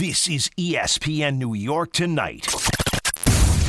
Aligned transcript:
This 0.00 0.30
is 0.30 0.48
ESPN 0.56 1.36
New 1.36 1.52
York 1.52 1.92
Tonight 1.92 2.46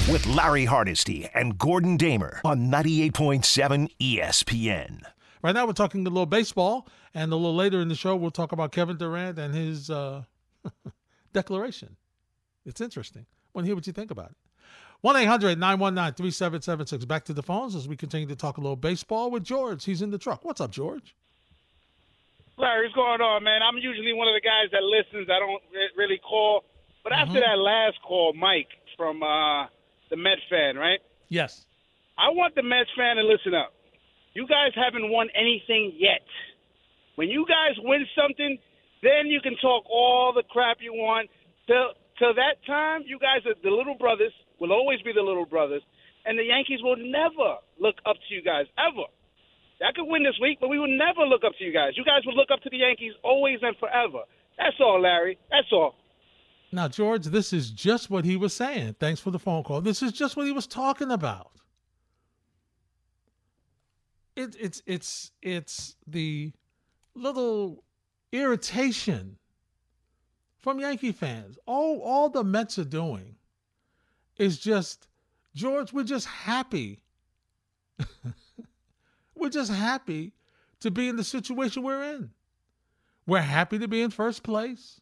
with 0.10 0.26
Larry 0.26 0.64
Hardesty 0.64 1.28
and 1.34 1.58
Gordon 1.58 1.98
Damer 1.98 2.40
on 2.46 2.72
98.7 2.72 3.90
ESPN. 4.00 5.02
Right 5.42 5.54
now, 5.54 5.68
we're 5.68 5.74
talking 5.74 6.08
a 6.08 6.10
little 6.10 6.26
baseball, 6.26 6.88
and 7.14 7.34
a 7.34 7.36
little 7.36 7.54
later 7.54 7.82
in 7.82 7.90
the 7.90 7.96
show, 7.96 8.16
we'll 8.16 8.32
talk 8.32 8.54
about 8.54 8.72
Kevin 8.72 8.96
Durant 8.96 9.38
and 9.40 9.54
his 9.54 9.90
uh, 9.90 10.24
declaration. 11.34 11.98
It's 12.66 12.80
interesting. 12.80 13.26
I 13.30 13.50
want 13.54 13.66
to 13.66 13.68
hear 13.68 13.76
what 13.76 13.86
you 13.86 13.92
think 13.92 14.10
about 14.10 14.30
it. 14.30 14.38
1 15.02 15.18
800 15.18 15.60
919 15.60 16.14
3776. 16.14 17.04
Back 17.04 17.26
to 17.26 17.34
the 17.34 17.44
phones 17.44 17.76
as 17.76 17.90
we 17.90 17.98
continue 17.98 18.28
to 18.28 18.38
talk 18.38 18.58
a 18.58 18.62
little 18.62 18.78
baseball 18.78 19.32
with 19.32 19.44
George. 19.44 19.84
He's 19.84 20.02
in 20.02 20.12
the 20.12 20.18
truck. 20.18 20.46
What's 20.46 20.62
up, 20.62 20.72
George? 20.72 21.14
Larry, 22.62 22.86
what's 22.86 22.96
going 22.96 23.22
on, 23.22 23.44
man? 23.44 23.62
I'm 23.66 23.78
usually 23.78 24.14
one 24.14 24.28
of 24.28 24.36
the 24.38 24.46
guys 24.46 24.70
that 24.72 24.84
listens. 24.84 25.30
I 25.30 25.40
don't 25.40 25.62
really 25.98 26.20
call. 26.22 26.64
But 27.04 27.14
after 27.14 27.40
Mm-hmm. 27.42 27.50
that 27.50 27.58
last 27.58 27.98
call, 28.08 28.34
Mike 28.34 28.70
from 28.96 29.24
uh, 29.24 29.66
the 30.10 30.18
Met 30.18 30.38
fan, 30.50 30.76
right? 30.78 31.00
Yes. 31.30 31.66
I 32.18 32.30
want 32.30 32.54
the 32.54 32.62
Mets 32.62 32.90
fan 32.96 33.16
to 33.18 33.24
listen 33.24 33.56
up. 33.56 33.74
You 34.36 34.46
guys 34.48 34.72
haven't 34.76 35.10
won 35.10 35.30
anything 35.34 35.94
yet. 35.98 36.22
When 37.16 37.30
you 37.30 37.46
guys 37.50 37.76
win 37.82 38.06
something, 38.16 38.58
then 39.02 39.26
you 39.28 39.42
can 39.42 39.56
talk 39.58 39.84
all 39.90 40.32
the 40.34 40.44
crap 40.44 40.78
you 40.80 40.94
want. 40.94 41.30
Till 41.68 41.94
till 42.20 42.34
that 42.36 42.62
time, 42.68 43.02
you 43.08 43.18
guys 43.18 43.42
are 43.48 43.56
the 43.64 43.72
little 43.72 43.96
brothers. 43.96 44.32
Will 44.60 44.72
always 44.72 45.02
be 45.02 45.12
the 45.12 45.22
little 45.24 45.46
brothers, 45.46 45.82
and 46.26 46.38
the 46.38 46.44
Yankees 46.44 46.80
will 46.84 46.98
never 46.98 47.58
look 47.80 47.96
up 48.06 48.16
to 48.30 48.36
you 48.36 48.44
guys 48.44 48.68
ever. 48.78 49.08
I 49.82 49.92
could 49.94 50.06
win 50.06 50.24
this 50.24 50.38
week, 50.42 50.60
but 50.62 50.70
we 50.70 50.80
would 50.80 50.90
never 50.92 51.26
look 51.28 51.44
up 51.44 51.54
to 51.58 51.64
you 51.64 51.74
guys. 51.74 51.94
You 51.96 52.04
guys 52.04 52.22
would 52.26 52.36
look 52.36 52.50
up 52.52 52.62
to 52.62 52.70
the 52.70 52.78
Yankees 52.78 53.14
always 53.24 53.60
and 53.62 53.76
forever. 53.78 54.24
That's 54.58 54.76
all, 54.80 55.02
Larry. 55.02 55.38
That's 55.50 55.68
all. 55.72 55.96
Now, 56.72 56.88
George, 56.88 57.26
this 57.26 57.52
is 57.52 57.70
just 57.72 58.10
what 58.10 58.24
he 58.24 58.38
was 58.38 58.54
saying. 58.54 58.96
Thanks 59.00 59.20
for 59.20 59.32
the 59.32 59.40
phone 59.40 59.64
call. 59.64 59.82
This 59.82 60.02
is 60.02 60.12
just 60.12 60.38
what 60.38 60.46
he 60.46 60.52
was 60.52 60.68
talking 60.68 61.12
about. 61.12 61.52
It, 64.36 64.56
it's 64.58 64.82
it's 64.86 65.32
it's 65.42 65.98
the 66.08 66.54
little 67.16 67.84
irritation 68.32 69.38
from 70.60 70.80
Yankee 70.80 71.12
fans. 71.12 71.58
All 71.66 72.00
all 72.00 72.30
the 72.30 72.44
Mets 72.44 72.80
are 72.80 72.86
doing 72.86 73.36
is 74.38 74.58
just 74.58 75.08
George. 75.54 75.92
We're 75.92 76.04
just 76.04 76.28
happy. 76.28 77.04
we're 79.42 79.50
just 79.50 79.72
happy 79.72 80.34
to 80.80 80.92
be 80.92 81.10
in 81.10 81.16
the 81.16 81.24
situation 81.24 81.82
we're 81.82 82.04
in. 82.04 82.30
We're 83.26 83.42
happy 83.42 83.80
to 83.80 83.88
be 83.88 84.02
in 84.04 84.12
first 84.12 84.44
place. 84.44 85.02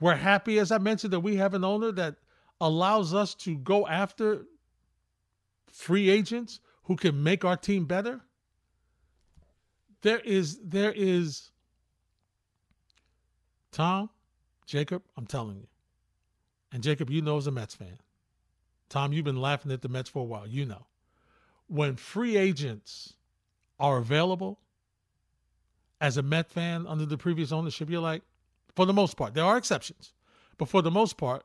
We're 0.00 0.16
happy, 0.16 0.58
as 0.58 0.72
I 0.72 0.78
mentioned, 0.78 1.12
that 1.12 1.20
we 1.20 1.36
have 1.36 1.52
an 1.52 1.62
owner 1.62 1.92
that 1.92 2.16
allows 2.60 3.12
us 3.12 3.34
to 3.34 3.56
go 3.58 3.86
after 3.86 4.46
free 5.70 6.08
agents 6.08 6.60
who 6.84 6.96
can 6.96 7.22
make 7.22 7.44
our 7.44 7.56
team 7.56 7.84
better. 7.84 8.22
There 10.00 10.20
is, 10.20 10.58
there 10.64 10.92
is, 10.96 11.50
Tom, 13.72 14.08
Jacob, 14.64 15.02
I'm 15.16 15.26
telling 15.26 15.56
you. 15.56 15.66
And 16.72 16.82
Jacob, 16.82 17.10
you 17.10 17.20
know, 17.20 17.36
as 17.36 17.46
a 17.46 17.50
Mets 17.50 17.74
fan. 17.74 17.98
Tom, 18.88 19.12
you've 19.12 19.24
been 19.24 19.40
laughing 19.40 19.70
at 19.72 19.82
the 19.82 19.88
Mets 19.88 20.08
for 20.08 20.20
a 20.20 20.24
while. 20.24 20.46
You 20.46 20.64
know. 20.64 20.86
When 21.66 21.96
free 21.96 22.38
agents 22.38 23.14
are 23.78 23.98
available, 23.98 24.58
as 26.00 26.16
a 26.16 26.22
Met 26.22 26.50
fan 26.50 26.86
under 26.86 27.06
the 27.06 27.18
previous 27.18 27.52
ownership, 27.52 27.90
you're 27.90 28.00
like, 28.00 28.22
for 28.74 28.86
the 28.86 28.92
most 28.92 29.16
part, 29.16 29.34
there 29.34 29.44
are 29.44 29.56
exceptions, 29.56 30.12
but 30.56 30.68
for 30.68 30.82
the 30.82 30.90
most 30.90 31.16
part, 31.16 31.44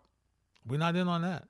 we're 0.67 0.77
not 0.77 0.95
in 0.95 1.07
on 1.07 1.23
that. 1.23 1.47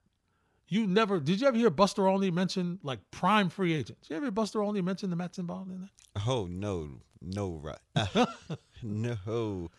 You 0.68 0.88
never 0.88 1.20
did 1.20 1.42
you 1.42 1.48
ever 1.48 1.58
hear 1.58 1.70
Buster 1.70 2.08
Olney 2.08 2.32
mention 2.32 2.80
like 2.84 3.00
prime 3.12 3.50
free 3.50 3.74
agents? 3.74 4.10
You 4.10 4.16
ever 4.16 4.26
hear 4.26 4.32
Buster 4.32 4.64
Olney 4.64 4.82
mention 4.82 5.10
the 5.10 5.16
Mets 5.16 5.38
involved 5.38 5.70
in 5.70 5.82
that? 5.82 6.22
Oh 6.26 6.48
no, 6.50 7.02
no, 7.22 7.62
right? 7.62 8.28
no. 8.84 9.70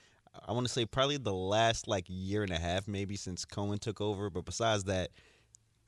I 0.46 0.52
want 0.52 0.66
to 0.66 0.72
say 0.72 0.84
probably 0.84 1.16
the 1.16 1.32
last 1.32 1.88
like 1.88 2.04
year 2.08 2.42
and 2.42 2.52
a 2.52 2.58
half, 2.58 2.86
maybe 2.86 3.16
since 3.16 3.44
Cohen 3.44 3.78
took 3.78 4.00
over. 4.00 4.30
But 4.30 4.44
besides 4.44 4.84
that, 4.84 5.10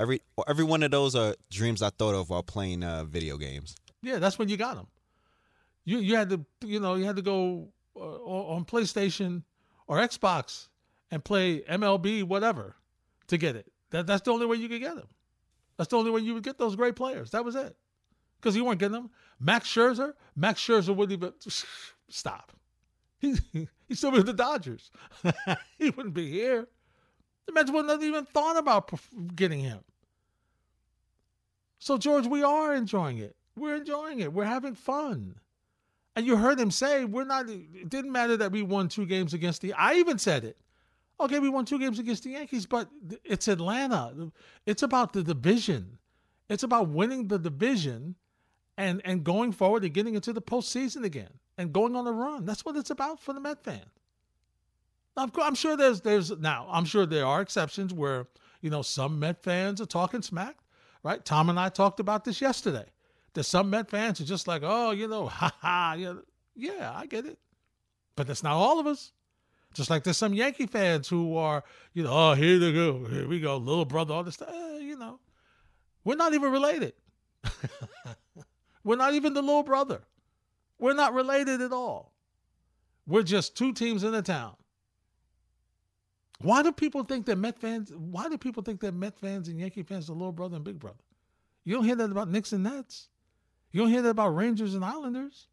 every 0.01 0.23
every 0.49 0.65
one 0.65 0.83
of 0.83 0.91
those 0.91 1.15
are 1.15 1.35
dreams 1.51 1.83
I 1.83 1.91
thought 1.91 2.15
of 2.15 2.31
while 2.31 2.43
playing 2.43 2.83
uh, 2.83 3.05
video 3.05 3.37
games. 3.37 3.77
Yeah, 4.03 4.19
that's 4.19 4.39
when 4.39 4.49
you 4.49 4.57
got 4.57 4.77
them. 4.77 4.87
You 5.87 5.99
you 5.99 6.17
had 6.17 6.29
to 6.29 6.45
you 6.63 6.81
know 6.81 6.97
you 6.97 7.05
had 7.05 7.17
to 7.17 7.23
go 7.23 7.69
uh, 7.97 8.01
on 8.01 8.67
PlayStation 8.67 9.45
or 9.87 9.97
Xbox 9.99 10.69
and 11.11 11.25
play 11.25 11.61
MLB 11.61 12.25
whatever 12.25 12.77
to 13.29 13.39
get 13.39 13.57
it. 13.57 13.73
That 13.91 14.07
that's 14.07 14.23
the 14.23 14.33
only 14.33 14.45
way 14.45 14.57
you 14.57 14.69
could 14.69 14.83
get 14.83 14.97
them. 14.97 15.09
That's 15.79 15.89
the 15.89 15.97
only 15.97 16.11
way 16.11 16.21
you 16.21 16.35
would 16.35 16.43
get 16.43 16.59
those 16.59 16.77
great 16.77 16.97
players. 16.97 17.31
That 17.31 17.45
was 17.45 17.55
it. 17.55 17.77
Because 18.41 18.57
you 18.57 18.65
weren't 18.65 18.81
getting 18.81 18.93
them. 18.93 19.11
Max 19.41 19.69
Scherzer, 19.69 20.15
Max 20.35 20.61
Scherzer 20.61 20.95
wouldn't 20.95 21.19
even 21.19 21.33
stop. 22.09 22.53
He 23.19 23.37
he's 23.89 23.99
still 23.99 24.13
with 24.13 24.27
the 24.27 24.33
Dodgers. 24.33 24.91
he 25.79 25.91
wouldn't 25.91 26.15
be 26.15 26.31
here. 26.31 26.69
The 27.47 27.53
Mets 27.53 27.71
wouldn't 27.71 27.91
have 27.91 28.03
even 28.03 28.25
thought 28.25 28.59
about 28.59 28.91
getting 29.35 29.61
him. 29.61 29.79
So 31.79 31.97
George, 31.97 32.27
we 32.27 32.43
are 32.43 32.75
enjoying 32.75 33.19
it. 33.19 33.37
We're 33.57 33.77
enjoying 33.77 34.21
it. 34.21 34.33
We're 34.33 34.45
having 34.45 34.75
fun. 34.75 35.37
And 36.17 36.27
you 36.27 36.37
heard 36.37 36.59
him 36.59 36.71
say, 36.71 37.05
we're 37.05 37.25
not, 37.25 37.49
it 37.51 37.91
didn't 37.91 38.11
matter 38.11 38.39
that 38.39 38.51
we 38.51 38.63
won 38.63 38.89
two 38.89 39.05
games 39.05 39.35
against 39.35 39.61
the, 39.61 39.75
I 39.75 39.95
even 39.95 40.19
said 40.19 40.45
it. 40.45 40.57
Okay, 41.21 41.39
we 41.39 41.51
won 41.51 41.67
two 41.67 41.79
games 41.79 41.99
against 41.99 42.25
the 42.25 42.31
Yankees, 42.31 42.67
but 42.67 42.89
it's 43.23 43.49
Atlanta. 43.49 44.33
It's 44.65 44.83
about 44.83 45.13
the 45.13 45.23
division. 45.23 45.99
It's 46.49 46.63
about 46.63 46.89
winning 46.89 47.29
the 47.29 47.39
division 47.39 48.17
and, 48.79 49.03
and 49.05 49.25
going 49.25 49.53
forward 49.53 49.85
and 49.85 49.93
getting 49.93 50.15
into 50.15 50.33
the 50.33 50.43
postseason 50.43 51.05
again 51.05 51.31
and 51.59 51.73
going 51.73 51.95
on 51.97 52.07
a 52.07 52.13
run. 52.13 52.45
That's 52.45 52.65
what 52.65 52.77
it's 52.77 52.91
about 52.91 53.21
for 53.21 53.33
the 53.33 53.41
Met 53.41 53.63
fan. 53.63 53.85
Course, 55.17 55.47
I'm 55.47 55.55
sure 55.55 55.77
there's, 55.77 56.03
there's, 56.03 56.31
now, 56.39 56.67
I'm 56.71 56.85
sure 56.85 57.07
there 57.07 57.25
are 57.27 57.41
exceptions 57.41 57.93
where, 57.95 58.27
you 58.61 58.69
know, 58.69 58.83
some 58.83 59.19
Met 59.19 59.43
fans 59.43 59.81
are 59.81 59.87
talking 59.87 60.21
smack, 60.23 60.57
right? 61.03 61.25
Tom 61.25 61.49
and 61.49 61.59
I 61.59 61.71
talked 61.71 62.01
about 62.01 62.25
this 62.25 62.41
yesterday. 62.41 62.85
There's 63.37 63.47
some 63.47 63.69
Met 63.69 63.91
fans 63.91 64.17
who 64.17 64.25
are 64.25 64.27
just 64.27 64.49
like, 64.49 64.63
oh, 64.65 64.93
you 64.93 65.07
know, 65.07 65.27
ha 65.29 65.55
ha. 65.61 65.95
Yeah, 66.55 66.91
I 66.97 67.05
get 67.05 67.27
it. 67.27 67.39
But 68.17 68.27
that's 68.27 68.43
not 68.43 68.55
all 68.55 68.81
of 68.81 68.87
us. 68.87 69.13
Just 69.75 69.91
like 69.91 70.05
there's 70.05 70.17
some 70.17 70.33
Yankee 70.33 70.65
fans 70.65 71.07
who 71.07 71.37
are, 71.37 71.63
you 71.93 72.03
know, 72.03 72.11
oh, 72.13 72.33
here 72.33 72.59
they 72.59 72.73
go. 72.73 73.05
Here 73.05 73.29
we 73.29 73.39
go. 73.39 73.59
Little 73.59 73.85
brother, 73.85 74.15
all 74.15 74.25
this 74.25 74.37
stuff. 74.37 74.49
Eh, 74.51 74.79
you 74.79 74.97
know, 74.97 75.21
we're 76.03 76.17
not 76.17 76.33
even 76.33 76.51
related. 76.51 76.95
we're 78.85 78.97
not 78.97 79.13
even 79.13 79.35
the 79.35 79.43
little 79.43 79.63
brother. 79.63 80.01
We're 80.79 80.95
not 80.95 81.13
related 81.13 81.61
at 81.61 81.73
all. 81.73 82.15
We're 83.07 83.23
just 83.23 83.55
two 83.55 83.75
teams 83.75 84.03
in 84.03 84.13
the 84.13 84.23
town. 84.23 84.57
Why 86.41 86.63
do 86.63 86.73
people 86.73 87.05
think 87.05 87.27
that 87.27 87.37
Met 87.37 87.59
fans, 87.59 87.93
why 87.95 88.31
do 88.31 88.39
people 88.39 88.63
think 88.63 88.81
that 88.81 88.95
Met 88.95 89.19
fans 89.19 89.49
and 89.49 89.61
Yankee 89.61 89.83
fans 89.83 90.09
are 90.09 90.15
little 90.15 90.33
brother 90.33 90.57
and 90.57 90.65
big 90.65 90.79
brother? 90.79 91.05
You 91.65 91.75
don't 91.75 91.85
hear 91.85 91.97
that 91.97 92.11
about 92.11 92.31
Knicks 92.31 92.55
and 92.55 92.65
Nets. 92.65 93.09
You 93.77 93.83
don't 93.83 93.91
hear 93.91 94.01
that 94.01 94.09
about 94.09 94.35
Rangers 94.35 94.75
and 94.75 94.83
Islanders. 94.83 95.49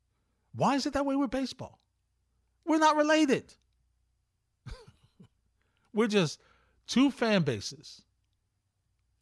Why 0.55 0.75
is 0.75 0.85
it 0.85 0.93
that 0.93 1.05
way 1.05 1.17
with 1.17 1.29
baseball? 1.29 1.81
We're 2.63 2.77
not 2.77 2.95
related. 2.95 3.53
We're 5.93 6.07
just 6.07 6.39
two 6.87 7.11
fan 7.11 7.41
bases. 7.41 8.01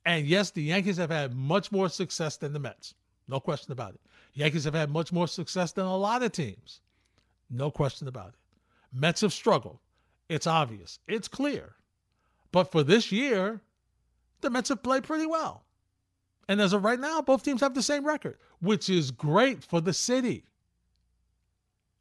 And 0.06 0.28
yes, 0.28 0.52
the 0.52 0.62
Yankees 0.62 0.98
have 0.98 1.10
had 1.10 1.34
much 1.34 1.72
more 1.72 1.90
success 1.90 2.38
than 2.38 2.54
the 2.54 2.60
Mets. 2.60 2.94
No 3.28 3.40
question 3.40 3.72
about 3.72 3.96
it. 3.96 4.02
Yankees 4.36 4.66
have 4.66 4.76
had 4.76 4.92
much 4.92 5.12
more 5.12 5.28
success 5.28 5.72
than 5.72 5.86
a 5.86 5.98
lot 5.98 6.22
of 6.22 6.32
teams. 6.32 6.82
No 7.50 7.72
question 7.72 8.08
about 8.08 8.28
it. 8.28 8.40
Mets 8.94 9.22
have 9.22 9.34
struggled. 9.34 9.80
It's 10.30 10.46
obvious. 10.46 11.00
It's 11.08 11.28
clear. 11.28 11.74
But 12.52 12.72
for 12.72 12.84
this 12.84 13.12
year, 13.12 13.62
the 14.42 14.52
Mets 14.52 14.70
have 14.70 14.84
played 14.84 15.06
pretty 15.06 15.26
well. 15.26 15.64
And 16.47 16.62
as 16.62 16.74
of 16.74 16.84
right 16.84 17.00
now, 17.00 17.22
both 17.24 17.44
teams 17.44 17.62
have 17.62 17.74
the 17.74 17.82
same 17.82 18.06
record, 18.06 18.38
which 18.61 18.90
is 18.90 19.11
great 19.11 19.63
for 19.63 19.81
the 19.81 19.93
city. 19.93 20.46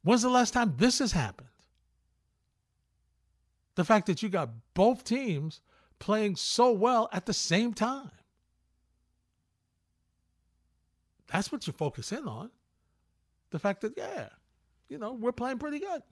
When's 0.02 0.22
the 0.22 0.30
last 0.30 0.52
time 0.52 0.74
this 0.76 0.98
has 1.00 1.12
happened? 1.12 1.48
The 3.74 3.84
fact 3.84 4.06
that 4.06 4.22
you 4.22 4.28
got 4.28 4.50
both 4.74 5.04
teams 5.04 5.60
playing 5.98 6.36
so 6.36 6.70
well 6.72 7.08
at 7.12 7.26
the 7.26 7.32
same 7.34 7.72
time. 7.74 8.10
That's 11.32 11.52
what 11.52 11.66
you 11.66 11.72
focus 11.72 12.12
in 12.12 12.26
on. 12.26 12.50
The 13.50 13.58
fact 13.58 13.82
that, 13.82 13.94
yeah, 13.96 14.28
you 14.88 14.98
know, 14.98 15.12
we're 15.12 15.32
playing 15.32 15.58
pretty 15.58 15.78
good. 15.78 16.02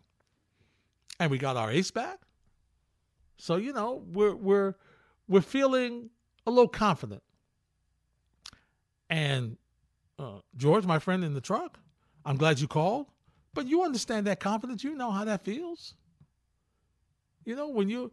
And 1.20 1.30
we 1.30 1.38
got 1.38 1.56
our 1.56 1.70
ace 1.70 1.90
back. 1.90 2.18
So, 3.36 3.56
you 3.56 3.72
know, 3.72 4.04
we're 4.12 4.34
we're 4.34 4.74
we're 5.28 5.40
feeling 5.40 6.10
a 6.46 6.50
little 6.50 6.68
confident. 6.68 7.22
And 9.10 9.56
uh, 10.18 10.38
George, 10.56 10.84
my 10.84 10.98
friend 10.98 11.24
in 11.24 11.34
the 11.34 11.40
truck, 11.40 11.78
I'm 12.24 12.36
glad 12.36 12.60
you 12.60 12.68
called. 12.68 13.06
But 13.54 13.66
you 13.66 13.82
understand 13.82 14.26
that 14.26 14.40
confidence. 14.40 14.84
You 14.84 14.94
know 14.94 15.10
how 15.10 15.24
that 15.24 15.44
feels. 15.44 15.94
You 17.44 17.56
know, 17.56 17.68
when 17.68 17.88
you 17.88 18.12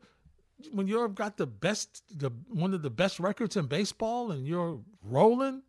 when 0.72 0.88
you've 0.88 1.16
got 1.16 1.38
the 1.38 1.46
best, 1.46 2.04
the 2.18 2.32
one 2.50 2.74
of 2.74 2.82
the 2.82 2.90
best 2.90 3.20
records 3.20 3.58
in 3.58 3.66
baseball, 3.66 4.32
and 4.32 4.48
you're 4.48 4.80
rolling, 5.04 5.62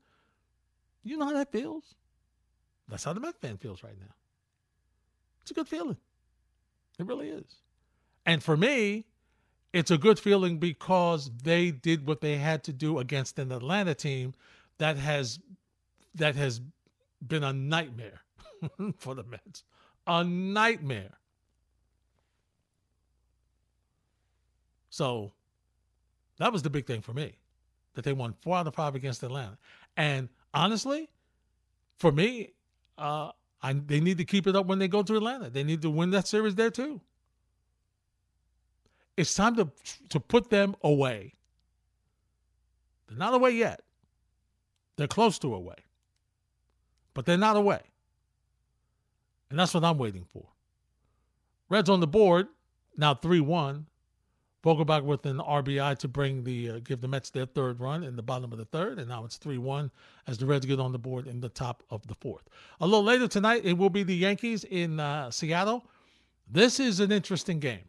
you 1.02 1.16
know 1.16 1.26
how 1.26 1.32
that 1.32 1.50
feels. 1.50 1.94
That's 2.88 3.04
how 3.04 3.12
the 3.12 3.20
Met 3.20 3.40
fan 3.40 3.58
feels 3.58 3.82
right 3.82 3.98
now. 3.98 4.14
It's 5.42 5.50
a 5.50 5.54
good 5.54 5.68
feeling. 5.68 5.96
It 6.98 7.06
really 7.06 7.28
is. 7.28 7.56
And 8.24 8.42
for 8.42 8.56
me, 8.56 9.04
it's 9.72 9.90
a 9.90 9.98
good 9.98 10.18
feeling 10.18 10.58
because 10.58 11.30
they 11.42 11.70
did 11.70 12.06
what 12.06 12.20
they 12.20 12.36
had 12.36 12.64
to 12.64 12.72
do 12.72 12.98
against 12.98 13.38
an 13.38 13.52
Atlanta 13.52 13.94
team 13.94 14.34
that 14.78 14.96
has 14.96 15.38
that 16.16 16.36
has 16.36 16.60
been 17.26 17.44
a 17.44 17.52
nightmare 17.52 18.20
for 18.98 19.14
the 19.14 19.24
Mets. 19.24 19.64
A 20.06 20.24
nightmare. 20.24 21.18
So 24.90 25.32
that 26.38 26.52
was 26.52 26.62
the 26.62 26.70
big 26.70 26.86
thing 26.86 27.02
for 27.02 27.12
me 27.12 27.36
that 27.94 28.04
they 28.04 28.12
won 28.12 28.34
four 28.40 28.56
out 28.56 28.66
of 28.66 28.74
five 28.74 28.94
against 28.94 29.22
Atlanta. 29.22 29.58
And 29.96 30.28
honestly, 30.54 31.10
for 31.98 32.12
me, 32.12 32.52
uh, 32.98 33.30
I, 33.62 33.72
they 33.72 34.00
need 34.00 34.18
to 34.18 34.24
keep 34.24 34.46
it 34.46 34.54
up 34.54 34.66
when 34.66 34.78
they 34.78 34.88
go 34.88 35.02
to 35.02 35.16
Atlanta. 35.16 35.50
They 35.50 35.64
need 35.64 35.82
to 35.82 35.90
win 35.90 36.10
that 36.10 36.28
series 36.28 36.54
there 36.54 36.70
too. 36.70 37.00
It's 39.16 39.34
time 39.34 39.56
to 39.56 39.70
to 40.10 40.20
put 40.20 40.50
them 40.50 40.76
away. 40.82 41.34
They're 43.08 43.18
not 43.18 43.32
away 43.32 43.52
yet. 43.52 43.80
They're 44.96 45.06
close 45.06 45.38
to 45.40 45.54
away. 45.54 45.85
But 47.16 47.24
they're 47.24 47.38
not 47.38 47.56
away. 47.56 47.80
And 49.48 49.58
that's 49.58 49.72
what 49.72 49.84
I'm 49.84 49.96
waiting 49.96 50.26
for. 50.34 50.44
Reds 51.70 51.88
on 51.88 52.00
the 52.00 52.06
board, 52.06 52.48
now 52.98 53.14
3 53.14 53.40
1. 53.40 53.86
Vogelbach 54.62 55.02
with 55.02 55.24
an 55.24 55.38
RBI 55.38 55.96
to 55.98 56.08
bring 56.08 56.44
the 56.44 56.70
uh, 56.70 56.78
give 56.80 57.00
the 57.00 57.06
Mets 57.06 57.30
their 57.30 57.46
third 57.46 57.80
run 57.80 58.02
in 58.02 58.16
the 58.16 58.22
bottom 58.22 58.52
of 58.52 58.58
the 58.58 58.64
third, 58.64 58.98
and 58.98 59.08
now 59.08 59.24
it's 59.24 59.36
three 59.36 59.58
one 59.58 59.92
as 60.26 60.38
the 60.38 60.46
Reds 60.46 60.66
get 60.66 60.80
on 60.80 60.90
the 60.90 60.98
board 60.98 61.28
in 61.28 61.40
the 61.40 61.48
top 61.48 61.84
of 61.88 62.04
the 62.08 62.16
fourth. 62.16 62.42
A 62.80 62.84
little 62.84 63.04
later 63.04 63.28
tonight, 63.28 63.64
it 63.64 63.74
will 63.74 63.90
be 63.90 64.02
the 64.02 64.16
Yankees 64.16 64.64
in 64.64 64.98
uh, 64.98 65.30
Seattle. 65.30 65.86
This 66.50 66.80
is 66.80 66.98
an 66.98 67.12
interesting 67.12 67.60
game 67.60 67.88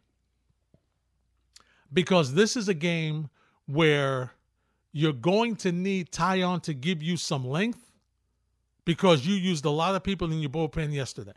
because 1.92 2.36
this 2.36 2.56
is 2.56 2.70
a 2.70 2.76
game 2.76 3.32
where 3.66 4.34
you're 4.92 5.14
going 5.14 5.56
to 5.56 5.72
need 5.72 6.12
Taillon 6.12 6.62
to 6.62 6.76
give 6.76 7.02
you 7.02 7.18
some 7.18 7.44
length 7.44 7.87
because 8.88 9.28
you 9.28 9.36
used 9.36 9.66
a 9.66 9.70
lot 9.70 9.96
of 9.96 10.02
people 10.02 10.32
in 10.32 10.40
your 10.40 10.50
bullpen 10.50 10.94
yesterday. 10.94 11.34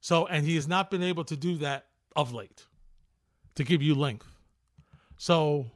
So, 0.00 0.24
and 0.28 0.46
he 0.46 0.54
has 0.54 0.68
not 0.68 0.88
been 0.88 1.02
able 1.02 1.24
to 1.24 1.36
do 1.36 1.56
that 1.56 1.86
of 2.14 2.32
late 2.32 2.64
to 3.56 3.64
give 3.64 3.82
you 3.82 3.96
length. 3.96 4.28
So 5.16 5.66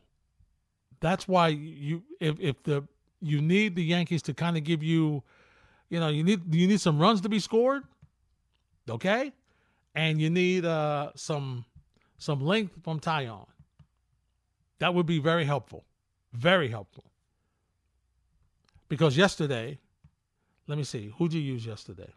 that's 1.01 1.27
why 1.27 1.49
you 1.49 2.05
if 2.21 2.39
if 2.39 2.63
the 2.63 2.87
you 3.21 3.43
need 3.43 3.75
the 3.75 3.83
Yankees 3.83 4.23
to 4.23 4.35
kind 4.35 4.57
of 4.57 4.63
give 4.63 4.85
you, 4.85 5.25
you 5.91 5.99
know, 5.99 6.09
you 6.09 6.23
need 6.23 6.55
you 6.55 6.69
need 6.69 6.81
some 6.81 7.01
runs 7.01 7.21
to 7.23 7.29
be 7.29 7.41
scored, 7.41 7.83
okay, 8.89 9.33
and 9.97 10.21
you 10.21 10.31
need 10.31 10.65
uh 10.65 11.11
some 11.17 11.65
some 12.19 12.41
length 12.41 12.85
from 12.85 13.01
Taillon. 13.01 13.49
That 14.79 14.95
would 14.95 15.07
be 15.07 15.19
very 15.19 15.45
helpful, 15.45 15.85
very 16.33 16.69
helpful. 16.69 17.05
Because 18.95 19.17
yesterday, 19.17 19.77
let 20.69 20.79
me 20.79 20.85
see, 20.85 21.13
who'd 21.19 21.33
you 21.33 21.41
use 21.41 21.67
yesterday? 21.67 22.13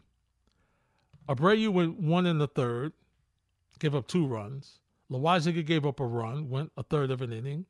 Abreu 1.28 1.70
went 1.70 1.98
one 1.98 2.24
in 2.24 2.38
the 2.38 2.46
third, 2.46 2.92
gave 3.80 3.96
up 3.96 4.06
two 4.06 4.24
runs. 4.24 4.78
Loaisiga 5.10 5.66
gave 5.66 5.84
up 5.84 5.98
a 5.98 6.06
run, 6.06 6.48
went 6.48 6.70
a 6.76 6.84
third 6.84 7.10
of 7.10 7.20
an 7.20 7.32
inning. 7.32 7.66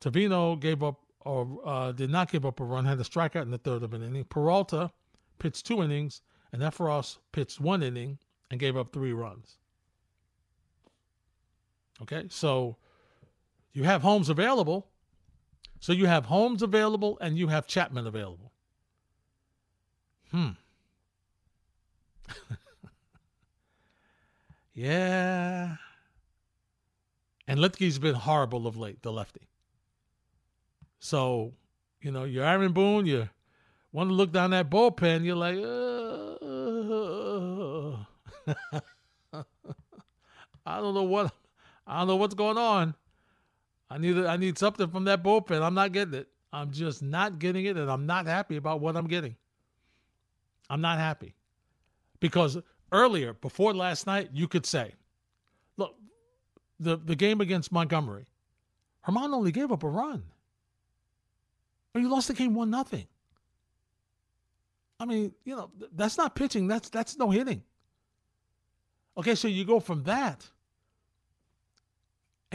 Trevino 0.00 0.56
gave 0.56 0.82
up 0.82 0.98
or 1.20 1.60
uh, 1.64 1.92
did 1.92 2.10
not 2.10 2.28
give 2.28 2.44
up 2.44 2.58
a 2.58 2.64
run, 2.64 2.84
had 2.84 2.98
a 2.98 3.04
strikeout 3.04 3.42
in 3.42 3.52
the 3.52 3.58
third 3.58 3.84
of 3.84 3.94
an 3.94 4.02
inning. 4.02 4.24
Peralta 4.24 4.90
pitched 5.38 5.64
two 5.64 5.80
innings, 5.80 6.22
and 6.52 6.62
Effross 6.62 7.18
pitched 7.30 7.60
one 7.60 7.84
inning 7.84 8.18
and 8.50 8.58
gave 8.58 8.76
up 8.76 8.92
three 8.92 9.12
runs. 9.12 9.58
Okay, 12.02 12.24
so 12.30 12.78
you 13.72 13.84
have 13.84 14.02
Holmes 14.02 14.28
available. 14.28 14.88
So 15.86 15.92
you 15.92 16.06
have 16.06 16.26
Holmes 16.26 16.62
available 16.62 17.16
and 17.20 17.38
you 17.38 17.46
have 17.46 17.68
Chapman 17.68 18.08
available. 18.08 18.50
Hmm. 20.32 20.48
yeah. 24.74 25.76
And 27.46 27.60
Luetge's 27.60 28.00
been 28.00 28.16
horrible 28.16 28.66
of 28.66 28.76
late, 28.76 29.00
the 29.02 29.12
lefty. 29.12 29.46
So, 30.98 31.52
you 32.00 32.10
know, 32.10 32.24
you're 32.24 32.44
Aaron 32.44 32.72
Boone, 32.72 33.06
you 33.06 33.28
want 33.92 34.10
to 34.10 34.14
look 34.14 34.32
down 34.32 34.50
that 34.50 34.68
bullpen, 34.68 35.24
you're 35.24 35.36
like, 35.36 35.54
I 40.66 40.80
don't 40.80 40.94
know 40.94 41.04
what 41.04 41.32
I 41.86 41.98
don't 41.98 42.08
know 42.08 42.16
what's 42.16 42.34
going 42.34 42.58
on. 42.58 42.96
I 43.90 43.98
need 43.98 44.18
I 44.18 44.36
need 44.36 44.58
something 44.58 44.88
from 44.88 45.04
that 45.04 45.22
bullpen. 45.22 45.62
I'm 45.62 45.74
not 45.74 45.92
getting 45.92 46.14
it. 46.14 46.28
I'm 46.52 46.70
just 46.70 47.02
not 47.02 47.38
getting 47.38 47.66
it, 47.66 47.76
and 47.76 47.90
I'm 47.90 48.06
not 48.06 48.26
happy 48.26 48.56
about 48.56 48.80
what 48.80 48.96
I'm 48.96 49.06
getting. 49.06 49.36
I'm 50.68 50.80
not 50.80 50.98
happy 50.98 51.34
because 52.20 52.58
earlier, 52.90 53.34
before 53.34 53.74
last 53.74 54.06
night, 54.06 54.30
you 54.32 54.48
could 54.48 54.66
say, 54.66 54.94
"Look, 55.76 55.94
the 56.80 56.96
the 56.96 57.14
game 57.14 57.40
against 57.40 57.70
Montgomery, 57.70 58.26
Herman 59.02 59.32
only 59.32 59.52
gave 59.52 59.70
up 59.70 59.84
a 59.84 59.88
run. 59.88 60.24
Or 61.94 62.00
you 62.00 62.08
lost 62.08 62.28
the 62.28 62.34
game 62.34 62.54
one 62.54 62.70
nothing. 62.70 63.06
I 64.98 65.04
mean, 65.04 65.32
you 65.44 65.54
know, 65.54 65.70
that's 65.94 66.18
not 66.18 66.34
pitching. 66.34 66.66
That's 66.66 66.88
that's 66.88 67.16
no 67.16 67.30
hitting. 67.30 67.62
Okay, 69.16 69.34
so 69.34 69.48
you 69.48 69.64
go 69.64 69.80
from 69.80 70.02
that 70.04 70.48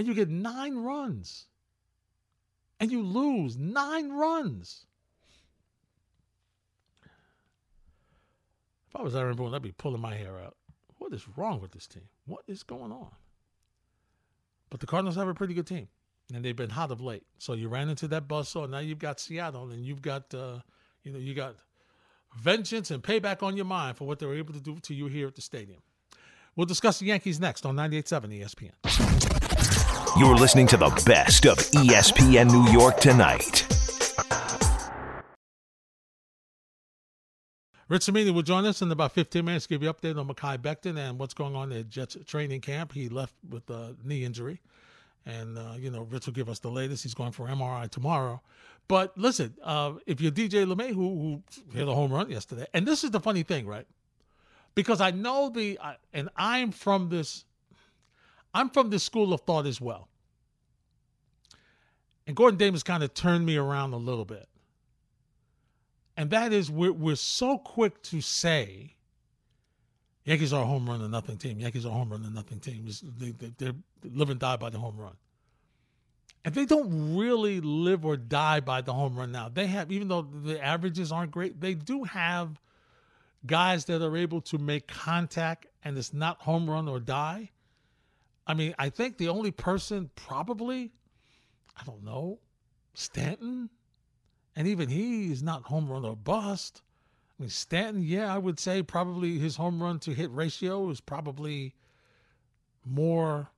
and 0.01 0.07
you 0.07 0.15
get 0.15 0.29
nine 0.29 0.77
runs 0.77 1.45
and 2.79 2.91
you 2.91 3.03
lose 3.03 3.55
nine 3.55 4.09
runs. 4.09 4.87
If 8.89 8.95
I 8.95 9.03
was 9.03 9.15
Aaron 9.15 9.35
Boone, 9.35 9.53
I'd 9.53 9.61
be 9.61 9.73
pulling 9.73 10.01
my 10.01 10.15
hair 10.15 10.39
out. 10.39 10.57
What 10.97 11.13
is 11.13 11.27
wrong 11.37 11.61
with 11.61 11.71
this 11.71 11.85
team? 11.85 12.09
What 12.25 12.41
is 12.47 12.63
going 12.63 12.91
on? 12.91 13.11
But 14.71 14.79
the 14.79 14.87
Cardinals 14.87 15.17
have 15.17 15.27
a 15.27 15.35
pretty 15.35 15.53
good 15.53 15.67
team, 15.67 15.87
and 16.33 16.43
they've 16.43 16.55
been 16.55 16.71
hot 16.71 16.89
of 16.89 16.99
late. 16.99 17.27
So 17.37 17.53
you 17.53 17.69
ran 17.69 17.87
into 17.87 18.07
that 18.07 18.27
buzzsaw. 18.27 18.67
Now 18.67 18.79
you've 18.79 18.97
got 18.97 19.19
Seattle, 19.19 19.69
and 19.69 19.85
you've 19.85 20.01
got, 20.01 20.33
uh, 20.33 20.61
you 21.03 21.11
know, 21.11 21.19
you 21.19 21.35
got 21.35 21.57
vengeance 22.39 22.89
and 22.89 23.03
payback 23.03 23.43
on 23.43 23.55
your 23.55 23.65
mind 23.65 23.97
for 23.97 24.07
what 24.07 24.17
they 24.17 24.25
were 24.25 24.35
able 24.35 24.55
to 24.55 24.61
do 24.61 24.79
to 24.79 24.95
you 24.95 25.05
here 25.05 25.27
at 25.27 25.35
the 25.35 25.41
stadium. 25.43 25.83
We'll 26.55 26.65
discuss 26.65 26.97
the 26.97 27.05
Yankees 27.05 27.39
next 27.39 27.67
on 27.67 27.75
98.7 27.75 28.41
ESPN. 28.41 29.40
You're 30.17 30.35
listening 30.35 30.67
to 30.67 30.77
the 30.77 30.89
best 31.05 31.45
of 31.45 31.57
ESPN 31.57 32.51
New 32.51 32.69
York 32.69 32.99
tonight. 32.99 33.65
Rich 37.87 38.03
Cimini 38.03 38.31
will 38.31 38.41
join 38.41 38.65
us 38.65 38.81
in 38.81 38.91
about 38.91 39.13
15 39.13 39.45
minutes, 39.45 39.67
to 39.67 39.69
give 39.69 39.83
you 39.83 39.87
an 39.87 39.95
update 39.95 40.19
on 40.19 40.27
Mekhi 40.27 40.57
Becton 40.57 40.97
and 40.97 41.17
what's 41.17 41.33
going 41.33 41.55
on 41.55 41.71
at 41.71 41.87
Jets 41.87 42.17
training 42.25 42.59
camp. 42.59 42.91
He 42.91 43.07
left 43.07 43.33
with 43.49 43.69
a 43.69 43.95
knee 44.03 44.25
injury. 44.25 44.59
And, 45.25 45.57
uh, 45.57 45.75
you 45.77 45.89
know, 45.89 46.01
Rich 46.01 46.25
will 46.25 46.33
give 46.33 46.49
us 46.49 46.59
the 46.59 46.71
latest. 46.71 47.03
He's 47.03 47.13
going 47.13 47.31
for 47.31 47.47
MRI 47.47 47.89
tomorrow. 47.89 48.41
But 48.89 49.17
listen, 49.17 49.55
uh, 49.63 49.93
if 50.05 50.19
you're 50.19 50.31
DJ 50.33 50.65
LeMahieu, 50.65 50.93
who, 50.93 51.41
who 51.71 51.77
hit 51.77 51.87
a 51.87 51.93
home 51.93 52.11
run 52.11 52.29
yesterday, 52.29 52.65
and 52.73 52.85
this 52.85 53.05
is 53.05 53.11
the 53.11 53.21
funny 53.21 53.43
thing, 53.43 53.65
right? 53.65 53.87
Because 54.75 54.99
I 54.99 55.11
know 55.11 55.49
the, 55.49 55.79
and 56.13 56.29
I'm 56.35 56.71
from 56.71 57.07
this, 57.07 57.45
I'm 58.53 58.69
from 58.69 58.89
this 58.89 59.03
school 59.03 59.33
of 59.33 59.41
thought 59.41 59.65
as 59.65 59.79
well. 59.79 60.07
And 62.27 62.35
Gordon 62.35 62.57
Davis 62.57 62.83
kind 62.83 63.03
of 63.03 63.13
turned 63.13 63.45
me 63.45 63.57
around 63.57 63.93
a 63.93 63.97
little 63.97 64.25
bit 64.25 64.47
and 66.17 66.29
that 66.29 66.53
is 66.53 66.69
we're, 66.69 66.91
we're 66.91 67.15
so 67.15 67.57
quick 67.57 68.01
to 68.03 68.21
say 68.21 68.95
Yankees 70.23 70.53
are 70.53 70.61
a 70.61 70.65
home 70.67 70.87
run 70.87 71.01
and 71.01 71.11
nothing 71.11 71.37
team. 71.37 71.59
Yankees 71.59 71.83
are 71.83 71.89
a 71.89 71.93
home 71.93 72.11
run 72.11 72.23
and 72.23 72.35
nothing 72.35 72.59
team. 72.59 72.87
They, 73.17 73.31
they, 73.31 73.51
they 73.57 73.73
live 74.03 74.29
and 74.29 74.39
die 74.39 74.55
by 74.55 74.69
the 74.69 74.77
home 74.77 74.97
run. 74.97 75.15
And 76.45 76.53
they 76.53 76.65
don't 76.65 77.17
really 77.17 77.59
live 77.59 78.05
or 78.05 78.17
die 78.17 78.59
by 78.59 78.81
the 78.81 78.93
home 78.93 79.15
run 79.17 79.31
now. 79.31 79.49
They 79.49 79.65
have, 79.65 79.91
even 79.91 80.09
though 80.09 80.21
the 80.21 80.63
averages 80.63 81.11
aren't 81.11 81.31
great, 81.31 81.59
they 81.59 81.73
do 81.73 82.03
have 82.03 82.59
guys 83.47 83.85
that 83.85 84.03
are 84.03 84.15
able 84.15 84.41
to 84.41 84.59
make 84.59 84.87
contact 84.87 85.65
and 85.83 85.97
it's 85.97 86.13
not 86.13 86.41
home 86.41 86.69
run 86.69 86.87
or 86.87 86.99
die. 86.99 87.49
I 88.47 88.53
mean, 88.53 88.73
I 88.79 88.89
think 88.89 89.17
the 89.17 89.29
only 89.29 89.51
person 89.51 90.09
probably, 90.15 90.91
I 91.77 91.83
don't 91.83 92.03
know, 92.03 92.39
Stanton 92.93 93.69
and 94.55 94.67
even 94.67 94.89
he 94.89 95.31
is 95.31 95.41
not 95.41 95.63
home 95.63 95.89
run 95.89 96.05
or 96.05 96.15
bust. 96.15 96.81
I 97.39 97.43
mean, 97.43 97.49
Stanton, 97.49 98.03
yeah, 98.03 98.33
I 98.33 98.37
would 98.37 98.59
say 98.59 98.83
probably 98.83 99.39
his 99.39 99.55
home 99.55 99.81
run 99.81 99.99
to 99.99 100.11
hit 100.11 100.31
ratio 100.31 100.89
is 100.89 101.01
probably 101.01 101.73
more 102.85 103.49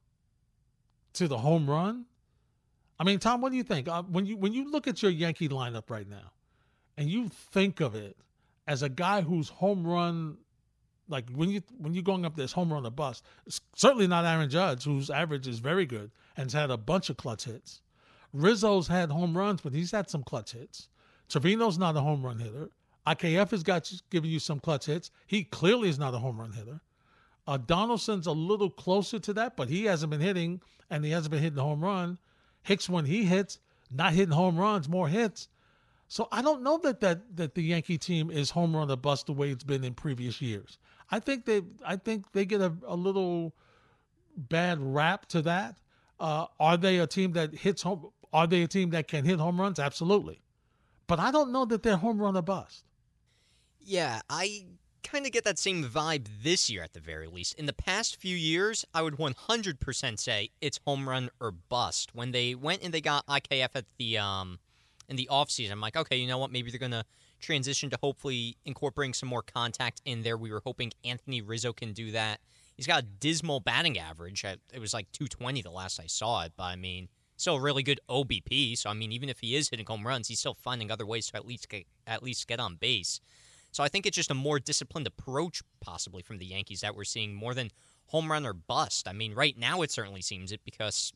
to 1.13 1.27
the 1.27 1.37
home 1.37 1.69
run. 1.69 2.05
I 2.99 3.03
mean, 3.03 3.19
Tom, 3.19 3.41
what 3.41 3.51
do 3.51 3.57
you 3.57 3.63
think? 3.63 3.87
Uh, 3.87 4.03
when 4.03 4.25
you 4.25 4.37
when 4.37 4.53
you 4.53 4.69
look 4.71 4.87
at 4.87 5.01
your 5.01 5.11
Yankee 5.11 5.49
lineup 5.49 5.89
right 5.89 6.07
now, 6.07 6.31
and 6.97 7.09
you 7.09 7.27
think 7.27 7.81
of 7.81 7.95
it 7.95 8.15
as 8.67 8.83
a 8.83 8.89
guy 8.89 9.21
whose 9.21 9.49
home 9.49 9.85
run, 9.85 10.37
like 11.07 11.29
when 11.29 11.49
you 11.49 11.61
when 11.77 11.93
you're 11.93 12.03
going 12.03 12.25
up 12.25 12.35
this 12.35 12.51
homer 12.51 12.75
on 12.75 12.83
the 12.83 12.91
bus, 12.91 13.21
certainly 13.75 14.07
not 14.07 14.25
Aaron 14.25 14.49
Judge, 14.49 14.83
whose 14.83 15.09
average 15.09 15.47
is 15.47 15.59
very 15.59 15.85
good 15.85 16.11
and 16.37 16.45
has 16.45 16.53
had 16.53 16.71
a 16.71 16.77
bunch 16.77 17.09
of 17.09 17.17
clutch 17.17 17.45
hits. 17.45 17.81
Rizzo's 18.33 18.87
had 18.87 19.11
home 19.11 19.37
runs, 19.37 19.61
but 19.61 19.73
he's 19.73 19.91
had 19.91 20.09
some 20.09 20.23
clutch 20.23 20.53
hits. 20.53 20.89
Trevino's 21.29 21.77
not 21.77 21.95
a 21.95 22.01
home 22.01 22.25
run 22.25 22.39
hitter. 22.39 22.69
IKF 23.05 23.51
has 23.51 23.63
got 23.63 23.91
giving 24.09 24.31
you 24.31 24.39
some 24.39 24.59
clutch 24.59 24.85
hits. 24.85 25.11
He 25.27 25.43
clearly 25.43 25.89
is 25.89 25.99
not 25.99 26.13
a 26.13 26.19
home 26.19 26.39
run 26.39 26.53
hitter. 26.53 26.81
Uh, 27.45 27.57
Donaldson's 27.57 28.27
a 28.27 28.31
little 28.31 28.69
closer 28.69 29.19
to 29.19 29.33
that, 29.33 29.57
but 29.57 29.67
he 29.67 29.85
hasn't 29.85 30.09
been 30.09 30.21
hitting, 30.21 30.61
and 30.89 31.03
he 31.03 31.11
hasn't 31.11 31.31
been 31.31 31.41
hitting 31.41 31.57
the 31.57 31.63
home 31.63 31.83
run. 31.83 32.17
Hicks, 32.63 32.89
when 32.89 33.05
he 33.05 33.25
hits, 33.25 33.59
not 33.91 34.13
hitting 34.13 34.33
home 34.33 34.57
runs, 34.57 34.87
more 34.87 35.09
hits. 35.09 35.49
So 36.07 36.27
I 36.31 36.41
don't 36.41 36.61
know 36.61 36.77
that 36.79 37.01
that 37.01 37.35
that 37.37 37.55
the 37.55 37.63
Yankee 37.63 37.97
team 37.97 38.29
is 38.29 38.51
home 38.51 38.75
run 38.75 38.87
the 38.87 38.95
bust 38.95 39.25
the 39.25 39.33
way 39.33 39.49
it's 39.49 39.63
been 39.63 39.83
in 39.83 39.93
previous 39.93 40.41
years. 40.41 40.77
I 41.13 41.19
think 41.19 41.45
they 41.45 41.61
I 41.85 41.95
think 41.95 42.31
they 42.31 42.43
get 42.43 42.59
a, 42.59 42.73
a 42.87 42.95
little 42.95 43.53
bad 44.35 44.79
rap 44.81 45.27
to 45.27 45.43
that. 45.43 45.77
Uh, 46.19 46.47
are 46.59 46.75
they 46.75 46.97
a 46.97 47.05
team 47.05 47.33
that 47.33 47.53
hits 47.53 47.83
home? 47.83 48.09
Are 48.33 48.47
they 48.47 48.63
a 48.63 48.67
team 48.67 48.89
that 48.89 49.07
can 49.07 49.23
hit 49.23 49.39
home 49.39 49.61
runs? 49.61 49.77
Absolutely, 49.77 50.41
but 51.05 51.19
I 51.19 51.29
don't 51.29 51.51
know 51.51 51.65
that 51.65 51.83
they're 51.83 51.97
home 51.97 52.19
run 52.19 52.35
or 52.35 52.41
bust. 52.41 52.85
Yeah, 53.79 54.21
I 54.27 54.65
kind 55.03 55.27
of 55.27 55.31
get 55.31 55.43
that 55.43 55.59
same 55.59 55.83
vibe 55.83 56.25
this 56.41 56.67
year 56.67 56.81
at 56.81 56.93
the 56.93 56.99
very 56.99 57.27
least. 57.27 57.59
In 57.59 57.67
the 57.67 57.73
past 57.73 58.15
few 58.15 58.35
years, 58.35 58.83
I 58.91 59.03
would 59.03 59.17
100% 59.17 60.19
say 60.19 60.49
it's 60.61 60.79
home 60.87 61.07
run 61.07 61.29
or 61.39 61.51
bust. 61.51 62.15
When 62.15 62.31
they 62.31 62.55
went 62.55 62.81
and 62.81 62.91
they 62.91 63.01
got 63.01 63.27
IKF 63.27 63.69
at 63.75 63.85
the 63.99 64.17
um 64.17 64.57
in 65.07 65.15
the 65.15 65.29
offseason, 65.31 65.73
I'm 65.73 65.81
like, 65.81 65.95
okay, 65.95 66.17
you 66.17 66.27
know 66.27 66.39
what? 66.39 66.51
Maybe 66.51 66.71
they're 66.71 66.79
going 66.79 66.91
to 66.91 67.05
transition 67.43 67.89
to 67.91 67.97
hopefully 68.01 68.57
incorporating 68.65 69.13
some 69.13 69.29
more 69.29 69.43
contact 69.43 70.01
in 70.05 70.23
there. 70.23 70.37
We 70.37 70.51
were 70.51 70.61
hoping 70.65 70.91
Anthony 71.05 71.41
Rizzo 71.41 71.73
can 71.73 71.93
do 71.93 72.11
that. 72.11 72.39
He's 72.75 72.87
got 72.87 73.03
a 73.03 73.05
dismal 73.05 73.59
batting 73.59 73.99
average. 73.99 74.43
It 74.43 74.79
was 74.79 74.93
like 74.93 75.11
220 75.11 75.61
the 75.61 75.69
last 75.69 75.99
I 75.99 76.07
saw 76.07 76.43
it, 76.43 76.53
but 76.57 76.63
I 76.63 76.75
mean, 76.75 77.07
still 77.37 77.55
a 77.55 77.61
really 77.61 77.83
good 77.83 77.99
OBP. 78.09 78.77
So 78.77 78.89
I 78.89 78.93
mean, 78.93 79.11
even 79.11 79.29
if 79.29 79.39
he 79.39 79.55
is 79.55 79.69
hitting 79.69 79.85
home 79.85 80.07
runs, 80.07 80.27
he's 80.27 80.39
still 80.39 80.55
finding 80.55 80.89
other 80.89 81.05
ways 81.05 81.27
to 81.27 81.37
at 81.37 81.45
least 81.45 81.69
get, 81.69 81.85
at 82.07 82.23
least 82.23 82.47
get 82.47 82.59
on 82.59 82.75
base. 82.75 83.19
So 83.71 83.83
I 83.83 83.89
think 83.89 84.05
it's 84.05 84.15
just 84.15 84.31
a 84.31 84.35
more 84.35 84.59
disciplined 84.59 85.07
approach, 85.07 85.61
possibly 85.81 86.21
from 86.21 86.37
the 86.37 86.45
Yankees, 86.45 86.81
that 86.81 86.95
we're 86.95 87.03
seeing 87.03 87.33
more 87.33 87.53
than 87.53 87.71
home 88.07 88.31
run 88.31 88.45
or 88.45 88.53
bust. 88.53 89.07
I 89.07 89.13
mean, 89.13 89.33
right 89.33 89.57
now 89.57 89.81
it 89.81 89.91
certainly 89.91 90.21
seems 90.21 90.51
it 90.51 90.61
because 90.63 91.11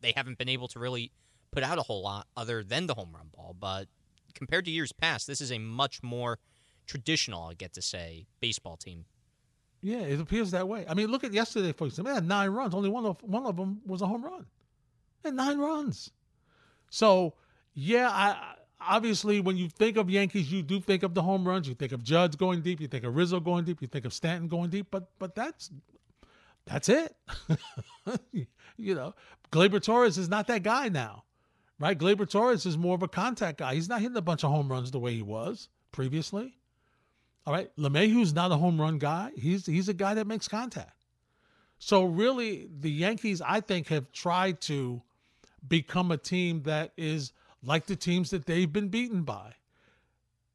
they 0.00 0.12
haven't 0.16 0.38
been 0.38 0.48
able 0.48 0.68
to 0.68 0.78
really 0.78 1.12
put 1.52 1.62
out 1.62 1.78
a 1.78 1.82
whole 1.82 2.02
lot 2.02 2.26
other 2.36 2.64
than 2.64 2.86
the 2.86 2.94
home 2.94 3.10
run 3.14 3.28
ball. 3.34 3.54
But 3.58 3.86
compared 4.34 4.64
to 4.66 4.70
years 4.70 4.92
past, 4.92 5.26
this 5.26 5.40
is 5.40 5.52
a 5.52 5.58
much 5.58 6.02
more 6.02 6.38
traditional, 6.86 7.44
I 7.44 7.54
get 7.54 7.72
to 7.74 7.82
say, 7.82 8.26
baseball 8.40 8.76
team. 8.76 9.04
Yeah, 9.80 10.00
it 10.00 10.20
appears 10.20 10.52
that 10.52 10.68
way. 10.68 10.84
I 10.88 10.94
mean, 10.94 11.08
look 11.08 11.24
at 11.24 11.32
yesterday, 11.32 11.72
for 11.72 11.86
example. 11.86 12.12
They 12.12 12.14
had 12.14 12.26
nine 12.26 12.50
runs. 12.50 12.74
Only 12.74 12.88
one 12.88 13.04
of 13.04 13.20
one 13.22 13.44
of 13.44 13.56
them 13.56 13.80
was 13.84 14.00
a 14.00 14.06
home 14.06 14.24
run. 14.24 14.46
Had 15.24 15.34
nine 15.34 15.58
runs. 15.58 16.10
So 16.90 17.34
yeah, 17.74 18.08
I 18.08 18.54
obviously, 18.80 19.40
when 19.40 19.56
you 19.56 19.68
think 19.68 19.96
of 19.96 20.08
Yankees, 20.08 20.52
you 20.52 20.62
do 20.62 20.80
think 20.80 21.02
of 21.02 21.14
the 21.14 21.22
home 21.22 21.46
runs. 21.46 21.68
You 21.68 21.74
think 21.74 21.92
of 21.92 22.02
Judge 22.02 22.36
going 22.36 22.60
deep. 22.60 22.80
You 22.80 22.88
think 22.88 23.04
of 23.04 23.16
Rizzo 23.16 23.40
going 23.40 23.64
deep. 23.64 23.82
You 23.82 23.88
think 23.88 24.04
of 24.04 24.12
Stanton 24.12 24.48
going 24.48 24.70
deep. 24.70 24.86
But 24.90 25.08
but 25.18 25.34
that's 25.34 25.70
that's 26.66 26.88
it. 26.88 27.16
you 28.76 28.94
know, 28.94 29.14
Gleyber 29.50 29.82
Torres 29.82 30.16
is 30.16 30.28
not 30.28 30.46
that 30.46 30.62
guy 30.62 30.88
now, 30.88 31.24
right? 31.82 31.98
Gleyber 31.98 32.30
Torres 32.30 32.64
is 32.64 32.78
more 32.78 32.94
of 32.94 33.02
a 33.02 33.08
contact 33.08 33.58
guy. 33.58 33.74
He's 33.74 33.88
not 33.88 34.00
hitting 34.00 34.16
a 34.16 34.22
bunch 34.22 34.44
of 34.44 34.50
home 34.50 34.70
runs 34.70 34.92
the 34.92 35.00
way 35.00 35.14
he 35.14 35.22
was 35.22 35.68
previously. 35.90 36.56
All 37.44 37.52
right, 37.52 37.74
LeMahieu's 37.76 38.32
not 38.32 38.52
a 38.52 38.56
home 38.56 38.80
run 38.80 38.98
guy. 38.98 39.32
He's 39.36 39.66
he's 39.66 39.88
a 39.88 39.94
guy 39.94 40.14
that 40.14 40.28
makes 40.28 40.46
contact. 40.46 40.96
So 41.78 42.04
really, 42.04 42.68
the 42.78 42.90
Yankees, 42.90 43.42
I 43.42 43.60
think, 43.60 43.88
have 43.88 44.12
tried 44.12 44.60
to 44.62 45.02
become 45.66 46.12
a 46.12 46.16
team 46.16 46.62
that 46.62 46.92
is 46.96 47.32
like 47.64 47.86
the 47.86 47.96
teams 47.96 48.30
that 48.30 48.46
they've 48.46 48.72
been 48.72 48.88
beaten 48.88 49.22
by, 49.22 49.54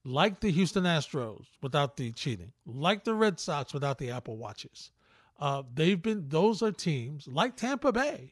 like 0.05 0.39
the 0.39 0.49
Houston 0.49 0.85
Astros 0.85 1.47
without 1.61 1.97
the 1.97 2.13
cheating, 2.13 2.53
like 2.65 3.03
the 3.03 3.13
Red 3.13 3.41
Sox 3.41 3.73
without 3.73 3.97
the 3.97 4.11
Apple 4.11 4.37
Watches. 4.37 4.91
Uh, 5.37 5.63
they've 5.73 6.01
been; 6.01 6.29
those 6.29 6.63
are 6.63 6.71
teams 6.71 7.27
like 7.27 7.57
Tampa 7.57 7.91
Bay, 7.91 8.31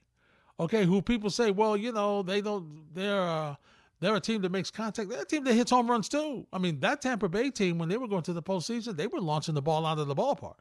okay, 0.60 0.86
who 0.86 1.02
people 1.02 1.30
say, 1.30 1.52
well, 1.52 1.76
you 1.76 1.92
know, 1.92 2.22
they 2.24 2.42
don't, 2.42 2.86
they're. 2.94 3.22
Uh, 3.22 3.56
they're 4.02 4.16
a 4.16 4.20
team 4.20 4.42
that 4.42 4.52
makes 4.52 4.70
contact. 4.70 5.10
They're 5.10 5.22
a 5.22 5.26
team 5.26 5.46
that 5.46 5.54
hits 5.54 5.72
home 5.72 5.90
runs 5.90 6.10
too. 6.10 6.46
I 6.52 6.58
mean, 6.58 6.82
that 6.82 7.02
Tampa 7.02 7.30
Bay 7.30 7.50
team, 7.50 7.78
when 7.78 7.88
they 7.88 7.96
were 7.96 8.10
going 8.10 8.24
to 8.24 8.34
the 8.34 8.44
postseason, 8.44 8.98
they 8.98 9.08
were 9.08 9.22
launching 9.22 9.56
the 9.56 9.62
ball 9.62 9.86
out 9.86 9.98
of 9.98 10.08
the 10.08 10.14
ballpark. 10.14 10.58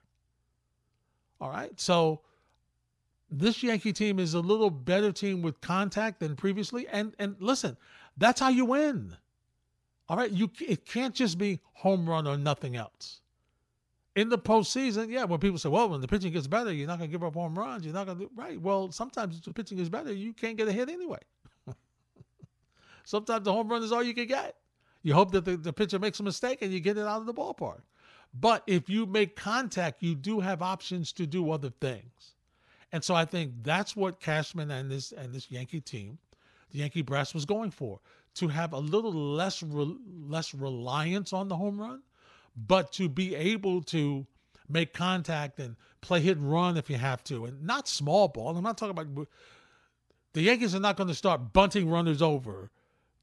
All 1.40 1.50
right. 1.50 1.78
So 1.78 2.20
this 3.30 3.62
Yankee 3.62 3.92
team 3.92 4.18
is 4.18 4.34
a 4.34 4.40
little 4.40 4.70
better 4.70 5.12
team 5.12 5.42
with 5.42 5.60
contact 5.60 6.20
than 6.20 6.36
previously. 6.36 6.86
And 6.88 7.14
and 7.18 7.36
listen, 7.40 7.76
that's 8.16 8.40
how 8.40 8.48
you 8.48 8.64
win. 8.64 9.16
All 10.08 10.16
right, 10.16 10.30
you 10.30 10.50
it 10.60 10.84
can't 10.84 11.14
just 11.14 11.38
be 11.38 11.60
home 11.72 12.08
run 12.08 12.26
or 12.26 12.36
nothing 12.36 12.76
else. 12.76 13.20
In 14.16 14.28
the 14.28 14.38
postseason, 14.38 15.08
yeah, 15.10 15.24
when 15.24 15.40
people 15.40 15.58
say, 15.58 15.68
"Well, 15.68 15.88
when 15.88 16.00
the 16.00 16.08
pitching 16.08 16.32
gets 16.32 16.46
better, 16.46 16.72
you're 16.72 16.86
not 16.86 16.98
going 16.98 17.10
to 17.10 17.12
give 17.12 17.24
up 17.24 17.34
home 17.34 17.58
runs. 17.58 17.84
You're 17.84 17.94
not 17.94 18.06
going 18.06 18.18
to 18.18 18.24
do 18.24 18.30
right." 18.36 18.60
Well, 18.60 18.92
sometimes 18.92 19.40
the 19.40 19.52
pitching 19.52 19.78
is 19.78 19.88
better, 19.88 20.12
you 20.12 20.32
can't 20.32 20.56
get 20.56 20.68
a 20.68 20.72
hit 20.72 20.88
anyway. 20.88 21.18
sometimes 23.04 23.44
the 23.44 23.52
home 23.52 23.68
run 23.68 23.82
is 23.82 23.92
all 23.92 24.02
you 24.02 24.14
can 24.14 24.26
get. 24.26 24.54
You 25.02 25.14
hope 25.14 25.32
that 25.32 25.44
the, 25.44 25.56
the 25.56 25.72
pitcher 25.72 25.98
makes 25.98 26.20
a 26.20 26.22
mistake 26.22 26.62
and 26.62 26.72
you 26.72 26.80
get 26.80 26.96
it 26.96 27.06
out 27.06 27.20
of 27.20 27.26
the 27.26 27.34
ballpark. 27.34 27.82
But 28.32 28.62
if 28.66 28.88
you 28.88 29.04
make 29.06 29.36
contact, 29.36 30.02
you 30.02 30.14
do 30.14 30.40
have 30.40 30.62
options 30.62 31.12
to 31.12 31.26
do 31.26 31.50
other 31.50 31.70
things. 31.70 32.34
And 32.90 33.04
so 33.04 33.14
I 33.14 33.24
think 33.24 33.52
that's 33.62 33.94
what 33.94 34.20
Cashman 34.20 34.70
and 34.70 34.90
this 34.90 35.12
and 35.12 35.34
this 35.34 35.50
Yankee 35.50 35.80
team 35.80 36.18
the 36.74 36.80
Yankee 36.80 37.02
brass 37.02 37.32
was 37.32 37.44
going 37.44 37.70
for 37.70 38.00
to 38.34 38.48
have 38.48 38.72
a 38.72 38.78
little 38.78 39.12
less 39.12 39.62
re- 39.62 39.96
less 40.26 40.52
reliance 40.52 41.32
on 41.32 41.48
the 41.48 41.56
home 41.56 41.80
run, 41.80 42.02
but 42.56 42.92
to 42.92 43.08
be 43.08 43.34
able 43.34 43.82
to 43.82 44.26
make 44.68 44.92
contact 44.92 45.58
and 45.58 45.76
play 46.00 46.20
hit 46.20 46.36
and 46.36 46.50
run 46.50 46.76
if 46.76 46.88
you 46.88 46.96
have 46.96 47.24
to, 47.24 47.44
and 47.44 47.62
not 47.62 47.88
small 47.88 48.28
ball. 48.28 48.56
I'm 48.56 48.62
not 48.62 48.78
talking 48.78 48.98
about 48.98 49.28
the 50.32 50.42
Yankees 50.42 50.74
are 50.74 50.80
not 50.80 50.96
going 50.96 51.08
to 51.08 51.14
start 51.14 51.52
bunting 51.52 51.88
runners 51.88 52.22
over. 52.22 52.70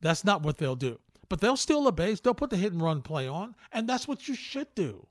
That's 0.02 0.24
not 0.24 0.44
what 0.44 0.58
they'll 0.58 0.76
do. 0.76 1.00
But 1.30 1.42
they'll 1.42 1.58
steal 1.58 1.88
a 1.88 1.92
base. 1.92 2.20
They'll 2.20 2.34
put 2.34 2.50
the 2.50 2.58
hit 2.58 2.74
and 2.74 2.82
run 2.82 3.02
play 3.02 3.28
on, 3.28 3.56
and 3.72 3.88
that's 3.88 4.08
what 4.08 4.28
you 4.28 4.36
should 4.36 4.74
do. 4.76 5.08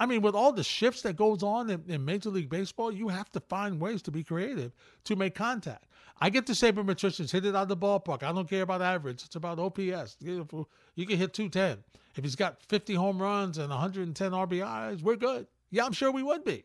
I 0.00 0.06
mean, 0.06 0.22
with 0.22 0.34
all 0.34 0.52
the 0.52 0.64
shifts 0.64 1.02
that 1.02 1.16
goes 1.16 1.42
on 1.42 1.70
in, 1.70 1.84
in, 1.86 2.04
Major 2.04 2.30
League 2.30 2.48
Baseball, 2.48 2.92
you 2.92 3.08
have 3.08 3.30
to 3.30 3.40
find 3.40 3.80
ways 3.80 4.02
to 4.02 4.10
be 4.10 4.24
creative 4.24 4.72
to 5.04 5.14
make 5.14 5.34
contact. 5.34 5.86
I 6.20 6.30
get 6.30 6.46
for 6.46 6.54
Matricians, 6.54 7.30
hit 7.30 7.44
it 7.44 7.54
out 7.54 7.62
of 7.62 7.68
the 7.68 7.76
ballpark. 7.76 8.22
I 8.22 8.32
don't 8.32 8.48
care 8.48 8.62
about 8.62 8.82
average. 8.82 9.24
It's 9.24 9.36
about 9.36 9.58
OPS. 9.58 10.16
You 10.20 11.06
can 11.06 11.16
hit 11.16 11.32
210. 11.32 11.78
If 12.16 12.24
he's 12.24 12.36
got 12.36 12.60
50 12.62 12.94
home 12.94 13.20
runs 13.20 13.58
and 13.58 13.70
110 13.70 14.32
RBIs, 14.32 15.02
we're 15.02 15.16
good. 15.16 15.46
Yeah, 15.70 15.84
I'm 15.84 15.92
sure 15.92 16.10
we 16.10 16.22
would 16.22 16.44
be. 16.44 16.64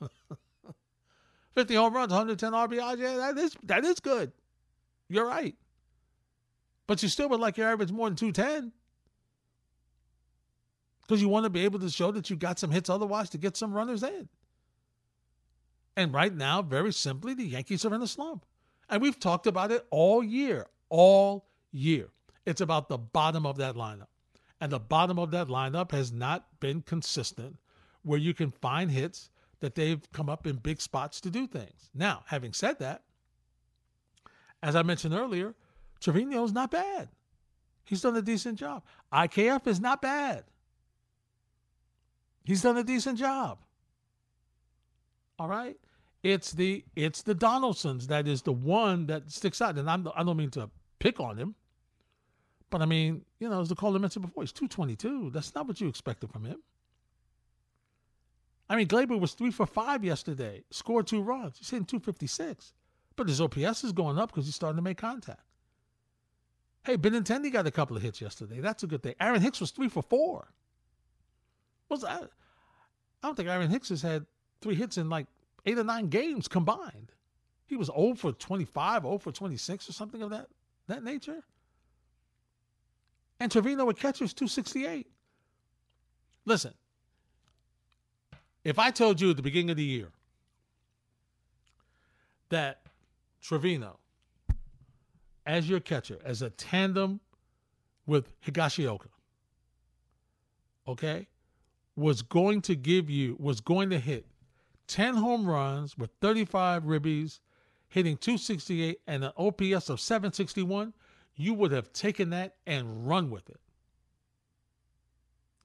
50 1.54 1.74
home 1.74 1.94
runs, 1.94 2.10
110 2.10 2.52
RBIs, 2.52 2.98
yeah, 2.98 3.16
that 3.16 3.38
is 3.38 3.56
that 3.64 3.84
is 3.84 4.00
good. 4.00 4.32
You're 5.08 5.26
right. 5.26 5.54
But 6.86 7.02
you 7.02 7.08
still 7.08 7.28
would 7.30 7.40
like 7.40 7.56
your 7.56 7.68
average 7.68 7.90
more 7.90 8.08
than 8.08 8.16
210. 8.16 8.72
Because 11.06 11.22
you 11.22 11.28
want 11.28 11.44
to 11.44 11.50
be 11.50 11.64
able 11.64 11.78
to 11.78 11.90
show 11.90 12.10
that 12.12 12.30
you 12.30 12.36
got 12.36 12.58
some 12.58 12.70
hits 12.70 12.90
otherwise 12.90 13.30
to 13.30 13.38
get 13.38 13.56
some 13.56 13.72
runners 13.72 14.02
in. 14.02 14.28
And 15.96 16.12
right 16.12 16.34
now, 16.34 16.62
very 16.62 16.92
simply, 16.92 17.32
the 17.34 17.44
Yankees 17.44 17.84
are 17.84 17.94
in 17.94 18.02
a 18.02 18.06
slump. 18.06 18.44
And 18.88 19.00
we've 19.00 19.18
talked 19.18 19.46
about 19.46 19.70
it 19.70 19.86
all 19.90 20.22
year, 20.22 20.66
all 20.88 21.46
year. 21.72 22.08
It's 22.44 22.60
about 22.60 22.88
the 22.88 22.98
bottom 22.98 23.46
of 23.46 23.56
that 23.58 23.74
lineup. 23.74 24.08
And 24.60 24.72
the 24.72 24.80
bottom 24.80 25.18
of 25.18 25.30
that 25.32 25.48
lineup 25.48 25.92
has 25.92 26.12
not 26.12 26.46
been 26.60 26.82
consistent 26.82 27.56
where 28.02 28.18
you 28.18 28.34
can 28.34 28.50
find 28.50 28.90
hits 28.90 29.30
that 29.60 29.74
they've 29.74 30.00
come 30.12 30.28
up 30.28 30.46
in 30.46 30.56
big 30.56 30.80
spots 30.80 31.20
to 31.22 31.30
do 31.30 31.46
things. 31.46 31.90
Now, 31.94 32.22
having 32.26 32.52
said 32.52 32.78
that, 32.78 33.02
as 34.62 34.76
I 34.76 34.82
mentioned 34.82 35.14
earlier, 35.14 35.54
Trevino's 36.00 36.52
not 36.52 36.70
bad. 36.70 37.08
He's 37.84 38.00
done 38.02 38.16
a 38.16 38.22
decent 38.22 38.58
job. 38.58 38.82
IKF 39.12 39.66
is 39.66 39.80
not 39.80 40.02
bad. 40.02 40.44
He's 42.46 42.62
done 42.62 42.76
a 42.76 42.84
decent 42.84 43.18
job. 43.18 43.58
All 45.38 45.48
right? 45.48 45.76
It's 46.22 46.52
the 46.52 46.84
it's 46.94 47.22
the 47.22 47.34
Donaldsons 47.34 48.06
that 48.06 48.26
is 48.26 48.42
the 48.42 48.52
one 48.52 49.06
that 49.06 49.30
sticks 49.30 49.60
out, 49.60 49.76
and 49.76 49.90
I'm 49.90 50.08
I 50.14 50.22
don't 50.22 50.36
mean 50.36 50.50
to 50.52 50.70
pick 50.98 51.20
on 51.20 51.36
him, 51.36 51.54
but 52.70 52.82
I 52.82 52.86
mean 52.86 53.24
you 53.38 53.48
know 53.48 53.60
as 53.60 53.68
the 53.68 53.74
caller 53.74 53.98
mentioned 53.98 54.24
before, 54.26 54.42
he's 54.42 54.52
222. 54.52 55.30
That's 55.30 55.54
not 55.54 55.68
what 55.68 55.80
you 55.80 55.88
expected 55.88 56.30
from 56.30 56.44
him. 56.44 56.58
I 58.68 58.76
mean 58.76 58.88
Gleyber 58.88 59.18
was 59.20 59.34
three 59.34 59.50
for 59.50 59.66
five 59.66 60.04
yesterday, 60.04 60.64
scored 60.70 61.06
two 61.06 61.22
runs. 61.22 61.58
He's 61.58 61.70
hitting 61.70 61.84
256, 61.84 62.72
But 63.14 63.28
his 63.28 63.40
OPS 63.40 63.84
is 63.84 63.92
going 63.92 64.18
up 64.18 64.30
because 64.30 64.46
he's 64.46 64.54
starting 64.54 64.76
to 64.76 64.82
make 64.82 64.98
contact. 64.98 65.42
Hey, 66.84 66.96
Benintendi 66.96 67.52
got 67.52 67.66
a 67.66 67.70
couple 67.72 67.96
of 67.96 68.02
hits 68.02 68.20
yesterday. 68.20 68.60
That's 68.60 68.84
a 68.84 68.86
good 68.86 69.02
thing. 69.02 69.16
Aaron 69.20 69.42
Hicks 69.42 69.60
was 69.60 69.72
three 69.72 69.88
for 69.88 70.02
four. 70.02 70.48
Was 71.88 72.04
I? 72.04 72.16
I 72.16 72.26
don't 73.22 73.34
think 73.36 73.48
Aaron 73.48 73.70
Hicks 73.70 73.88
has 73.88 74.02
had 74.02 74.26
three 74.60 74.74
hits 74.74 74.98
in 74.98 75.08
like 75.08 75.26
eight 75.64 75.78
or 75.78 75.84
nine 75.84 76.08
games 76.08 76.48
combined. 76.48 77.12
He 77.66 77.76
was 77.76 77.88
0 77.88 78.14
for 78.14 78.32
25, 78.32 79.02
0 79.02 79.18
for 79.18 79.32
26, 79.32 79.88
or 79.88 79.92
something 79.92 80.22
of 80.22 80.30
that 80.30 80.48
that 80.88 81.02
nature. 81.02 81.42
And 83.40 83.50
Trevino 83.50 83.84
with 83.84 83.98
catchers 83.98 84.32
268. 84.32 85.06
Listen, 86.44 86.72
if 88.64 88.78
I 88.78 88.90
told 88.90 89.20
you 89.20 89.30
at 89.30 89.36
the 89.36 89.42
beginning 89.42 89.70
of 89.70 89.76
the 89.76 89.84
year 89.84 90.08
that 92.48 92.82
Trevino, 93.42 93.98
as 95.44 95.68
your 95.68 95.80
catcher, 95.80 96.18
as 96.24 96.40
a 96.40 96.50
tandem 96.50 97.20
with 98.06 98.30
Higashioka, 98.42 99.08
okay, 100.88 101.26
was 101.96 102.22
going 102.22 102.60
to 102.62 102.76
give 102.76 103.08
you, 103.10 103.36
was 103.40 103.60
going 103.60 103.90
to 103.90 103.98
hit 103.98 104.26
10 104.88 105.14
home 105.14 105.46
runs 105.46 105.96
with 105.98 106.10
35 106.20 106.84
ribbies, 106.84 107.40
hitting 107.88 108.16
268 108.16 109.00
and 109.06 109.24
an 109.24 109.32
OPS 109.36 109.88
of 109.88 110.00
761, 110.00 110.92
you 111.34 111.54
would 111.54 111.72
have 111.72 111.92
taken 111.92 112.30
that 112.30 112.54
and 112.66 113.06
run 113.06 113.30
with 113.30 113.48
it. 113.48 113.60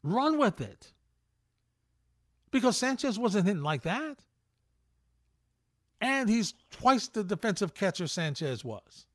Run 0.03 0.37
with 0.37 0.61
it. 0.61 0.91
Because 2.49 2.75
Sanchez 2.77 3.17
wasn't 3.17 3.45
hitting 3.45 3.63
like 3.63 3.83
that. 3.83 4.19
And 6.01 6.27
he's 6.29 6.53
twice 6.71 7.07
the 7.07 7.23
defensive 7.23 7.73
catcher 7.73 8.07
Sanchez 8.07 8.65
was. 8.65 9.05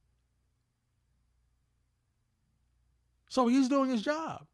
So 3.29 3.49
he's 3.49 3.69
doing 3.69 3.91
his 3.91 4.03
job. 4.03 4.47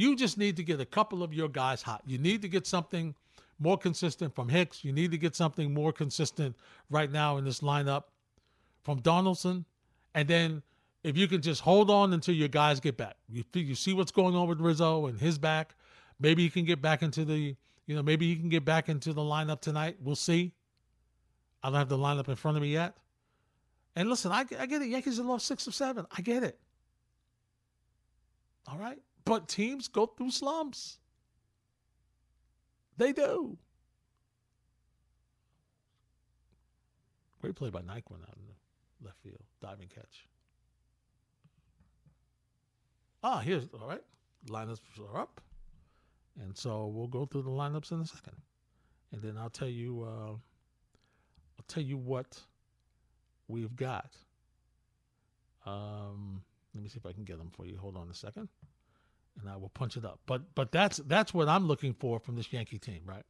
You 0.00 0.16
just 0.16 0.38
need 0.38 0.56
to 0.56 0.62
get 0.62 0.80
a 0.80 0.86
couple 0.86 1.22
of 1.22 1.34
your 1.34 1.48
guys 1.48 1.82
hot. 1.82 2.00
You 2.06 2.16
need 2.16 2.40
to 2.40 2.48
get 2.48 2.66
something 2.66 3.14
more 3.58 3.76
consistent 3.76 4.34
from 4.34 4.48
Hicks. 4.48 4.82
You 4.82 4.92
need 4.94 5.10
to 5.10 5.18
get 5.18 5.36
something 5.36 5.74
more 5.74 5.92
consistent 5.92 6.56
right 6.88 7.12
now 7.12 7.36
in 7.36 7.44
this 7.44 7.60
lineup 7.60 8.04
from 8.82 9.00
Donaldson. 9.00 9.66
And 10.14 10.26
then 10.26 10.62
if 11.04 11.18
you 11.18 11.28
can 11.28 11.42
just 11.42 11.60
hold 11.60 11.90
on 11.90 12.14
until 12.14 12.34
your 12.34 12.48
guys 12.48 12.80
get 12.80 12.96
back. 12.96 13.16
You, 13.28 13.44
you 13.52 13.74
see 13.74 13.92
what's 13.92 14.10
going 14.10 14.34
on 14.34 14.48
with 14.48 14.58
Rizzo 14.58 15.04
and 15.04 15.20
his 15.20 15.36
back. 15.36 15.74
Maybe 16.18 16.44
he 16.44 16.48
can 16.48 16.64
get 16.64 16.80
back 16.80 17.02
into 17.02 17.26
the, 17.26 17.54
you 17.86 17.94
know, 17.94 18.02
maybe 18.02 18.26
he 18.26 18.36
can 18.36 18.48
get 18.48 18.64
back 18.64 18.88
into 18.88 19.12
the 19.12 19.20
lineup 19.20 19.60
tonight. 19.60 19.98
We'll 20.02 20.16
see. 20.16 20.54
I 21.62 21.68
don't 21.68 21.78
have 21.78 21.90
the 21.90 21.98
lineup 21.98 22.30
in 22.30 22.36
front 22.36 22.56
of 22.56 22.62
me 22.62 22.72
yet. 22.72 22.96
And 23.94 24.08
listen, 24.08 24.32
I, 24.32 24.46
I 24.58 24.64
get 24.64 24.80
it. 24.80 24.88
Yankees 24.88 25.18
have 25.18 25.26
lost 25.26 25.46
six 25.46 25.66
of 25.66 25.74
seven. 25.74 26.06
I 26.16 26.22
get 26.22 26.42
it. 26.42 26.58
All 28.66 28.78
right. 28.78 28.98
But 29.30 29.46
teams 29.46 29.86
go 29.86 30.06
through 30.06 30.32
slumps. 30.32 30.98
They 32.96 33.12
do. 33.12 33.56
Great 37.40 37.54
play 37.54 37.70
by 37.70 37.78
Nyquist 37.78 38.22
out 38.22 38.34
in 38.36 38.48
the 38.48 39.06
left 39.06 39.22
field. 39.22 39.44
Diving 39.62 39.86
catch. 39.86 40.26
Ah, 43.22 43.38
here's 43.38 43.68
all 43.72 43.86
right. 43.86 44.02
Lineups 44.48 44.80
are 44.98 45.20
up. 45.20 45.40
And 46.40 46.58
so 46.58 46.88
we'll 46.88 47.06
go 47.06 47.24
through 47.24 47.42
the 47.42 47.50
lineups 47.50 47.92
in 47.92 48.00
a 48.00 48.06
second. 48.06 48.34
And 49.12 49.22
then 49.22 49.36
I'll 49.38 49.48
tell 49.48 49.68
you 49.68 50.02
uh, 50.02 50.32
I'll 50.32 51.64
tell 51.68 51.84
you 51.84 51.98
what 51.98 52.36
we've 53.46 53.76
got. 53.76 54.10
Um, 55.64 56.42
let 56.74 56.82
me 56.82 56.88
see 56.88 56.98
if 56.98 57.06
I 57.06 57.12
can 57.12 57.22
get 57.22 57.38
them 57.38 57.52
for 57.52 57.64
you. 57.64 57.78
Hold 57.78 57.96
on 57.96 58.10
a 58.10 58.14
second 58.14 58.48
and 59.40 59.48
I 59.48 59.56
will 59.56 59.68
punch 59.70 59.96
it 59.96 60.04
up. 60.04 60.20
But 60.26 60.54
but 60.54 60.72
that's 60.72 60.98
that's 61.06 61.32
what 61.34 61.48
I'm 61.48 61.66
looking 61.66 61.94
for 61.94 62.18
from 62.18 62.36
this 62.36 62.52
Yankee 62.52 62.78
team, 62.78 63.02
right? 63.04 63.24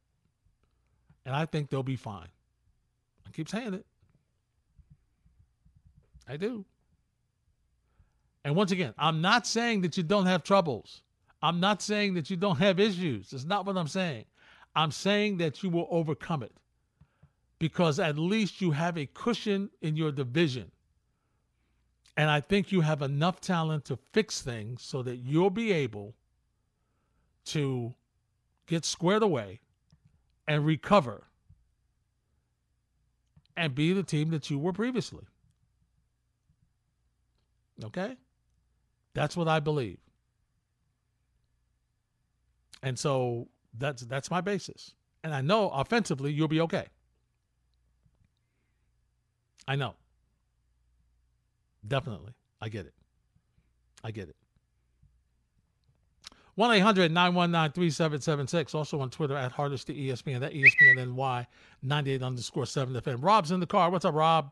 And 1.25 1.35
I 1.35 1.45
think 1.45 1.69
they'll 1.69 1.83
be 1.83 1.95
fine. 1.95 2.27
I 3.27 3.31
keep 3.31 3.49
saying 3.49 3.73
it. 3.73 3.85
I 6.27 6.37
do. 6.37 6.65
And 8.43 8.55
once 8.55 8.71
again, 8.71 8.93
I'm 8.97 9.21
not 9.21 9.45
saying 9.45 9.81
that 9.81 9.97
you 9.97 10.03
don't 10.03 10.25
have 10.25 10.43
troubles. 10.43 11.03
I'm 11.43 11.59
not 11.59 11.81
saying 11.81 12.15
that 12.15 12.29
you 12.29 12.37
don't 12.37 12.57
have 12.57 12.79
issues. 12.79 13.33
It's 13.33 13.45
not 13.45 13.65
what 13.65 13.77
I'm 13.77 13.87
saying. 13.87 14.25
I'm 14.75 14.91
saying 14.91 15.37
that 15.37 15.63
you 15.63 15.69
will 15.69 15.87
overcome 15.91 16.43
it 16.43 16.53
because 17.59 17.99
at 17.99 18.17
least 18.17 18.61
you 18.61 18.71
have 18.71 18.97
a 18.97 19.05
cushion 19.05 19.69
in 19.81 19.95
your 19.95 20.11
division 20.11 20.71
and 22.21 22.29
I 22.29 22.39
think 22.39 22.71
you 22.71 22.81
have 22.81 23.01
enough 23.01 23.41
talent 23.41 23.85
to 23.85 23.97
fix 24.11 24.43
things 24.43 24.83
so 24.83 25.01
that 25.01 25.15
you'll 25.15 25.49
be 25.49 25.71
able 25.71 26.13
to 27.45 27.95
get 28.67 28.85
squared 28.85 29.23
away 29.23 29.59
and 30.47 30.63
recover 30.63 31.23
and 33.57 33.73
be 33.73 33.91
the 33.91 34.03
team 34.03 34.29
that 34.29 34.51
you 34.51 34.59
were 34.59 34.71
previously. 34.71 35.23
Okay? 37.85 38.15
That's 39.15 39.35
what 39.35 39.47
I 39.47 39.59
believe. 39.59 39.97
And 42.83 42.99
so 42.99 43.47
that's 43.79 44.03
that's 44.03 44.29
my 44.29 44.41
basis. 44.41 44.93
And 45.23 45.33
I 45.33 45.41
know 45.41 45.71
offensively 45.71 46.31
you'll 46.31 46.47
be 46.47 46.61
okay. 46.61 46.85
I 49.67 49.75
know. 49.75 49.95
Definitely. 51.87 52.33
I 52.61 52.69
get 52.69 52.85
it. 52.85 52.93
I 54.03 54.11
get 54.11 54.29
it. 54.29 54.35
1 56.55 56.71
800 56.71 57.11
919 57.11 57.73
3776. 57.73 58.75
Also 58.75 58.99
on 58.99 59.09
Twitter 59.09 59.35
at 59.35 59.51
Hardesty 59.51 60.07
ESPN. 60.07 60.41
That 60.41 60.53
ESPN 60.53 61.47
98 61.81 62.21
underscore 62.21 62.65
7 62.65 62.93
FM. 62.93 63.23
Rob's 63.23 63.51
in 63.51 63.59
the 63.59 63.67
car. 63.67 63.89
What's 63.89 64.05
up, 64.05 64.13
Rob? 64.13 64.51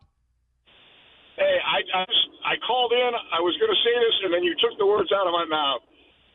Hey, 1.35 1.57
I, 1.65 1.79
I, 1.97 2.05
I 2.45 2.55
called 2.65 2.91
in. 2.93 3.11
I 3.31 3.39
was 3.39 3.55
going 3.59 3.71
to 3.71 3.81
say 3.83 3.95
this, 3.95 4.15
and 4.23 4.33
then 4.33 4.43
you 4.43 4.55
took 4.59 4.77
the 4.77 4.85
words 4.85 5.11
out 5.11 5.27
of 5.27 5.33
my 5.33 5.45
mouth. 5.45 5.81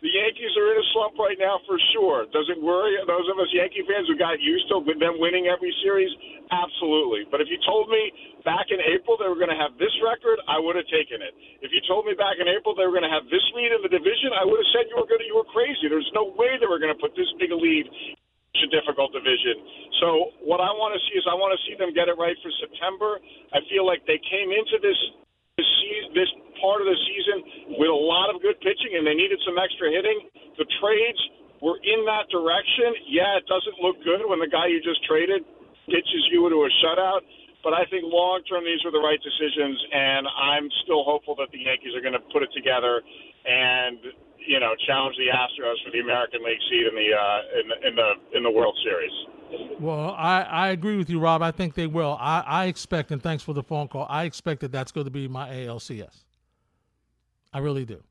The 0.04 0.12
Yankees 0.12 0.52
are 0.60 0.68
in 0.68 0.76
a 0.76 0.86
slump 0.92 1.16
right 1.16 1.40
now 1.40 1.64
for 1.64 1.80
sure. 1.96 2.28
Does 2.28 2.44
it 2.52 2.60
worry 2.60 2.92
those 3.08 3.24
of 3.32 3.40
us 3.40 3.48
Yankee 3.56 3.88
fans 3.88 4.04
who 4.04 4.20
got 4.20 4.36
used 4.36 4.68
to 4.68 4.84
them 5.00 5.16
winning 5.16 5.48
every 5.48 5.72
series? 5.80 6.12
Absolutely. 6.52 7.24
But 7.32 7.40
if 7.40 7.48
you 7.48 7.56
told 7.64 7.88
me 7.88 8.12
back 8.44 8.68
in 8.68 8.84
April 8.84 9.16
they 9.16 9.24
were 9.24 9.40
going 9.40 9.48
to 9.48 9.56
have 9.56 9.80
this 9.80 9.96
record, 10.04 10.44
I 10.44 10.60
would 10.60 10.76
have 10.76 10.84
taken 10.92 11.24
it. 11.24 11.32
If 11.64 11.72
you 11.72 11.80
told 11.88 12.04
me 12.04 12.12
back 12.12 12.36
in 12.36 12.44
April 12.52 12.76
they 12.76 12.84
were 12.84 12.92
going 12.92 13.08
to 13.08 13.16
have 13.16 13.24
this 13.32 13.40
lead 13.56 13.72
in 13.72 13.80
the 13.80 13.88
division, 13.88 14.36
I 14.36 14.44
would 14.44 14.60
have 14.60 14.70
said 14.76 14.92
you 14.92 15.00
were 15.00 15.08
going 15.08 15.24
to, 15.24 15.28
you 15.28 15.40
were 15.40 15.48
crazy. 15.48 15.88
There's 15.88 16.12
no 16.12 16.36
way 16.36 16.60
they 16.60 16.68
were 16.68 16.76
going 16.76 16.92
to 16.92 17.00
put 17.00 17.16
this 17.16 17.32
big 17.40 17.48
a 17.48 17.56
lead 17.56 17.88
in 17.88 18.12
such 18.52 18.68
a 18.68 18.70
difficult 18.76 19.16
division. 19.16 19.56
So 20.04 20.36
what 20.44 20.60
I 20.60 20.68
want 20.76 20.92
to 20.92 21.00
see 21.08 21.16
is 21.16 21.24
I 21.24 21.32
want 21.32 21.56
to 21.56 21.60
see 21.64 21.80
them 21.80 21.96
get 21.96 22.12
it 22.12 22.20
right 22.20 22.36
for 22.44 22.52
September. 22.60 23.24
I 23.56 23.64
feel 23.72 23.88
like 23.88 24.04
they 24.04 24.20
came 24.20 24.52
into 24.52 24.76
this 24.84 25.00
this, 25.56 25.70
season, 25.80 26.10
this 26.12 26.30
part 26.60 26.82
of 26.82 26.86
the 26.90 26.98
season 27.08 27.38
with 27.78 27.90
a 27.90 28.00
lot 28.00 28.30
of 28.30 28.42
good 28.42 28.58
pitching, 28.60 28.94
and 28.96 29.06
they 29.06 29.14
needed 29.14 29.38
some 29.44 29.58
extra 29.58 29.90
hitting. 29.90 30.30
The 30.58 30.66
trades 30.80 31.20
were 31.62 31.78
in 31.82 32.04
that 32.06 32.28
direction. 32.30 32.94
Yeah, 33.08 33.40
it 33.40 33.46
doesn't 33.48 33.78
look 33.80 33.98
good 34.04 34.22
when 34.28 34.38
the 34.38 34.50
guy 34.50 34.68
you 34.68 34.82
just 34.82 35.02
traded 35.04 35.42
pitches 35.86 36.22
you 36.30 36.46
into 36.46 36.60
a 36.64 36.70
shutout. 36.84 37.24
But 37.64 37.72
I 37.72 37.88
think 37.88 38.04
long 38.04 38.44
term 38.44 38.64
these 38.64 38.84
were 38.84 38.92
the 38.92 39.00
right 39.00 39.18
decisions, 39.24 39.80
and 39.92 40.28
I'm 40.28 40.68
still 40.84 41.02
hopeful 41.02 41.34
that 41.40 41.48
the 41.50 41.64
Yankees 41.64 41.96
are 41.96 42.04
going 42.04 42.12
to 42.12 42.24
put 42.28 42.44
it 42.44 42.52
together 42.52 43.00
and 43.46 43.98
you 44.46 44.60
know 44.60 44.76
challenge 44.86 45.16
the 45.16 45.32
Astros 45.32 45.80
for 45.84 45.90
the 45.90 46.00
American 46.00 46.44
League 46.44 46.60
seed 46.68 46.86
in 46.86 46.94
the 46.94 47.08
uh, 47.16 47.60
in 47.60 47.68
the 47.68 47.76
in 47.88 47.94
the 47.96 48.10
in 48.36 48.42
the 48.42 48.50
World 48.50 48.76
Series. 48.84 49.12
Well, 49.80 50.14
I, 50.18 50.42
I 50.42 50.68
agree 50.68 50.96
with 50.96 51.08
you, 51.08 51.20
Rob. 51.20 51.40
I 51.40 51.50
think 51.50 51.74
they 51.74 51.86
will. 51.86 52.16
I, 52.20 52.40
I 52.46 52.64
expect, 52.66 53.10
and 53.12 53.22
thanks 53.22 53.42
for 53.42 53.54
the 53.54 53.62
phone 53.62 53.88
call, 53.88 54.06
I 54.08 54.24
expect 54.24 54.60
that 54.62 54.72
that's 54.72 54.90
going 54.90 55.04
to 55.04 55.10
be 55.10 55.28
my 55.28 55.48
ALCS. 55.48 56.23
I 57.54 57.58
really 57.58 57.84
do. 57.84 58.02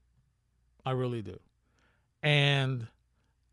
I 0.85 0.91
really 0.91 1.21
do. 1.21 1.37
And 2.23 2.87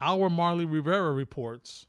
our 0.01 0.31
Marly 0.31 0.65
Rivera 0.65 1.13
reports 1.13 1.87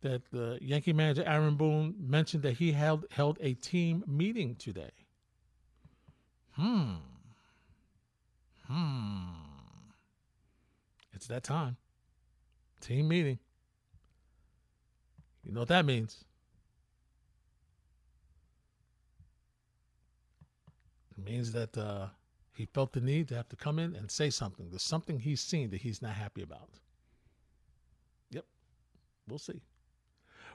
that 0.00 0.22
the 0.32 0.58
Yankee 0.60 0.92
manager 0.92 1.22
Aaron 1.24 1.54
Boone 1.54 1.94
mentioned 1.98 2.42
that 2.42 2.54
he 2.54 2.72
held 2.72 3.06
held 3.12 3.38
a 3.40 3.54
team 3.54 4.02
meeting 4.08 4.56
today. 4.56 4.90
Hmm. 6.56 6.94
Hmm. 8.66 9.30
It's 11.12 11.28
that 11.28 11.44
time. 11.44 11.76
Team 12.80 13.06
meeting. 13.06 13.38
You 15.44 15.52
know 15.52 15.60
what 15.60 15.68
that 15.68 15.84
means? 15.84 16.24
It 21.16 21.24
means 21.24 21.52
that 21.52 21.78
uh, 21.78 22.06
he 22.62 22.66
felt 22.72 22.92
the 22.92 23.00
need 23.00 23.26
to 23.26 23.34
have 23.34 23.48
to 23.48 23.56
come 23.56 23.80
in 23.80 23.96
and 23.96 24.08
say 24.08 24.30
something. 24.30 24.68
There's 24.70 24.84
something 24.84 25.18
he's 25.18 25.40
seen 25.40 25.70
that 25.70 25.80
he's 25.80 26.00
not 26.00 26.12
happy 26.12 26.42
about. 26.42 26.68
Yep, 28.30 28.44
we'll 29.26 29.40
see. 29.40 29.62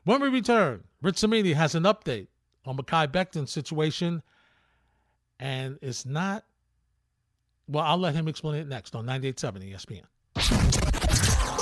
When 0.06 0.22
we 0.22 0.30
return, 0.30 0.86
Rich 1.02 1.17
Cimini 1.17 1.52
has 1.52 1.76
an 1.76 1.84
update 1.84 2.28
on 2.65 2.78
Mekhi 2.78 3.12
Becton's 3.12 3.52
situation, 3.52 4.24
and 5.38 5.78
it's 5.82 6.06
not. 6.06 6.46
Well, 7.67 7.84
I'll 7.84 7.98
let 7.98 8.15
him 8.15 8.30
explain 8.30 8.56
it 8.56 8.70
next 8.70 8.96
on 8.96 9.06
98.7 9.06 9.74
ESPN. 9.74 10.06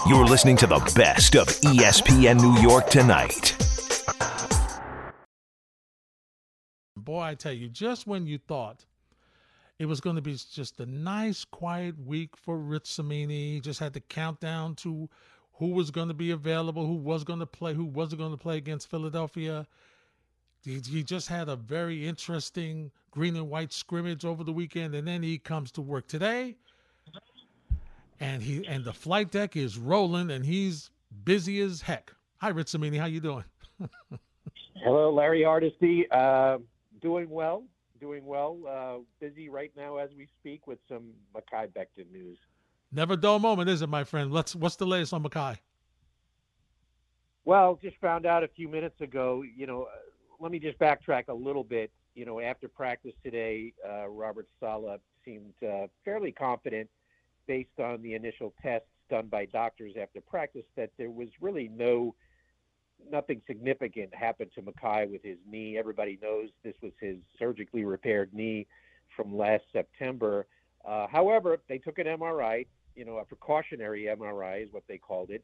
You're 0.08 0.25
listening 0.25 0.58
to 0.58 0.67
the 0.67 0.77
best 0.95 1.36
of 1.36 1.47
ESPN 1.47 2.39
New 2.39 2.62
York 2.62 2.91
tonight. 2.91 3.58
Boy, 6.95 7.21
I 7.21 7.34
tell 7.34 7.51
you, 7.51 7.67
just 7.67 8.05
when 8.05 8.27
you 8.27 8.38
thought 8.38 8.86
it 9.77 9.85
was 9.85 9.99
going 9.99 10.15
to 10.15 10.21
be 10.21 10.35
just 10.51 10.79
a 10.79 10.85
nice, 10.85 11.43
quiet 11.43 11.99
week 11.99 12.38
for 12.38 12.57
he 12.59 13.59
just 13.61 13.79
had 13.79 13.93
to 13.93 13.99
count 13.99 14.39
down 14.39 14.75
to 14.75 15.09
who 15.53 15.69
was 15.69 15.91
going 15.91 16.07
to 16.07 16.13
be 16.13 16.31
available, 16.31 16.85
who 16.85 16.95
was 16.95 17.23
going 17.23 17.39
to 17.39 17.45
play, 17.45 17.73
who 17.73 17.85
wasn't 17.85 18.19
going 18.19 18.31
to 18.31 18.38
play 18.38 18.57
against 18.57 18.89
Philadelphia. 18.89 19.65
He, 20.63 20.79
he 20.79 21.03
just 21.03 21.27
had 21.27 21.49
a 21.49 21.55
very 21.55 22.07
interesting 22.07 22.91
green 23.11 23.35
and 23.35 23.49
white 23.49 23.71
scrimmage 23.71 24.25
over 24.25 24.43
the 24.43 24.51
weekend, 24.53 24.95
and 24.95 25.07
then 25.07 25.23
he 25.23 25.38
comes 25.38 25.71
to 25.73 25.81
work 25.81 26.07
today, 26.07 26.55
and 28.19 28.41
he 28.41 28.65
and 28.65 28.83
the 28.83 28.93
flight 28.93 29.31
deck 29.31 29.55
is 29.55 29.77
rolling, 29.77 30.31
and 30.31 30.45
he's 30.45 30.89
busy 31.23 31.61
as 31.61 31.81
heck. 31.81 32.13
Hi, 32.38 32.49
Rich 32.49 32.69
Cimini, 32.69 32.97
how 32.97 33.05
you 33.05 33.19
doing? 33.19 33.45
Hello, 34.83 35.13
Larry 35.13 35.43
Hardesty. 35.43 36.05
Uh, 36.11 36.57
doing 37.01 37.29
well, 37.29 37.63
doing 38.05 38.25
well. 38.25 38.57
Uh, 38.69 38.97
busy 39.19 39.49
right 39.49 39.71
now 39.75 39.97
as 39.97 40.09
we 40.15 40.27
speak 40.39 40.67
with 40.67 40.77
some 40.87 41.11
Mekhi 41.35 41.67
Becton 41.69 42.11
news. 42.11 42.37
Never 42.91 43.15
dull 43.15 43.39
moment, 43.39 43.67
is 43.67 43.81
it, 43.81 43.87
my 43.87 44.03
friend? 44.03 44.31
Let's. 44.31 44.55
What's 44.55 44.75
the 44.75 44.85
latest 44.85 45.11
on 45.11 45.23
Mekhi? 45.23 45.57
Well, 47.45 47.79
just 47.81 47.97
found 47.97 48.25
out 48.25 48.43
a 48.43 48.47
few 48.47 48.67
minutes 48.67 49.01
ago. 49.01 49.43
You 49.43 49.65
know, 49.65 49.83
uh, 49.83 49.95
let 50.39 50.51
me 50.51 50.59
just 50.59 50.77
backtrack 50.77 51.29
a 51.29 51.33
little 51.33 51.63
bit. 51.63 51.91
You 52.13 52.25
know, 52.25 52.39
after 52.39 52.67
practice 52.67 53.13
today, 53.23 53.73
uh, 53.87 54.07
Robert 54.07 54.47
Saleh 54.59 55.01
seemed 55.25 55.53
uh, 55.67 55.87
fairly 56.05 56.31
confident, 56.31 56.87
based 57.47 57.79
on 57.79 58.01
the 58.03 58.13
initial 58.13 58.53
tests 58.61 58.87
done 59.09 59.27
by 59.27 59.45
doctors 59.45 59.93
after 59.99 60.21
practice, 60.21 60.65
that 60.75 60.91
there 60.97 61.09
was 61.09 61.29
really 61.41 61.69
no 61.75 62.13
nothing 63.12 63.41
significant 63.47 64.13
happened 64.13 64.51
to 64.55 64.62
Mekhi 64.62 65.10
with 65.10 65.23
his 65.23 65.38
knee. 65.49 65.77
Everybody 65.77 66.17
knows 66.21 66.49
this 66.63 66.75
was 66.81 66.91
his 66.99 67.17
surgically 67.38 67.86
repaired 67.86 68.34
knee 68.34 68.67
from 69.15 69.36
last 69.36 69.63
September. 69.71 70.47
Uh, 70.86 71.08
however, 71.08 71.58
they 71.67 71.77
took 71.77 71.99
an 71.99 72.08
MRI, 72.08 72.65
you 72.95 73.05
know, 73.05 73.17
a 73.17 73.25
precautionary 73.25 74.03
MRI 74.03 74.63
is 74.63 74.69
what 74.71 74.84
they 74.88 74.97
called 74.97 75.29
it. 75.29 75.43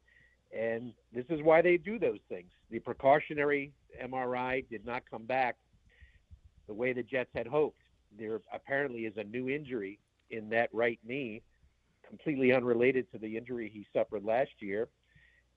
And 0.58 0.94
this 1.14 1.26
is 1.30 1.42
why 1.42 1.62
they 1.62 1.78
do 1.78 1.98
those 1.98 2.20
things. 2.28 2.52
The 2.70 2.80
precautionary 2.80 3.72
MRI 4.04 4.68
did 4.70 4.86
not 4.86 5.04
come 5.10 5.26
back 5.26 5.56
the 6.68 6.74
way 6.74 6.94
the 6.94 7.04
Jets 7.04 7.30
had 7.34 7.48
hoped. 7.48 7.82
There 8.18 8.42
apparently 8.54 9.02
is 9.02 9.14
a 9.18 9.24
new 9.24 9.50
injury 9.50 10.00
in 10.30 10.50
that 10.50 10.70
right 10.74 11.00
knee, 11.06 11.42
completely 12.08 12.54
unrelated 12.54 13.10
to 13.12 13.18
the 13.18 13.38
injury 13.38 13.72
he 13.74 13.86
suffered 13.94 14.24
last 14.24 14.52
year. 14.60 14.90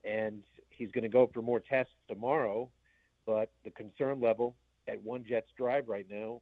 And 0.05 0.43
he's 0.69 0.91
going 0.91 1.03
to 1.03 1.09
go 1.09 1.29
for 1.33 1.41
more 1.41 1.59
tests 1.59 1.93
tomorrow. 2.07 2.69
But 3.25 3.49
the 3.63 3.71
concern 3.71 4.21
level 4.21 4.55
at 4.87 5.01
one 5.03 5.25
Jets 5.27 5.49
drive 5.57 5.87
right 5.87 6.05
now 6.09 6.41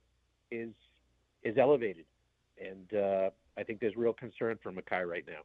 is 0.52 0.72
is 1.44 1.58
elevated, 1.58 2.06
and 2.62 2.94
uh, 2.94 3.30
I 3.58 3.64
think 3.64 3.80
there's 3.80 3.96
real 3.98 4.14
concern 4.14 4.58
for 4.62 4.72
Mekhi 4.72 5.06
right 5.06 5.26
now. 5.28 5.42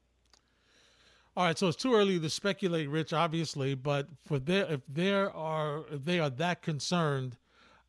All 1.36 1.44
right, 1.44 1.56
so 1.56 1.68
it's 1.68 1.76
too 1.76 1.94
early 1.94 2.18
to 2.18 2.30
speculate, 2.30 2.88
Rich, 2.88 3.12
obviously, 3.12 3.74
but 3.74 4.08
for 4.26 4.38
there, 4.40 4.66
if 4.72 4.80
there 4.88 5.30
are 5.30 5.84
if 5.92 6.04
they 6.04 6.18
are 6.18 6.30
that 6.30 6.62
concerned, 6.62 7.36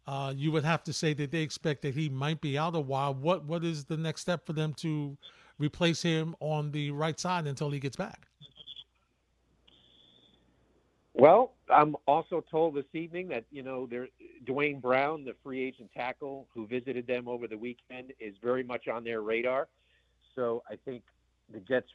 uh, 0.05 0.33
you 0.35 0.51
would 0.51 0.63
have 0.63 0.83
to 0.83 0.93
say 0.93 1.13
that 1.13 1.31
they 1.31 1.41
expect 1.41 1.81
that 1.81 1.95
he 1.95 2.09
might 2.09 2.41
be 2.41 2.57
out 2.57 2.75
a 2.75 2.79
while. 2.79 3.13
What 3.13 3.45
what 3.45 3.63
is 3.63 3.85
the 3.85 3.97
next 3.97 4.21
step 4.21 4.45
for 4.45 4.53
them 4.53 4.73
to 4.75 5.17
replace 5.57 6.01
him 6.01 6.35
on 6.39 6.71
the 6.71 6.91
right 6.91 7.19
side 7.19 7.47
until 7.47 7.71
he 7.71 7.79
gets 7.79 7.95
back? 7.95 8.27
Well, 11.19 11.51
I'm 11.69 11.97
also 12.08 12.41
told 12.49 12.75
this 12.75 12.86
evening 12.93 13.27
that 13.27 13.43
you 13.51 13.62
know, 13.62 13.86
there, 13.86 14.08
Duane 14.45 14.79
Brown, 14.79 15.25
the 15.25 15.34
free 15.43 15.62
agent 15.62 15.89
tackle 15.93 16.47
who 16.53 16.65
visited 16.65 17.08
them 17.08 17.27
over 17.27 17.45
the 17.45 17.58
weekend, 17.58 18.13
is 18.21 18.36
very 18.41 18.63
much 18.63 18.88
on 18.88 19.03
their 19.03 19.21
radar. 19.21 19.67
So 20.36 20.63
I 20.69 20.77
think 20.86 21.03
the 21.51 21.60
Jets 21.60 21.88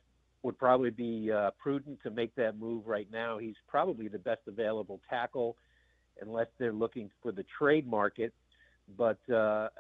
would 0.43 0.59
probably 0.59 0.91
be 0.91 1.33
uh, 1.33 1.53
prudent 1.59 2.01
to 2.03 2.11
make 2.11 2.35
that 2.35 2.59
move 2.59 2.87
right 2.87 3.09
now. 3.11 3.39
He's 3.39 3.55
probably 3.67 4.09
the 4.09 4.19
best 4.19 4.43
available 4.47 5.01
tackle, 5.09 5.57
unless 6.21 6.49
they're 6.59 6.75
looking 6.75 7.11
for 7.23 7.33
the 7.33 7.47
trade 7.59 7.87
market. 7.87 8.35
But 8.99 9.19
uh, 9.33 9.71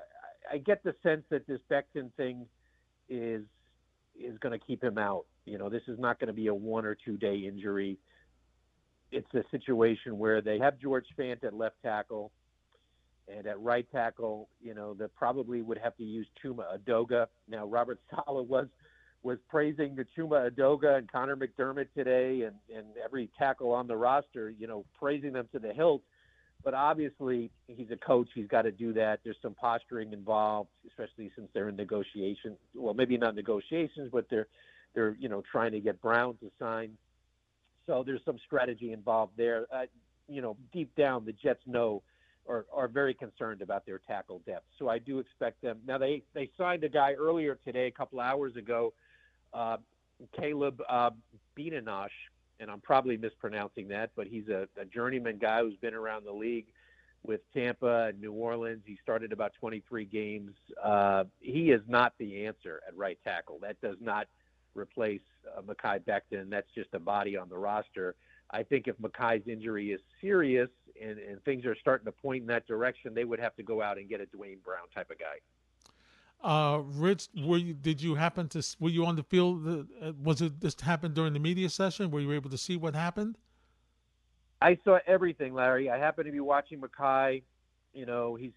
I 0.50 0.56
get 0.56 0.82
the 0.84 0.94
sense 1.02 1.22
that 1.28 1.46
this 1.46 1.60
Becton 1.70 2.10
thing 2.16 2.46
is 3.10 3.42
is 4.18 4.38
going 4.38 4.58
to 4.58 4.64
keep 4.64 4.82
him 4.82 4.96
out. 4.96 5.26
You 5.44 5.58
know, 5.58 5.68
this 5.68 5.82
is 5.86 5.98
not 5.98 6.18
going 6.18 6.28
to 6.28 6.32
be 6.32 6.46
a 6.46 6.54
one 6.54 6.86
or 6.86 6.94
two 6.94 7.18
day 7.18 7.36
injury 7.36 7.98
it's 9.14 9.34
a 9.34 9.48
situation 9.50 10.18
where 10.18 10.40
they 10.40 10.58
have 10.58 10.78
George 10.78 11.06
Fant 11.18 11.44
at 11.44 11.54
left 11.54 11.76
tackle, 11.82 12.32
and 13.28 13.46
at 13.46 13.58
right 13.60 13.86
tackle, 13.90 14.48
you 14.60 14.74
know, 14.74 14.92
they 14.92 15.06
probably 15.16 15.62
would 15.62 15.78
have 15.78 15.96
to 15.96 16.02
use 16.02 16.26
Chuma 16.42 16.64
Edoga. 16.76 17.26
Now, 17.48 17.64
Robert 17.64 18.00
Saleh 18.10 18.46
was 18.46 18.66
was 19.22 19.38
praising 19.48 19.96
the 19.96 20.04
Chuma 20.16 20.50
Edoga 20.50 20.98
and 20.98 21.10
Connor 21.10 21.36
McDermott 21.36 21.86
today, 21.96 22.42
and 22.42 22.56
and 22.74 22.86
every 23.02 23.30
tackle 23.38 23.72
on 23.72 23.86
the 23.86 23.96
roster, 23.96 24.50
you 24.50 24.66
know, 24.66 24.84
praising 24.98 25.32
them 25.32 25.48
to 25.52 25.58
the 25.58 25.72
hilt. 25.72 26.02
But 26.62 26.74
obviously, 26.74 27.50
he's 27.66 27.90
a 27.90 27.96
coach. 27.96 28.28
He's 28.34 28.48
got 28.48 28.62
to 28.62 28.72
do 28.72 28.92
that. 28.94 29.20
There's 29.22 29.36
some 29.42 29.54
posturing 29.54 30.12
involved, 30.12 30.70
especially 30.88 31.30
since 31.36 31.48
they're 31.52 31.68
in 31.68 31.76
negotiations. 31.76 32.56
Well, 32.74 32.94
maybe 32.94 33.16
not 33.16 33.34
negotiations, 33.34 34.10
but 34.12 34.26
they're 34.28 34.48
they're 34.94 35.16
you 35.18 35.28
know 35.28 35.42
trying 35.50 35.72
to 35.72 35.80
get 35.80 36.02
Brown 36.02 36.36
to 36.38 36.50
sign 36.58 36.96
so 37.86 38.02
there's 38.04 38.24
some 38.24 38.38
strategy 38.44 38.92
involved 38.92 39.32
there. 39.36 39.66
Uh, 39.72 39.86
you 40.28 40.40
know, 40.40 40.56
deep 40.72 40.94
down, 40.96 41.24
the 41.24 41.32
Jets 41.32 41.60
know 41.66 42.02
or 42.46 42.66
are 42.72 42.88
very 42.88 43.14
concerned 43.14 43.62
about 43.62 43.86
their 43.86 43.98
tackle 43.98 44.42
depth. 44.46 44.66
So 44.78 44.88
I 44.88 44.98
do 44.98 45.18
expect 45.18 45.62
them. 45.62 45.78
Now 45.86 45.98
they 45.98 46.22
they 46.34 46.50
signed 46.58 46.84
a 46.84 46.88
guy 46.88 47.12
earlier 47.12 47.58
today, 47.64 47.86
a 47.86 47.90
couple 47.90 48.20
hours 48.20 48.56
ago, 48.56 48.92
uh, 49.52 49.78
Caleb 50.38 50.80
uh, 50.88 51.10
Benenoch, 51.56 52.10
and 52.60 52.70
I'm 52.70 52.80
probably 52.80 53.16
mispronouncing 53.16 53.88
that, 53.88 54.10
but 54.16 54.26
he's 54.26 54.48
a, 54.48 54.68
a 54.80 54.84
journeyman 54.84 55.38
guy 55.38 55.60
who's 55.60 55.76
been 55.76 55.94
around 55.94 56.24
the 56.24 56.32
league 56.32 56.66
with 57.26 57.40
Tampa 57.54 58.06
and 58.08 58.20
New 58.20 58.32
Orleans. 58.32 58.82
He 58.84 58.98
started 59.02 59.32
about 59.32 59.52
23 59.58 60.04
games. 60.04 60.52
Uh, 60.82 61.24
he 61.40 61.70
is 61.70 61.80
not 61.88 62.12
the 62.18 62.46
answer 62.46 62.80
at 62.86 62.96
right 62.96 63.18
tackle. 63.24 63.58
That 63.62 63.80
does 63.80 63.96
not 64.00 64.28
replace 64.74 65.20
uh, 65.56 65.62
Mekhi 65.62 66.00
Becton. 66.04 66.50
That's 66.50 66.68
just 66.74 66.88
a 66.92 66.98
body 66.98 67.36
on 67.36 67.48
the 67.48 67.58
roster. 67.58 68.14
I 68.50 68.62
think 68.62 68.86
if 68.86 68.96
Mekhi's 68.98 69.46
injury 69.48 69.92
is 69.92 70.00
serious 70.20 70.68
and, 71.00 71.18
and 71.18 71.42
things 71.44 71.64
are 71.64 71.76
starting 71.80 72.04
to 72.06 72.12
point 72.12 72.42
in 72.42 72.46
that 72.48 72.66
direction, 72.66 73.14
they 73.14 73.24
would 73.24 73.40
have 73.40 73.56
to 73.56 73.62
go 73.62 73.82
out 73.82 73.98
and 73.98 74.08
get 74.08 74.20
a 74.20 74.26
Duane 74.26 74.58
Brown 74.64 74.86
type 74.94 75.10
of 75.10 75.18
guy. 75.18 75.38
Uh, 76.42 76.82
Rich, 76.84 77.28
were 77.42 77.56
you, 77.56 77.72
did 77.72 78.02
you 78.02 78.16
happen 78.16 78.48
to 78.50 78.62
were 78.78 78.90
you 78.90 79.06
on 79.06 79.16
the 79.16 79.22
field? 79.22 79.88
Uh, 80.00 80.12
was 80.22 80.42
it 80.42 80.60
this 80.60 80.76
happened 80.78 81.14
during 81.14 81.32
the 81.32 81.38
media 81.38 81.70
session? 81.70 82.10
Were 82.10 82.20
you 82.20 82.32
able 82.32 82.50
to 82.50 82.58
see 82.58 82.76
what 82.76 82.94
happened? 82.94 83.38
I 84.60 84.78
saw 84.84 84.98
everything, 85.06 85.54
Larry. 85.54 85.88
I 85.90 85.98
happened 85.98 86.26
to 86.26 86.32
be 86.32 86.40
watching 86.40 86.80
Mekhi. 86.80 87.42
You 87.94 88.06
know, 88.06 88.34
he's 88.34 88.52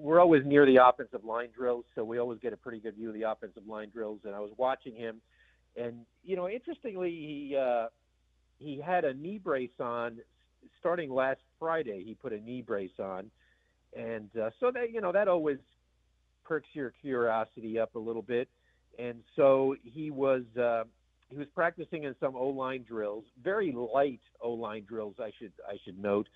we're 0.00 0.20
always 0.20 0.42
near 0.44 0.66
the 0.66 0.76
offensive 0.76 1.24
line 1.24 1.50
drills, 1.56 1.84
so 1.94 2.04
we 2.04 2.18
always 2.18 2.38
get 2.40 2.52
a 2.52 2.56
pretty 2.56 2.80
good 2.80 2.94
view 2.94 3.08
of 3.08 3.14
the 3.14 3.22
offensive 3.22 3.66
line 3.66 3.90
drills. 3.90 4.20
And 4.24 4.34
I 4.34 4.40
was 4.40 4.50
watching 4.56 4.94
him, 4.94 5.20
and 5.76 6.06
you 6.24 6.36
know, 6.36 6.48
interestingly, 6.48 7.10
he 7.10 7.56
uh, 7.56 7.86
he 8.58 8.80
had 8.84 9.04
a 9.04 9.14
knee 9.14 9.38
brace 9.38 9.70
on 9.78 10.18
starting 10.78 11.10
last 11.10 11.40
Friday. 11.58 12.02
He 12.04 12.14
put 12.14 12.32
a 12.32 12.38
knee 12.40 12.62
brace 12.62 12.98
on, 12.98 13.30
and 13.96 14.30
uh, 14.36 14.50
so 14.58 14.70
that 14.72 14.92
you 14.92 15.00
know 15.00 15.12
that 15.12 15.28
always 15.28 15.58
perks 16.44 16.68
your 16.72 16.92
curiosity 17.00 17.78
up 17.78 17.94
a 17.94 17.98
little 17.98 18.22
bit. 18.22 18.48
And 18.98 19.22
so 19.36 19.76
he 19.82 20.10
was 20.10 20.42
uh, 20.60 20.84
he 21.28 21.36
was 21.36 21.46
practicing 21.54 22.04
in 22.04 22.14
some 22.20 22.34
O 22.34 22.48
line 22.48 22.84
drills, 22.88 23.24
very 23.42 23.72
light 23.72 24.20
O 24.40 24.52
line 24.52 24.84
drills, 24.88 25.16
I 25.20 25.30
should 25.38 25.52
I 25.68 25.76
should 25.84 25.98
note 25.98 26.26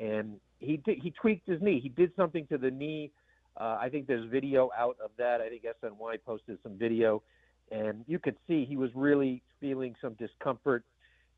and 0.00 0.40
he 0.58 0.80
he 0.86 1.10
tweaked 1.10 1.48
his 1.48 1.60
knee. 1.62 1.80
He 1.80 1.88
did 1.88 2.12
something 2.16 2.46
to 2.48 2.58
the 2.58 2.70
knee. 2.70 3.10
Uh, 3.56 3.78
I 3.80 3.88
think 3.88 4.06
there's 4.06 4.28
video 4.30 4.70
out 4.76 4.96
of 5.02 5.10
that. 5.18 5.40
I 5.40 5.48
think 5.48 5.64
SNY 5.64 6.18
posted 6.24 6.58
some 6.62 6.78
video, 6.78 7.22
and 7.70 8.04
you 8.06 8.18
could 8.18 8.36
see 8.46 8.64
he 8.64 8.76
was 8.76 8.90
really 8.94 9.42
feeling 9.60 9.94
some 10.00 10.14
discomfort. 10.14 10.84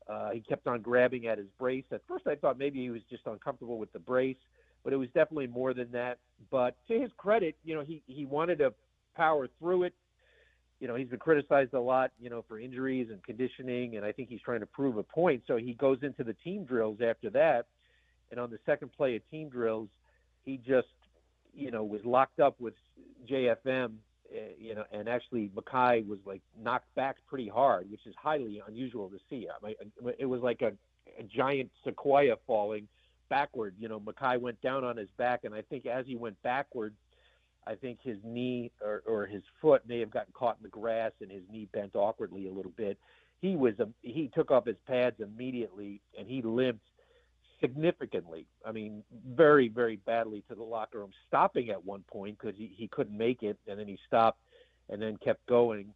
Uh, 0.07 0.31
he 0.31 0.41
kept 0.41 0.67
on 0.67 0.81
grabbing 0.81 1.27
at 1.27 1.37
his 1.37 1.47
brace. 1.59 1.85
At 1.91 2.01
first, 2.07 2.27
I 2.27 2.35
thought 2.35 2.57
maybe 2.57 2.79
he 2.79 2.89
was 2.89 3.01
just 3.09 3.23
uncomfortable 3.25 3.77
with 3.77 3.91
the 3.93 3.99
brace, 3.99 4.37
but 4.83 4.93
it 4.93 4.97
was 4.97 5.07
definitely 5.09 5.47
more 5.47 5.73
than 5.73 5.91
that. 5.91 6.17
But 6.49 6.75
to 6.87 6.99
his 6.99 7.11
credit, 7.17 7.55
you 7.63 7.75
know, 7.75 7.83
he 7.83 8.01
he 8.07 8.25
wanted 8.25 8.59
to 8.59 8.73
power 9.15 9.47
through 9.59 9.83
it. 9.83 9.93
You 10.79 10.87
know, 10.87 10.95
he's 10.95 11.09
been 11.09 11.19
criticized 11.19 11.75
a 11.75 11.79
lot, 11.79 12.11
you 12.19 12.31
know, 12.31 12.43
for 12.47 12.59
injuries 12.59 13.09
and 13.11 13.23
conditioning, 13.23 13.97
and 13.97 14.05
I 14.05 14.11
think 14.11 14.29
he's 14.29 14.41
trying 14.41 14.61
to 14.61 14.65
prove 14.65 14.97
a 14.97 15.03
point. 15.03 15.43
So 15.45 15.57
he 15.57 15.73
goes 15.73 15.99
into 16.01 16.23
the 16.23 16.33
team 16.33 16.65
drills 16.65 16.97
after 17.01 17.29
that 17.31 17.67
and 18.31 18.39
on 18.39 18.49
the 18.49 18.59
second 18.65 18.91
play 18.93 19.15
of 19.15 19.29
team 19.29 19.49
drills, 19.49 19.89
he 20.43 20.57
just, 20.57 20.87
you 21.53 21.69
know, 21.69 21.83
was 21.83 22.01
locked 22.05 22.39
up 22.39 22.59
with 22.59 22.73
JFM, 23.29 23.93
uh, 24.33 24.39
you 24.57 24.73
know, 24.73 24.85
and 24.91 25.09
actually 25.09 25.51
Mekhi 25.55 26.07
was 26.07 26.19
like 26.25 26.41
knocked 26.59 26.93
back 26.95 27.17
pretty 27.27 27.49
hard, 27.49 27.91
which 27.91 28.05
is 28.05 28.15
highly 28.17 28.61
unusual 28.67 29.09
to 29.09 29.17
see. 29.29 29.47
I 29.49 29.65
mean, 29.65 29.75
it 30.17 30.25
was 30.25 30.41
like 30.41 30.61
a, 30.61 30.71
a 31.19 31.23
giant 31.23 31.69
sequoia 31.83 32.35
falling 32.47 32.87
backward. 33.29 33.75
You 33.77 33.89
know, 33.89 33.99
Mekhi 33.99 34.39
went 34.39 34.61
down 34.61 34.83
on 34.83 34.97
his 34.97 35.09
back, 35.17 35.41
and 35.43 35.53
I 35.53 35.61
think 35.61 35.85
as 35.85 36.05
he 36.05 36.15
went 36.15 36.41
backward, 36.41 36.95
I 37.67 37.75
think 37.75 37.99
his 38.01 38.17
knee 38.23 38.71
or, 38.81 39.03
or 39.05 39.25
his 39.25 39.43
foot 39.61 39.83
may 39.87 39.99
have 39.99 40.09
gotten 40.09 40.33
caught 40.33 40.57
in 40.57 40.63
the 40.63 40.69
grass, 40.69 41.11
and 41.21 41.29
his 41.29 41.43
knee 41.51 41.67
bent 41.73 41.95
awkwardly 41.95 42.47
a 42.47 42.51
little 42.51 42.73
bit. 42.75 42.97
He 43.41 43.55
was 43.55 43.73
a, 43.79 43.87
he 44.01 44.31
took 44.33 44.51
off 44.51 44.65
his 44.65 44.77
pads 44.87 45.19
immediately, 45.19 46.01
and 46.17 46.27
he 46.27 46.41
limped 46.41 46.85
significantly. 47.61 48.45
I 48.65 48.71
mean, 48.71 49.03
very, 49.29 49.67
very 49.67 49.97
badly 49.97 50.43
to 50.49 50.55
the 50.55 50.63
locker 50.63 50.99
room, 50.99 51.11
stopping 51.27 51.69
at 51.69 51.85
one 51.85 52.03
point 52.11 52.37
because 52.39 52.57
he, 52.57 52.73
he 52.75 52.87
couldn't 52.87 53.17
make 53.17 53.43
it, 53.43 53.57
and 53.67 53.79
then 53.79 53.87
he 53.87 53.97
stopped 54.07 54.39
and 54.89 55.01
then 55.01 55.17
kept 55.23 55.45
going. 55.47 55.93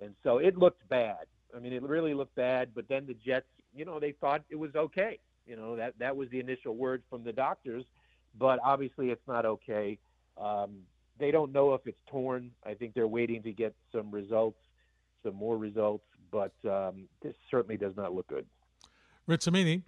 And 0.00 0.14
so 0.22 0.38
it 0.38 0.56
looked 0.56 0.88
bad. 0.88 1.26
I 1.54 1.58
mean, 1.58 1.72
it 1.72 1.82
really 1.82 2.14
looked 2.14 2.34
bad, 2.34 2.70
but 2.74 2.88
then 2.88 3.06
the 3.06 3.14
Jets, 3.14 3.46
you 3.74 3.84
know, 3.84 3.98
they 3.98 4.12
thought 4.12 4.42
it 4.48 4.56
was 4.56 4.74
okay. 4.74 5.18
You 5.46 5.56
know, 5.56 5.76
that, 5.76 5.98
that 5.98 6.16
was 6.16 6.28
the 6.30 6.40
initial 6.40 6.76
word 6.76 7.02
from 7.08 7.24
the 7.24 7.32
doctors, 7.32 7.84
but 8.38 8.58
obviously 8.64 9.10
it's 9.10 9.26
not 9.26 9.44
okay. 9.46 9.98
Um, 10.40 10.80
they 11.18 11.30
don't 11.30 11.52
know 11.52 11.74
if 11.74 11.80
it's 11.86 11.98
torn. 12.06 12.50
I 12.64 12.74
think 12.74 12.94
they're 12.94 13.08
waiting 13.08 13.42
to 13.42 13.52
get 13.52 13.74
some 13.92 14.10
results, 14.10 14.58
some 15.24 15.34
more 15.34 15.56
results, 15.56 16.04
but 16.30 16.52
um, 16.68 17.08
this 17.22 17.34
certainly 17.50 17.76
does 17.76 17.96
not 17.96 18.14
look 18.14 18.28
good. 18.28 18.46
Rich 19.26 19.44
Cimini, 19.44 19.82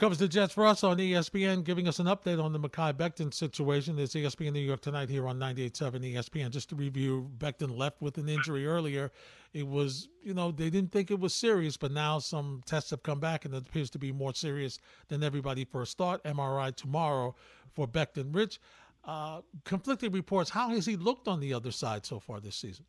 Covers 0.00 0.16
the 0.16 0.28
Jets 0.28 0.54
for 0.54 0.64
us 0.64 0.82
on 0.82 0.96
ESPN, 0.96 1.62
giving 1.62 1.86
us 1.86 1.98
an 1.98 2.06
update 2.06 2.42
on 2.42 2.54
the 2.54 2.58
Mekhi 2.58 2.94
Becton 2.94 3.34
situation. 3.34 3.98
It's 3.98 4.14
ESPN 4.14 4.54
New 4.54 4.60
York 4.60 4.80
tonight 4.80 5.10
here 5.10 5.28
on 5.28 5.38
98.7 5.38 6.14
ESPN. 6.14 6.48
Just 6.48 6.70
to 6.70 6.74
review, 6.74 7.30
Becton 7.36 7.76
left 7.76 8.00
with 8.00 8.16
an 8.16 8.26
injury 8.26 8.66
earlier. 8.66 9.12
It 9.52 9.68
was, 9.68 10.08
you 10.22 10.32
know, 10.32 10.52
they 10.52 10.70
didn't 10.70 10.90
think 10.90 11.10
it 11.10 11.20
was 11.20 11.34
serious, 11.34 11.76
but 11.76 11.92
now 11.92 12.18
some 12.18 12.62
tests 12.64 12.88
have 12.92 13.02
come 13.02 13.20
back 13.20 13.44
and 13.44 13.52
it 13.52 13.68
appears 13.68 13.90
to 13.90 13.98
be 13.98 14.10
more 14.10 14.32
serious 14.32 14.78
than 15.08 15.22
everybody 15.22 15.66
first 15.66 15.98
thought. 15.98 16.24
MRI 16.24 16.74
tomorrow 16.74 17.34
for 17.74 17.86
Becton. 17.86 18.34
Rich, 18.34 18.58
uh, 19.04 19.42
conflicting 19.66 20.12
reports. 20.12 20.48
How 20.48 20.70
has 20.70 20.86
he 20.86 20.96
looked 20.96 21.28
on 21.28 21.40
the 21.40 21.52
other 21.52 21.72
side 21.72 22.06
so 22.06 22.18
far 22.18 22.40
this 22.40 22.56
season 22.56 22.86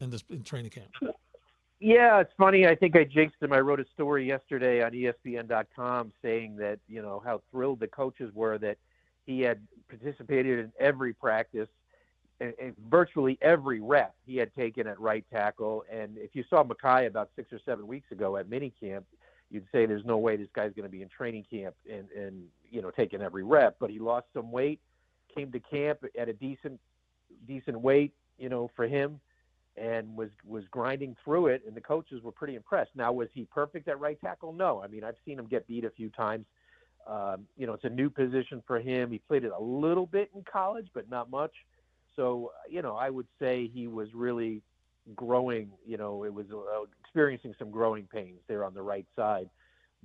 in 0.00 0.10
this 0.10 0.22
in 0.30 0.44
training 0.44 0.70
camp? 0.70 0.92
Yeah, 1.80 2.20
it's 2.20 2.32
funny. 2.36 2.66
I 2.66 2.74
think 2.74 2.96
I 2.96 3.04
jinxed 3.04 3.40
him. 3.40 3.52
I 3.52 3.60
wrote 3.60 3.78
a 3.78 3.86
story 3.94 4.26
yesterday 4.26 4.82
on 4.82 4.92
ESPN.com 4.92 6.12
saying 6.22 6.56
that 6.56 6.80
you 6.88 7.02
know 7.02 7.22
how 7.24 7.42
thrilled 7.50 7.78
the 7.80 7.86
coaches 7.86 8.32
were 8.34 8.58
that 8.58 8.78
he 9.26 9.40
had 9.42 9.60
participated 9.88 10.58
in 10.58 10.72
every 10.80 11.12
practice, 11.12 11.68
and, 12.40 12.52
and 12.60 12.74
virtually 12.90 13.38
every 13.42 13.80
rep 13.80 14.14
he 14.26 14.36
had 14.36 14.52
taken 14.56 14.88
at 14.88 14.98
right 14.98 15.24
tackle. 15.32 15.84
And 15.92 16.18
if 16.18 16.34
you 16.34 16.42
saw 16.50 16.64
Mekhi 16.64 17.06
about 17.06 17.30
six 17.36 17.52
or 17.52 17.60
seven 17.64 17.86
weeks 17.86 18.10
ago 18.10 18.36
at 18.38 18.50
minicamp, 18.50 19.04
you'd 19.50 19.66
say 19.70 19.86
there's 19.86 20.04
no 20.04 20.18
way 20.18 20.36
this 20.36 20.48
guy's 20.54 20.72
going 20.72 20.88
to 20.88 20.92
be 20.92 21.02
in 21.02 21.08
training 21.08 21.44
camp 21.48 21.76
and 21.88 22.10
and 22.10 22.42
you 22.72 22.82
know 22.82 22.90
taking 22.90 23.22
every 23.22 23.44
rep. 23.44 23.76
But 23.78 23.90
he 23.90 24.00
lost 24.00 24.26
some 24.34 24.50
weight, 24.50 24.80
came 25.32 25.52
to 25.52 25.60
camp 25.60 26.00
at 26.18 26.28
a 26.28 26.32
decent 26.32 26.80
decent 27.46 27.80
weight, 27.80 28.14
you 28.36 28.48
know, 28.48 28.68
for 28.74 28.88
him 28.88 29.20
and 29.80 30.16
was 30.16 30.30
was 30.44 30.64
grinding 30.70 31.16
through 31.24 31.48
it, 31.48 31.62
and 31.66 31.76
the 31.76 31.80
coaches 31.80 32.22
were 32.22 32.32
pretty 32.32 32.54
impressed. 32.54 32.90
Now, 32.94 33.12
was 33.12 33.28
he 33.32 33.44
perfect 33.44 33.88
at 33.88 34.00
right 34.00 34.20
tackle? 34.20 34.52
No. 34.52 34.82
I 34.82 34.86
mean, 34.88 35.04
I've 35.04 35.16
seen 35.24 35.38
him 35.38 35.46
get 35.46 35.66
beat 35.66 35.84
a 35.84 35.90
few 35.90 36.10
times. 36.10 36.46
Um, 37.06 37.46
you 37.56 37.66
know, 37.66 37.72
it's 37.72 37.84
a 37.84 37.90
new 37.90 38.10
position 38.10 38.62
for 38.66 38.80
him. 38.80 39.10
He 39.10 39.18
played 39.18 39.44
it 39.44 39.52
a 39.56 39.62
little 39.62 40.06
bit 40.06 40.30
in 40.34 40.44
college, 40.50 40.88
but 40.92 41.08
not 41.08 41.30
much. 41.30 41.52
So, 42.16 42.52
you 42.68 42.82
know, 42.82 42.96
I 42.96 43.08
would 43.08 43.28
say 43.40 43.70
he 43.72 43.86
was 43.86 44.08
really 44.12 44.62
growing. 45.14 45.70
You 45.86 45.96
know, 45.96 46.24
it 46.24 46.34
was 46.34 46.46
uh, 46.52 46.82
experiencing 47.02 47.54
some 47.58 47.70
growing 47.70 48.06
pains 48.12 48.40
there 48.46 48.64
on 48.64 48.74
the 48.74 48.82
right 48.82 49.06
side. 49.16 49.48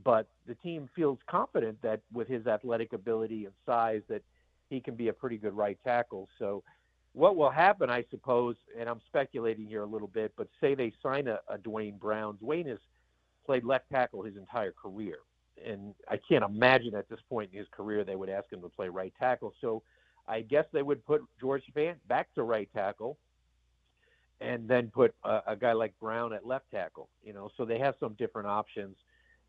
But 0.03 0.27
the 0.47 0.55
team 0.55 0.89
feels 0.95 1.19
confident 1.29 1.81
that 1.81 2.01
with 2.11 2.27
his 2.27 2.47
athletic 2.47 2.93
ability 2.93 3.45
and 3.45 3.53
size, 3.65 4.01
that 4.07 4.23
he 4.69 4.79
can 4.79 4.95
be 4.95 5.09
a 5.09 5.13
pretty 5.13 5.37
good 5.37 5.53
right 5.53 5.77
tackle. 5.83 6.29
So 6.39 6.63
what 7.13 7.35
will 7.35 7.51
happen, 7.51 7.89
I 7.89 8.03
suppose, 8.09 8.55
and 8.77 8.89
I'm 8.89 8.99
speculating 9.07 9.67
here 9.67 9.83
a 9.83 9.87
little 9.87 10.07
bit, 10.07 10.33
but 10.35 10.47
say 10.59 10.75
they 10.75 10.91
sign 11.01 11.27
a, 11.27 11.39
a 11.47 11.57
Duane 11.59 11.97
Brown. 11.97 12.37
Duane 12.37 12.67
has 12.67 12.79
played 13.45 13.63
left 13.63 13.89
tackle 13.91 14.23
his 14.23 14.35
entire 14.35 14.71
career, 14.71 15.17
and 15.63 15.93
I 16.09 16.17
can't 16.27 16.43
imagine 16.43 16.95
at 16.95 17.07
this 17.09 17.19
point 17.29 17.51
in 17.53 17.59
his 17.59 17.67
career 17.71 18.03
they 18.03 18.15
would 18.15 18.29
ask 18.29 18.51
him 18.51 18.61
to 18.61 18.69
play 18.69 18.89
right 18.89 19.13
tackle. 19.19 19.53
So 19.61 19.83
I 20.27 20.41
guess 20.41 20.65
they 20.73 20.81
would 20.81 21.05
put 21.05 21.21
George 21.39 21.63
Fant 21.75 21.95
back 22.07 22.33
to 22.33 22.43
right 22.43 22.69
tackle, 22.73 23.19
and 24.41 24.67
then 24.67 24.89
put 24.89 25.13
a, 25.23 25.41
a 25.47 25.55
guy 25.55 25.73
like 25.73 25.93
Brown 25.99 26.33
at 26.33 26.47
left 26.47 26.65
tackle. 26.71 27.09
You 27.23 27.33
know, 27.33 27.49
so 27.57 27.63
they 27.63 27.77
have 27.77 27.93
some 27.99 28.15
different 28.17 28.47
options, 28.47 28.95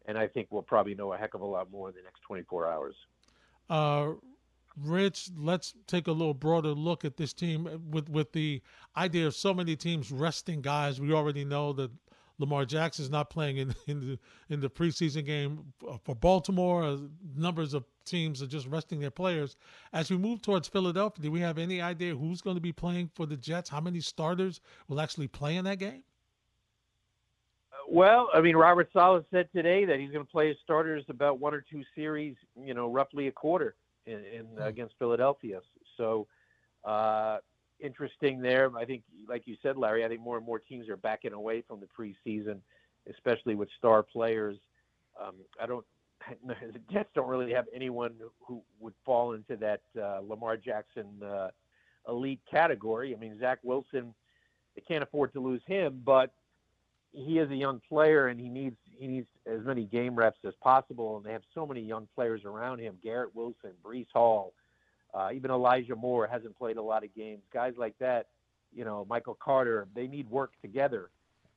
and 0.04 0.18
I 0.18 0.26
think 0.26 0.48
we'll 0.50 0.62
probably 0.62 0.94
know 0.94 1.14
a 1.14 1.16
heck 1.16 1.32
of 1.32 1.40
a 1.40 1.46
lot 1.46 1.70
more 1.70 1.88
in 1.88 1.94
the 1.94 2.02
next 2.02 2.20
24 2.26 2.70
hours. 2.70 2.94
Uh, 3.70 4.12
Rich, 4.76 5.30
let's 5.36 5.74
take 5.86 6.08
a 6.08 6.12
little 6.12 6.34
broader 6.34 6.70
look 6.70 7.04
at 7.04 7.16
this 7.16 7.32
team 7.32 7.68
with 7.90 8.08
with 8.08 8.32
the 8.32 8.60
idea 8.96 9.26
of 9.26 9.34
so 9.34 9.54
many 9.54 9.76
teams 9.76 10.10
resting 10.10 10.62
guys. 10.62 11.00
We 11.00 11.12
already 11.12 11.44
know 11.44 11.72
that 11.74 11.92
Lamar 12.38 12.64
Jackson 12.64 13.04
is 13.04 13.10
not 13.10 13.30
playing 13.30 13.58
in 13.58 13.74
in 13.86 14.00
the 14.00 14.18
in 14.48 14.60
the 14.60 14.68
preseason 14.68 15.24
game 15.24 15.72
for 16.02 16.16
Baltimore. 16.16 16.82
Uh, 16.82 16.96
numbers 17.36 17.72
of 17.72 17.84
teams 18.04 18.42
are 18.42 18.48
just 18.48 18.66
resting 18.66 18.98
their 18.98 19.12
players. 19.12 19.56
As 19.92 20.10
we 20.10 20.16
move 20.16 20.42
towards 20.42 20.66
Philadelphia, 20.66 21.22
do 21.22 21.30
we 21.30 21.40
have 21.40 21.56
any 21.56 21.80
idea 21.80 22.16
who's 22.16 22.40
going 22.40 22.56
to 22.56 22.60
be 22.60 22.72
playing 22.72 23.10
for 23.14 23.26
the 23.26 23.36
Jets? 23.36 23.70
How 23.70 23.80
many 23.80 24.00
starters 24.00 24.60
will 24.88 25.00
actually 25.00 25.28
play 25.28 25.56
in 25.56 25.64
that 25.66 25.78
game? 25.78 26.02
Well, 27.88 28.28
I 28.34 28.40
mean, 28.40 28.56
Robert 28.56 28.88
Saleh 28.92 29.24
said 29.30 29.48
today 29.54 29.84
that 29.84 30.00
he's 30.00 30.10
going 30.10 30.24
to 30.24 30.30
play 30.30 30.48
his 30.48 30.56
starters 30.64 31.04
about 31.08 31.38
one 31.38 31.54
or 31.54 31.60
two 31.70 31.82
series, 31.94 32.34
you 32.56 32.74
know, 32.74 32.90
roughly 32.90 33.28
a 33.28 33.32
quarter 33.32 33.76
in, 34.06 34.24
in 34.24 34.46
mm. 34.46 34.66
against 34.66 34.94
Philadelphia. 34.98 35.60
So 35.96 36.26
uh, 36.84 37.38
interesting 37.80 38.40
there. 38.40 38.70
I 38.76 38.84
think, 38.84 39.02
like 39.28 39.42
you 39.46 39.56
said, 39.62 39.76
Larry, 39.76 40.04
I 40.04 40.08
think 40.08 40.20
more 40.20 40.36
and 40.36 40.46
more 40.46 40.58
teams 40.58 40.88
are 40.88 40.96
backing 40.96 41.32
away 41.32 41.62
from 41.66 41.80
the 41.80 41.86
preseason, 41.86 42.58
especially 43.10 43.54
with 43.54 43.68
star 43.78 44.02
players. 44.02 44.56
Um, 45.20 45.34
I 45.60 45.66
don't. 45.66 45.84
The 46.46 46.80
Jets 46.90 47.10
don't 47.14 47.28
really 47.28 47.52
have 47.52 47.66
anyone 47.74 48.14
who 48.40 48.62
would 48.80 48.94
fall 49.04 49.34
into 49.34 49.56
that 49.56 49.82
uh, 50.00 50.20
Lamar 50.26 50.56
Jackson 50.56 51.06
uh, 51.22 51.48
elite 52.08 52.40
category. 52.50 53.14
I 53.14 53.18
mean, 53.18 53.38
Zach 53.38 53.58
Wilson, 53.62 54.14
they 54.74 54.82
can't 54.88 55.02
afford 55.02 55.34
to 55.34 55.40
lose 55.40 55.60
him, 55.66 56.00
but 56.02 56.32
he 57.12 57.38
is 57.38 57.50
a 57.50 57.54
young 57.54 57.80
player 57.88 58.28
and 58.28 58.40
he 58.40 58.48
needs 58.48 58.76
he 58.98 59.06
needs 59.06 59.26
as 59.46 59.60
many 59.64 59.84
game 59.84 60.14
reps 60.14 60.38
as 60.46 60.54
possible. 60.62 61.16
And 61.16 61.24
they 61.24 61.32
have 61.32 61.42
so 61.54 61.66
many 61.66 61.80
young 61.80 62.08
players 62.14 62.44
around 62.44 62.80
him: 62.80 62.96
Garrett 63.02 63.34
Wilson, 63.34 63.72
Breece 63.84 64.06
Hall, 64.12 64.52
uh, 65.12 65.30
even 65.32 65.50
Elijah 65.50 65.96
Moore 65.96 66.26
hasn't 66.26 66.58
played 66.58 66.76
a 66.76 66.82
lot 66.82 67.04
of 67.04 67.14
games. 67.14 67.42
Guys 67.52 67.74
like 67.76 67.94
that, 68.00 68.26
you 68.74 68.84
know, 68.84 69.06
Michael 69.08 69.38
Carter, 69.40 69.86
they 69.94 70.06
need 70.06 70.28
work 70.28 70.52
together. 70.60 71.10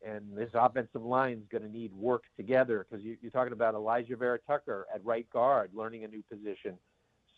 And 0.05 0.37
this 0.37 0.51
offensive 0.53 1.03
line 1.03 1.37
is 1.39 1.47
going 1.51 1.63
to 1.63 1.69
need 1.69 1.91
work 1.93 2.23
together 2.37 2.85
because 2.87 3.03
you, 3.03 3.17
you're 3.19 3.31
talking 3.31 3.53
about 3.53 3.73
Alijah 3.73 4.17
Vera-Tucker 4.17 4.85
at 4.93 5.03
right 5.03 5.27
guard, 5.31 5.71
learning 5.73 6.03
a 6.03 6.07
new 6.07 6.23
position. 6.31 6.77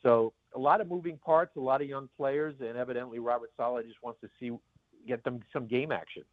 So 0.03 0.33
a 0.53 0.59
lot 0.59 0.81
of 0.81 0.87
moving 0.87 1.17
parts, 1.17 1.55
a 1.55 1.61
lot 1.61 1.81
of 1.81 1.87
young 1.87 2.09
players, 2.17 2.55
and 2.59 2.77
evidently 2.77 3.19
Robert 3.19 3.51
Saleh 3.55 3.85
just 3.85 4.03
wants 4.03 4.19
to 4.21 4.29
see 4.39 4.51
get 5.07 5.23
them 5.23 5.39
some 5.53 5.67
game 5.67 5.91
action. 5.91 6.23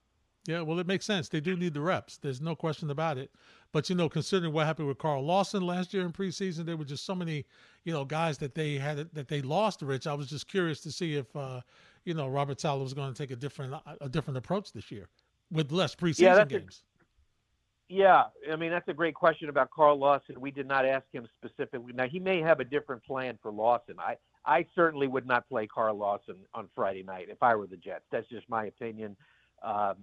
Yeah, 0.47 0.63
well, 0.63 0.79
it 0.79 0.87
makes 0.87 1.05
sense. 1.05 1.29
They 1.29 1.41
do 1.41 1.57
need 1.57 1.75
the 1.75 1.81
reps. 1.81 2.19
There's 2.19 2.41
no 2.41 2.55
question 2.55 2.91
about 2.91 3.19
it. 3.19 3.31
But 3.73 3.91
you 3.91 3.97
know, 3.97 4.09
considering 4.09 4.53
what 4.53 4.67
happened 4.67 4.89
with 4.89 4.99
Carl 4.99 5.25
Lawson 5.25 5.63
last 5.63 5.93
year 5.93 6.05
in 6.05 6.13
preseason, 6.13 6.65
there 6.65 6.77
were 6.77 6.85
just 6.85 7.05
so 7.05 7.15
many, 7.15 7.45
you 7.85 7.93
know, 7.93 8.05
guys 8.05 8.39
that 8.39 8.55
they 8.55 8.75
had 8.75 9.13
that 9.13 9.29
they 9.29 9.43
lost. 9.43 9.83
Rich, 9.83 10.07
I 10.07 10.15
was 10.15 10.29
just 10.29 10.49
curious 10.49 10.81
to 10.83 10.93
see 10.93 11.17
if, 11.17 11.35
uh, 11.35 11.61
you 12.05 12.15
know, 12.15 12.29
Robert 12.29 12.61
Saleh 12.61 12.83
was 12.83 12.95
going 12.95 13.13
to 13.13 13.19
take 13.19 13.31
a 13.31 13.37
different 13.37 13.75
a 14.01 14.09
different 14.09 14.39
approach 14.39 14.73
this 14.73 14.91
year 14.91 15.09
with 15.51 15.73
less 15.73 15.95
preseason 15.95 16.21
yeah, 16.21 16.45
games. 16.45 16.83
A, 16.83 17.95
yeah, 17.95 18.23
I 18.51 18.57
mean 18.57 18.71
that's 18.71 18.89
a 18.89 18.95
great 18.95 19.15
question 19.15 19.49
about 19.49 19.71
Carl 19.71 19.99
Lawson. 19.99 20.41
We 20.41 20.51
did 20.51 20.67
not 20.67 20.85
ask 20.87 21.05
him 21.13 21.29
specifically. 21.37 21.93
Now 21.93 22.09
he 22.09 22.19
may 22.19 22.41
have 22.41 22.61
a 22.61 22.65
different 22.65 23.05
plan 23.05 23.39
for 23.43 23.51
Lawson. 23.51 23.97
I 23.99 24.17
I 24.45 24.67
certainly 24.75 25.09
would 25.09 25.27
not 25.27 25.49
play 25.49 25.67
Carl 25.67 25.97
Lawson 25.97 26.37
on 26.55 26.69
Friday 26.75 27.03
night 27.03 27.27
if 27.29 27.43
I 27.43 27.55
were 27.57 27.67
the 27.67 27.77
Jets. 27.77 28.05
That's 28.11 28.29
just 28.29 28.49
my 28.49 28.67
opinion. 28.67 29.17
Um, 29.63 29.97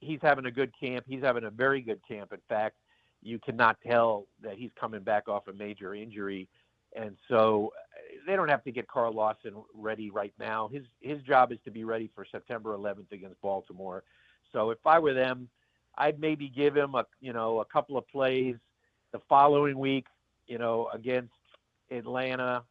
he's 0.00 0.18
having 0.22 0.46
a 0.46 0.50
good 0.50 0.72
camp. 0.78 1.04
He's 1.08 1.22
having 1.22 1.44
a 1.44 1.50
very 1.50 1.80
good 1.80 2.00
camp. 2.06 2.32
In 2.32 2.40
fact, 2.48 2.76
you 3.22 3.38
cannot 3.38 3.78
tell 3.86 4.26
that 4.42 4.56
he's 4.56 4.70
coming 4.78 5.02
back 5.02 5.28
off 5.28 5.48
a 5.48 5.52
major 5.52 5.94
injury, 5.94 6.48
and 6.94 7.16
so 7.28 7.72
uh, 7.76 8.16
they 8.26 8.36
don't 8.36 8.48
have 8.48 8.64
to 8.64 8.72
get 8.72 8.88
Carl 8.88 9.12
Lawson 9.12 9.54
ready 9.74 10.10
right 10.10 10.34
now. 10.38 10.68
His 10.68 10.84
his 11.00 11.20
job 11.22 11.52
is 11.52 11.58
to 11.64 11.70
be 11.70 11.84
ready 11.84 12.10
for 12.14 12.24
September 12.30 12.76
11th 12.76 13.12
against 13.12 13.40
Baltimore. 13.40 14.04
So 14.52 14.70
if 14.70 14.78
I 14.86 14.98
were 14.98 15.14
them, 15.14 15.48
I'd 15.98 16.20
maybe 16.20 16.48
give 16.48 16.76
him 16.76 16.94
a 16.94 17.04
you 17.20 17.32
know 17.32 17.60
a 17.60 17.64
couple 17.64 17.96
of 17.96 18.06
plays 18.08 18.56
the 19.12 19.20
following 19.28 19.78
week, 19.78 20.06
you 20.46 20.58
know, 20.58 20.88
against 20.92 21.32
Atlanta, 21.90 22.62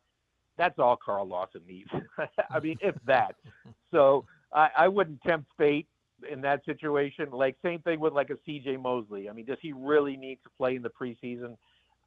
That's 0.58 0.78
all 0.80 0.98
Carl 0.98 1.28
Lawson 1.28 1.62
needs. 1.68 1.90
I 2.50 2.60
mean, 2.60 2.78
if 2.82 2.96
that. 3.06 3.36
So 3.92 4.26
I, 4.52 4.70
I 4.80 4.88
wouldn't 4.90 5.22
tempt 5.22 5.50
fate 5.58 5.88
in 6.32 6.42
that 6.42 6.64
situation. 6.66 7.30
Like 7.32 7.58
same 7.64 7.80
thing 7.82 8.00
with 8.00 8.14
like 8.14 8.30
a 8.30 8.38
C.J. 8.46 8.78
Mosley. 8.78 9.30
I 9.30 9.34
mean, 9.34 9.46
does 9.46 9.58
he 9.62 9.74
really 9.74 10.18
need 10.18 10.40
to 10.44 10.50
play 10.58 10.76
in 10.76 10.82
the 10.82 10.90
preseason? 10.90 11.56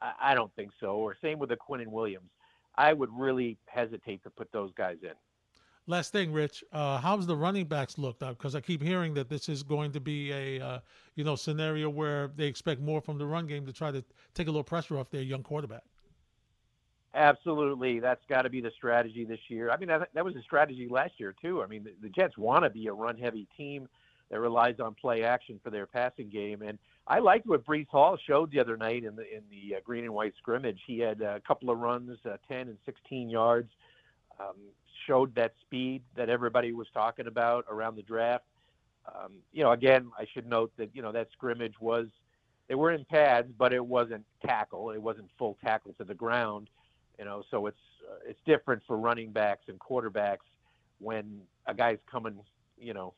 I, 0.01 0.13
I 0.21 0.35
don't 0.35 0.55
think 0.55 0.71
so. 0.81 0.97
Or 0.97 1.17
same 1.23 1.39
with 1.39 1.51
the 1.51 1.59
and 1.71 1.93
Williams. 1.93 2.31
I 2.77 2.93
would 2.93 3.11
really 3.13 3.59
hesitate 3.67 4.23
to 4.23 4.31
put 4.31 4.51
those 4.53 4.71
guys 4.77 4.97
in. 5.03 5.13
Last 5.89 6.13
thing, 6.13 6.33
Rich, 6.33 6.63
uh, 6.71 6.99
how's 6.99 7.27
the 7.27 7.35
running 7.35 7.65
backs 7.65 7.97
looked 7.97 8.23
up? 8.23 8.37
Because 8.37 8.55
I 8.55 8.61
keep 8.61 8.83
hearing 8.83 9.15
that 9.15 9.31
this 9.31 9.49
is 9.49 9.63
going 9.63 9.91
to 9.93 10.01
be 10.01 10.31
a 10.33 10.61
uh, 10.61 10.79
you 11.15 11.25
know 11.25 11.35
scenario 11.35 11.89
where 11.89 12.29
they 12.37 12.45
expect 12.45 12.83
more 12.83 13.01
from 13.01 13.17
the 13.17 13.27
run 13.27 13.47
game 13.47 13.65
to 13.65 13.73
try 13.73 13.91
to 13.91 14.05
take 14.35 14.49
a 14.49 14.51
little 14.51 14.63
pressure 14.63 14.99
off 14.99 15.11
their 15.11 15.23
young 15.23 15.43
quarterback. 15.43 15.83
Absolutely, 17.15 18.01
that's 18.01 18.21
got 18.29 18.43
to 18.43 18.51
be 18.51 18.61
the 18.61 18.71
strategy 18.77 19.25
this 19.25 19.41
year. 19.49 19.71
I 19.71 19.79
mean, 19.79 19.89
that, 19.89 20.11
that 20.13 20.25
was 20.25 20.37
a 20.37 20.43
strategy 20.43 20.89
last 20.91 21.15
year 21.17 21.35
too. 21.41 21.63
I 21.63 21.67
mean, 21.67 21.85
the, 21.85 21.95
the 22.03 22.11
Jets 22.11 22.37
want 22.37 22.65
to 22.65 22.71
be 22.71 22.87
a 22.89 22.93
run-heavy 22.93 23.49
team 23.57 23.89
that 24.31 24.41
relies 24.41 24.81
on 24.81 24.95
play 24.95 25.23
action 25.23 25.61
for 25.63 25.71
their 25.71 25.87
passing 25.87 26.29
game, 26.29 26.63
and 26.63 26.79
I 27.07 27.21
liked 27.21 27.47
what 27.47 27.65
Breece 27.65 27.89
Hall 27.89 28.19
showed 28.27 28.51
the 28.51 28.61
other 28.61 28.77
night 28.77 29.05
in 29.05 29.17
the 29.17 29.23
in 29.23 29.43
the 29.51 29.77
uh, 29.77 29.81
green 29.85 30.05
and 30.05 30.13
white 30.13 30.35
scrimmage. 30.37 30.81
He 30.87 30.99
had 30.99 31.23
a 31.23 31.41
couple 31.41 31.71
of 31.71 31.79
runs, 31.79 32.19
uh, 32.27 32.37
10 32.49 32.69
and 32.69 32.77
16 32.85 33.31
yards. 33.31 33.71
Um, 34.39 34.57
showed 35.07 35.35
that 35.35 35.55
speed 35.63 36.03
that 36.17 36.29
everybody 36.29 36.73
was 36.73 36.87
talking 36.93 37.27
about 37.27 37.65
around 37.71 37.97
the 37.97 38.03
draft. 38.03 38.45
Um, 39.07 39.33
you 39.53 39.63
know, 39.63 39.73
again, 39.73 40.11
I 40.19 40.27
should 40.33 40.47
note 40.47 40.71
that 40.77 40.91
you 40.95 41.03
know 41.03 41.13
that 41.13 41.29
scrimmage 41.33 41.75
was 41.81 42.07
they 42.69 42.75
were 42.75 42.93
in 42.93 43.05
pads, 43.07 43.49
but 43.57 43.73
it 43.73 43.85
wasn't 43.85 44.25
tackle. 44.45 44.91
It 44.91 45.01
wasn't 45.01 45.29
full 45.39 45.57
tackle 45.65 45.95
to 45.95 46.05
the 46.05 46.15
ground. 46.15 46.69
You 47.19 47.25
know, 47.25 47.43
so 47.51 47.67
it's 47.67 47.79
uh, 48.09 48.19
it's 48.29 48.41
different 48.45 48.83
for 48.87 48.99
running 48.99 49.33
backs 49.33 49.65
and 49.69 49.79
quarterbacks 49.79 50.47
when 50.99 51.41
a 51.67 51.75
guy's 51.75 51.99
coming, 52.11 52.39
you 52.79 52.93
know, 52.93 53.15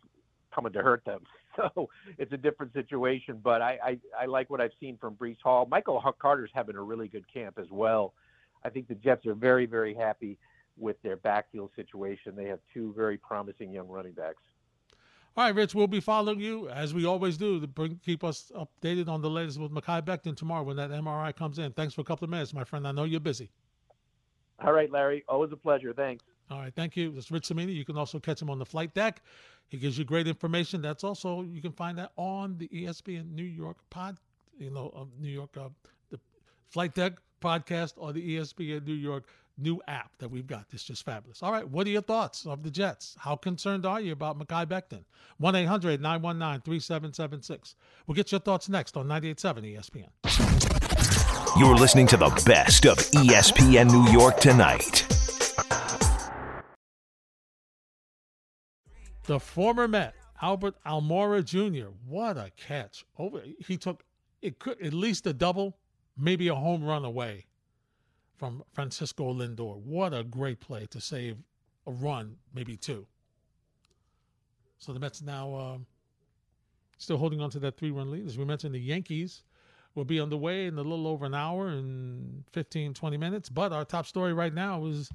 coming 0.54 0.72
to 0.72 0.82
hurt 0.82 1.04
them. 1.04 1.22
So 1.56 1.90
it's 2.16 2.32
a 2.32 2.36
different 2.36 2.72
situation. 2.72 3.40
But 3.42 3.60
I 3.60 3.78
I, 3.84 3.98
I 4.22 4.26
like 4.26 4.50
what 4.50 4.60
I've 4.60 4.70
seen 4.78 4.96
from 4.98 5.16
Breece 5.16 5.42
Hall. 5.42 5.66
Michael 5.68 6.00
Carter's 6.20 6.50
having 6.54 6.76
a 6.76 6.82
really 6.82 7.08
good 7.08 7.24
camp 7.30 7.58
as 7.58 7.66
well. 7.70 8.14
I 8.64 8.70
think 8.70 8.86
the 8.86 8.94
Jets 8.94 9.26
are 9.26 9.34
very 9.34 9.66
very 9.66 9.92
happy 9.92 10.38
with 10.78 10.96
their 11.02 11.16
backfield 11.16 11.70
situation. 11.74 12.36
They 12.36 12.46
have 12.46 12.60
two 12.72 12.94
very 12.96 13.18
promising 13.18 13.72
young 13.72 13.88
running 13.88 14.12
backs. 14.12 14.42
All 15.36 15.44
right, 15.44 15.54
Rich, 15.54 15.74
we'll 15.74 15.86
be 15.86 16.00
following 16.00 16.40
you 16.40 16.68
as 16.68 16.92
we 16.92 17.04
always 17.04 17.36
do 17.36 17.60
to 17.60 17.66
bring, 17.66 18.00
keep 18.04 18.24
us 18.24 18.50
updated 18.54 19.08
on 19.08 19.22
the 19.22 19.30
latest 19.30 19.60
with 19.60 19.70
Mekhi 19.70 20.02
Becton 20.02 20.36
tomorrow 20.36 20.64
when 20.64 20.76
that 20.76 20.90
MRI 20.90 21.34
comes 21.34 21.58
in. 21.58 21.72
Thanks 21.72 21.94
for 21.94 22.00
a 22.00 22.04
couple 22.04 22.24
of 22.24 22.30
minutes, 22.30 22.52
my 22.52 22.64
friend. 22.64 22.86
I 22.86 22.92
know 22.92 23.04
you're 23.04 23.20
busy. 23.20 23.50
All 24.58 24.72
right, 24.72 24.90
Larry. 24.90 25.24
Always 25.28 25.52
a 25.52 25.56
pleasure. 25.56 25.92
Thanks. 25.94 26.24
All 26.50 26.58
right, 26.58 26.74
thank 26.74 26.96
you. 26.96 27.12
This 27.12 27.26
is 27.26 27.30
Rich 27.30 27.44
Cimini. 27.44 27.72
You 27.72 27.84
can 27.84 27.96
also 27.96 28.18
catch 28.18 28.42
him 28.42 28.50
on 28.50 28.58
the 28.58 28.66
flight 28.66 28.92
deck. 28.92 29.22
He 29.68 29.78
gives 29.78 29.96
you 29.96 30.04
great 30.04 30.26
information. 30.26 30.82
That's 30.82 31.04
also 31.04 31.42
you 31.42 31.62
can 31.62 31.72
find 31.72 31.96
that 31.98 32.10
on 32.16 32.58
the 32.58 32.68
ESPN 32.68 33.32
New 33.32 33.44
York 33.44 33.76
pod, 33.88 34.18
you 34.58 34.70
know, 34.70 34.92
uh, 34.96 35.04
New 35.20 35.30
York, 35.30 35.56
uh, 35.56 35.68
the 36.10 36.18
flight 36.68 36.94
deck 36.94 37.12
podcast 37.40 37.94
or 37.96 38.12
the 38.12 38.36
ESPN 38.36 38.84
New 38.84 38.94
York 38.94 39.24
new 39.60 39.80
app 39.86 40.10
that 40.18 40.30
we've 40.30 40.46
got. 40.46 40.64
It's 40.72 40.84
just 40.84 41.04
fabulous. 41.04 41.42
All 41.42 41.52
right, 41.52 41.68
what 41.68 41.86
are 41.86 41.90
your 41.90 42.02
thoughts 42.02 42.46
of 42.46 42.62
the 42.62 42.70
Jets? 42.70 43.14
How 43.18 43.36
concerned 43.36 43.86
are 43.86 44.00
you 44.00 44.12
about 44.12 44.38
Mekhi 44.38 44.66
Becton? 44.66 45.04
1 45.38 45.54
800 45.54 46.00
919 46.00 46.62
3776. 46.62 47.76
We'll 48.06 48.14
get 48.14 48.32
your 48.32 48.40
thoughts 48.40 48.68
next 48.68 48.96
on 48.96 49.06
98.7 49.06 49.76
ESPN. 49.76 51.58
You're 51.58 51.76
listening 51.76 52.06
to 52.08 52.16
the 52.16 52.30
best 52.46 52.86
of 52.86 52.98
ESPN 52.98 53.90
New 53.90 54.10
York 54.10 54.38
tonight. 54.38 55.19
The 59.30 59.38
former 59.38 59.86
Met, 59.86 60.16
Albert 60.42 60.74
Almora 60.84 61.44
Jr., 61.44 61.90
what 62.04 62.36
a 62.36 62.50
catch. 62.56 63.04
Over 63.16 63.44
he 63.64 63.76
took 63.76 64.02
it 64.42 64.58
could 64.58 64.82
at 64.82 64.92
least 64.92 65.24
a 65.24 65.32
double, 65.32 65.78
maybe 66.18 66.48
a 66.48 66.54
home 66.56 66.82
run 66.82 67.04
away 67.04 67.46
from 68.34 68.64
Francisco 68.72 69.32
Lindor. 69.32 69.76
What 69.76 70.12
a 70.12 70.24
great 70.24 70.58
play 70.58 70.86
to 70.86 71.00
save 71.00 71.36
a 71.86 71.92
run, 71.92 72.38
maybe 72.52 72.76
two. 72.76 73.06
So 74.78 74.92
the 74.92 74.98
Mets 74.98 75.22
now 75.22 75.54
uh, 75.54 75.78
still 76.98 77.16
holding 77.16 77.40
on 77.40 77.50
to 77.50 77.60
that 77.60 77.76
three 77.76 77.92
run 77.92 78.10
lead. 78.10 78.26
As 78.26 78.36
we 78.36 78.44
mentioned, 78.44 78.74
the 78.74 78.80
Yankees 78.80 79.44
will 79.94 80.04
be 80.04 80.18
on 80.18 80.30
the 80.30 80.38
way 80.38 80.66
in 80.66 80.74
a 80.74 80.82
little 80.82 81.06
over 81.06 81.24
an 81.24 81.34
hour 81.34 81.68
and 81.68 82.42
15, 82.52 82.94
20 82.94 83.16
minutes. 83.16 83.48
But 83.48 83.72
our 83.72 83.84
top 83.84 84.06
story 84.06 84.32
right 84.32 84.52
now 84.52 84.86
is 84.86 85.08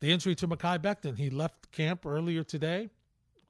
the 0.00 0.10
injury 0.10 0.34
to 0.36 0.48
Mekhi 0.48 0.78
Becton. 0.78 1.18
He 1.18 1.28
left 1.28 1.70
camp 1.70 2.06
earlier 2.06 2.42
today, 2.42 2.88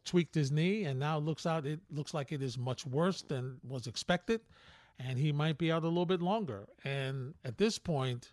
tweaked 0.05 0.35
his 0.35 0.51
knee, 0.51 0.85
and 0.85 0.99
now 0.99 1.19
looks 1.19 1.47
out. 1.47 1.67
It 1.67 1.81
looks 1.91 2.15
like 2.15 2.33
it 2.33 2.43
is 2.43 2.59
much 2.59 2.87
worse 2.87 3.23
than 3.23 3.59
was 3.67 3.87
expected, 3.87 4.41
and 4.99 5.19
he 5.19 5.33
might 5.33 5.59
be 5.59 5.71
out 5.73 5.85
a 5.85 5.88
little 5.88 6.07
bit 6.07 6.23
longer. 6.23 6.67
And 6.85 7.35
at 7.45 7.59
this 7.59 7.79
point, 7.79 8.33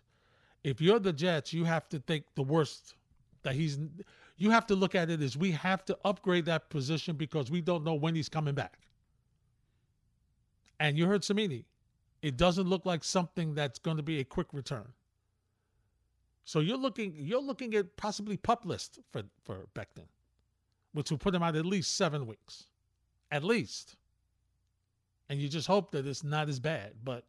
if 0.64 0.80
you're 0.80 0.98
the 0.98 1.12
Jets, 1.12 1.52
you 1.52 1.64
have 1.64 1.88
to 1.90 1.98
think 2.00 2.24
the 2.34 2.42
worst 2.42 2.94
that 3.42 3.54
he's. 3.54 3.78
You 4.36 4.50
have 4.50 4.66
to 4.68 4.74
look 4.74 4.94
at 4.94 5.10
it 5.10 5.20
as 5.20 5.36
we 5.36 5.50
have 5.52 5.84
to 5.84 5.98
upgrade 6.04 6.46
that 6.46 6.70
position 6.70 7.16
because 7.16 7.50
we 7.50 7.60
don't 7.60 7.84
know 7.84 7.94
when 7.94 8.14
he's 8.14 8.28
coming 8.28 8.54
back. 8.54 8.78
And 10.78 10.96
you 10.96 11.06
heard 11.06 11.22
Cimini. 11.22 11.66
It 12.22 12.36
doesn't 12.36 12.66
look 12.66 12.86
like 12.86 13.04
something 13.04 13.54
that's 13.54 13.78
going 13.78 13.98
to 13.98 14.02
be 14.02 14.20
a 14.20 14.24
quick 14.24 14.48
return. 14.52 14.92
So 16.44 16.60
you're 16.60 16.78
looking 16.78 17.14
you're 17.16 17.40
looking 17.40 17.74
at 17.74 17.96
possibly 17.96 18.36
pup 18.36 18.64
list 18.64 18.98
for 19.12 19.22
for 19.44 19.68
Becton, 19.74 20.06
which 20.92 21.10
will 21.10 21.18
put 21.18 21.34
him 21.34 21.42
out 21.42 21.56
at 21.56 21.66
least 21.66 21.96
seven 21.96 22.26
weeks, 22.26 22.64
at 23.30 23.44
least. 23.44 23.96
And 25.28 25.40
you 25.40 25.48
just 25.48 25.66
hope 25.66 25.92
that 25.92 26.06
it's 26.06 26.24
not 26.24 26.48
as 26.48 26.58
bad, 26.58 26.94
but 27.04 27.24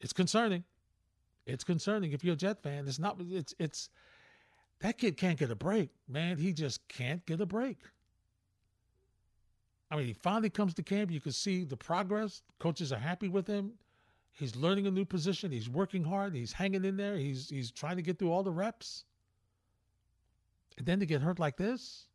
it's 0.00 0.12
concerning 0.12 0.64
it's 1.48 1.64
concerning 1.64 2.12
if 2.12 2.22
you're 2.22 2.34
a 2.34 2.36
Jet 2.36 2.62
fan. 2.62 2.86
It's 2.86 2.98
not. 2.98 3.16
It's 3.20 3.54
it's 3.58 3.88
that 4.80 4.98
kid 4.98 5.16
can't 5.16 5.38
get 5.38 5.50
a 5.50 5.56
break, 5.56 5.90
man. 6.06 6.36
He 6.36 6.52
just 6.52 6.86
can't 6.88 7.24
get 7.26 7.40
a 7.40 7.46
break. 7.46 7.78
I 9.90 9.96
mean, 9.96 10.06
he 10.06 10.12
finally 10.12 10.50
comes 10.50 10.74
to 10.74 10.82
camp. 10.82 11.10
You 11.10 11.20
can 11.20 11.32
see 11.32 11.64
the 11.64 11.76
progress. 11.76 12.42
Coaches 12.58 12.92
are 12.92 12.98
happy 12.98 13.28
with 13.28 13.46
him. 13.46 13.72
He's 14.32 14.54
learning 14.54 14.86
a 14.86 14.90
new 14.90 15.06
position. 15.06 15.50
He's 15.50 15.70
working 15.70 16.04
hard. 16.04 16.34
He's 16.34 16.52
hanging 16.52 16.84
in 16.84 16.96
there. 16.96 17.16
He's 17.16 17.48
he's 17.48 17.70
trying 17.70 17.96
to 17.96 18.02
get 18.02 18.18
through 18.18 18.30
all 18.30 18.42
the 18.42 18.52
reps. 18.52 19.04
And 20.76 20.86
then 20.86 21.00
to 21.00 21.06
get 21.06 21.22
hurt 21.22 21.38
like 21.38 21.56
this, 21.56 22.07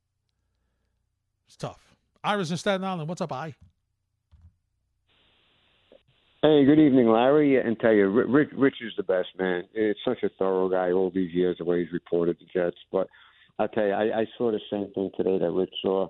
it's 1.48 1.56
tough. 1.56 1.96
Ira's 2.24 2.52
in 2.52 2.58
Staten 2.58 2.84
Island, 2.84 3.08
what's 3.10 3.22
up, 3.22 3.32
I? 3.32 3.56
Hey, 6.42 6.66
good 6.66 6.80
evening, 6.80 7.08
Larry. 7.08 7.58
And 7.60 7.80
tell 7.80 7.94
you, 7.94 8.10
Rich, 8.10 8.50
Rich 8.54 8.76
is 8.82 8.92
the 8.98 9.04
best 9.04 9.30
man. 9.40 9.64
It's 9.74 10.00
such 10.06 10.24
a 10.24 10.30
thorough 10.38 10.70
guy 10.70 10.92
all 10.92 11.10
these 11.10 11.34
years, 11.34 11.58
the 11.58 11.64
way 11.64 11.84
he's 11.84 11.94
reported 11.94 12.38
the 12.38 12.46
Jets. 12.54 12.78
But 12.92 13.08
I'll 13.60 13.70
tell 13.70 13.86
you, 13.86 13.94
I, 13.94 14.20
I 14.20 14.26
saw 14.38 14.52
the 14.52 14.60
same 14.70 14.92
thing 14.94 15.10
today 15.16 15.38
that 15.38 15.52
Rich 15.52 15.74
saw, 15.82 16.10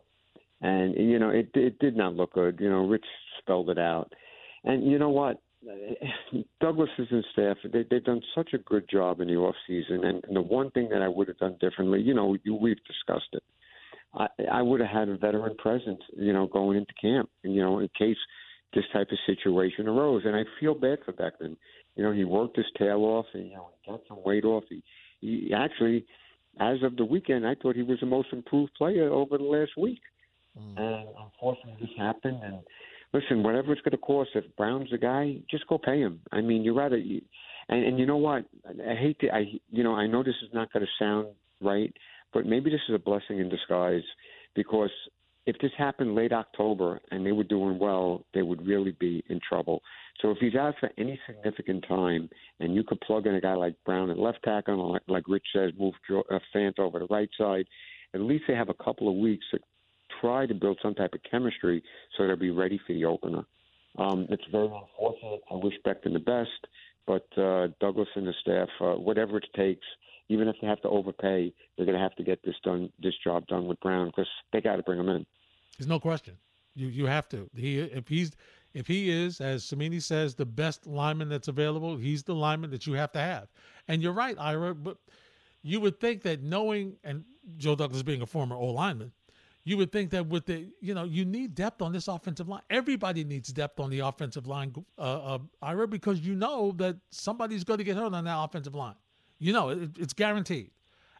and 0.61 0.95
you 0.95 1.19
know, 1.19 1.29
it 1.29 1.49
it 1.53 1.77
did 1.77 1.95
not 1.95 2.15
look 2.15 2.33
good. 2.33 2.57
You 2.59 2.69
know, 2.69 2.87
Rich 2.87 3.05
spelled 3.39 3.69
it 3.69 3.77
out, 3.77 4.11
and 4.63 4.89
you 4.89 4.97
know 4.97 5.09
what? 5.09 5.39
Douglas's 6.61 7.07
and 7.11 7.25
staff, 7.31 7.57
they, 7.71 7.85
they've 7.89 8.03
done 8.03 8.21
such 8.35 8.53
a 8.53 8.57
good 8.57 8.89
job 8.89 9.21
in 9.21 9.27
the 9.27 9.35
off 9.35 9.55
season. 9.67 10.03
And, 10.03 10.23
and 10.25 10.35
the 10.35 10.41
one 10.41 10.71
thing 10.71 10.89
that 10.89 11.01
I 11.01 11.07
would 11.07 11.27
have 11.27 11.37
done 11.37 11.57
differently, 11.59 12.01
you 12.01 12.13
know, 12.13 12.35
you, 12.43 12.55
we've 12.55 12.83
discussed 12.85 13.29
it. 13.33 13.43
I, 14.15 14.27
I 14.51 14.61
would 14.61 14.79
have 14.79 14.89
had 14.89 15.09
a 15.09 15.17
veteran 15.17 15.55
presence, 15.57 16.01
you 16.15 16.33
know, 16.33 16.47
going 16.47 16.77
into 16.77 16.93
camp, 17.01 17.29
you 17.43 17.61
know, 17.61 17.79
in 17.79 17.89
case 17.97 18.17
this 18.73 18.83
type 18.91 19.07
of 19.11 19.17
situation 19.25 19.87
arose. 19.87 20.23
And 20.25 20.35
I 20.35 20.43
feel 20.59 20.75
bad 20.75 20.99
for 21.05 21.13
Becton. 21.13 21.55
You 21.95 22.03
know, 22.03 22.11
he 22.11 22.23
worked 22.23 22.57
his 22.57 22.65
tail 22.77 22.99
off 22.99 23.25
and, 23.33 23.47
you 23.47 23.55
know, 23.55 23.69
he 23.81 23.91
got 23.91 24.01
some 24.07 24.23
weight 24.23 24.45
off. 24.45 24.63
He, 24.69 24.83
he 25.21 25.51
actually, 25.55 26.05
as 26.59 26.77
of 26.83 26.95
the 26.95 27.05
weekend, 27.05 27.45
I 27.45 27.55
thought 27.55 27.75
he 27.75 27.83
was 27.83 27.99
the 27.99 28.07
most 28.07 28.29
improved 28.31 28.73
player 28.75 29.09
over 29.09 29.37
the 29.37 29.43
last 29.43 29.71
week. 29.77 30.01
Mm. 30.57 30.79
And 30.79 31.09
unfortunately, 31.23 31.77
this 31.81 31.89
happened. 31.97 32.39
And 32.43 32.59
listen, 33.13 33.43
whatever 33.43 33.71
it's 33.73 33.81
going 33.81 33.91
to 33.91 33.97
cost, 33.97 34.31
if 34.35 34.43
Brown's 34.57 34.89
the 34.91 34.97
guy, 34.97 35.37
just 35.49 35.67
go 35.67 35.77
pay 35.77 35.99
him. 35.99 36.19
I 36.31 36.41
mean, 36.41 36.63
you 36.63 36.77
rather. 36.77 36.97
You, 36.97 37.21
and, 37.69 37.85
and 37.85 37.99
you 37.99 38.05
know 38.05 38.17
what? 38.17 38.45
I 38.67 38.95
hate 38.95 39.19
to. 39.21 39.29
I 39.33 39.45
you 39.71 39.83
know 39.83 39.95
I 39.95 40.07
know 40.07 40.23
this 40.23 40.35
is 40.43 40.49
not 40.53 40.71
going 40.71 40.85
to 40.85 41.03
sound 41.03 41.27
right, 41.61 41.93
but 42.33 42.45
maybe 42.45 42.69
this 42.69 42.81
is 42.89 42.95
a 42.95 42.99
blessing 42.99 43.39
in 43.39 43.49
disguise 43.49 44.03
because 44.55 44.89
if 45.45 45.57
this 45.59 45.71
happened 45.77 46.15
late 46.15 46.31
October 46.31 46.99
and 47.11 47.25
they 47.25 47.31
were 47.31 47.43
doing 47.43 47.77
well, 47.77 48.25
they 48.33 48.41
would 48.41 48.65
really 48.65 48.95
be 48.99 49.23
in 49.29 49.39
trouble. 49.47 49.81
So 50.21 50.31
if 50.31 50.37
he's 50.39 50.55
out 50.55 50.75
for 50.79 50.89
any 50.97 51.19
significant 51.27 51.85
time, 51.87 52.29
and 52.59 52.73
you 52.73 52.83
could 52.83 53.01
plug 53.01 53.27
in 53.27 53.35
a 53.35 53.41
guy 53.41 53.55
like 53.55 53.75
Brown 53.85 54.09
at 54.09 54.17
left 54.17 54.39
tackle, 54.43 54.93
like, 54.93 55.01
like 55.07 55.27
Rich 55.27 55.45
says, 55.53 55.71
move 55.77 55.93
uh, 56.09 56.39
Fant 56.55 56.79
over 56.79 56.99
to 56.99 57.07
the 57.07 57.13
right 57.13 57.29
side, 57.37 57.65
at 58.13 58.21
least 58.21 58.45
they 58.47 58.55
have 58.55 58.69
a 58.69 58.83
couple 58.83 59.09
of 59.09 59.15
weeks 59.15 59.45
to 59.51 59.59
try 60.21 60.45
to 60.45 60.53
build 60.53 60.79
some 60.81 60.93
type 60.93 61.13
of 61.13 61.19
chemistry 61.29 61.83
so 62.15 62.25
they'll 62.25 62.35
be 62.35 62.51
ready 62.51 62.79
for 62.85 62.93
the 62.93 63.05
opener. 63.05 63.43
Um, 63.97 64.27
it's 64.29 64.43
very 64.51 64.65
unfortunate. 64.65 65.41
I 65.51 65.55
wish 65.55 65.73
Becton 65.85 66.13
the 66.13 66.19
best, 66.19 66.49
but 67.05 67.25
uh, 67.37 67.67
Douglas 67.79 68.07
and 68.15 68.27
the 68.27 68.33
staff, 68.41 68.69
uh, 68.79 68.93
whatever 68.93 69.37
it 69.37 69.45
takes, 69.55 69.85
even 70.29 70.47
if 70.47 70.55
they 70.61 70.67
have 70.67 70.81
to 70.81 70.89
overpay, 70.89 71.53
they're 71.75 71.85
going 71.85 71.97
to 71.97 72.03
have 72.03 72.15
to 72.15 72.23
get 72.23 72.43
this 72.43 72.55
done, 72.63 72.89
this 73.01 73.13
job 73.23 73.45
done 73.47 73.67
with 73.67 73.79
Brown 73.81 74.07
because 74.07 74.27
they 74.51 74.61
got 74.61 74.77
to 74.77 74.83
bring 74.83 74.99
him 74.99 75.09
in. 75.09 75.25
There's 75.77 75.87
no 75.87 75.99
question. 75.99 76.37
You 76.75 76.87
you 76.87 77.05
have 77.05 77.27
to. 77.29 77.49
He 77.55 77.79
if 77.79 78.07
he's 78.07 78.31
if 78.73 78.87
he 78.87 79.11
is, 79.11 79.39
as 79.39 79.63
Cimini 79.63 79.99
says, 79.99 80.33
the 80.33 80.45
best 80.45 80.87
lineman 80.87 81.29
that's 81.29 81.47
available, 81.47 81.95
he's 81.97 82.23
the 82.23 82.33
lineman 82.33 82.71
that 82.71 82.87
you 82.87 82.93
have 82.93 83.11
to 83.11 83.19
have. 83.19 83.47
And 83.87 84.01
you're 84.01 84.13
right, 84.13 84.35
Ira, 84.39 84.73
but 84.73 84.97
you 85.61 85.79
would 85.79 85.99
think 85.99 86.23
that 86.23 86.41
knowing 86.41 86.97
and 87.03 87.23
Joe 87.57 87.75
Douglas 87.75 88.01
being 88.01 88.21
a 88.21 88.25
former 88.25 88.55
O 88.55 88.65
lineman, 88.67 89.11
you 89.65 89.77
would 89.77 89.91
think 89.91 90.09
that 90.11 90.27
with 90.27 90.45
the 90.45 90.67
you 90.81 90.93
know 90.93 91.03
you 91.03 91.25
need 91.25 91.55
depth 91.55 91.81
on 91.81 91.91
this 91.91 92.07
offensive 92.07 92.49
line. 92.49 92.61
Everybody 92.69 93.23
needs 93.23 93.49
depth 93.49 93.79
on 93.79 93.89
the 93.89 93.99
offensive 93.99 94.47
line, 94.47 94.73
uh, 94.97 95.01
uh, 95.01 95.39
Ira, 95.61 95.87
because 95.87 96.21
you 96.21 96.35
know 96.35 96.73
that 96.77 96.97
somebody's 97.11 97.63
going 97.63 97.77
to 97.77 97.83
get 97.83 97.95
hurt 97.95 98.13
on 98.13 98.23
that 98.23 98.43
offensive 98.43 98.75
line. 98.75 98.95
You 99.43 99.51
know 99.51 99.69
it, 99.69 99.89
it's 99.99 100.13
guaranteed. 100.13 100.71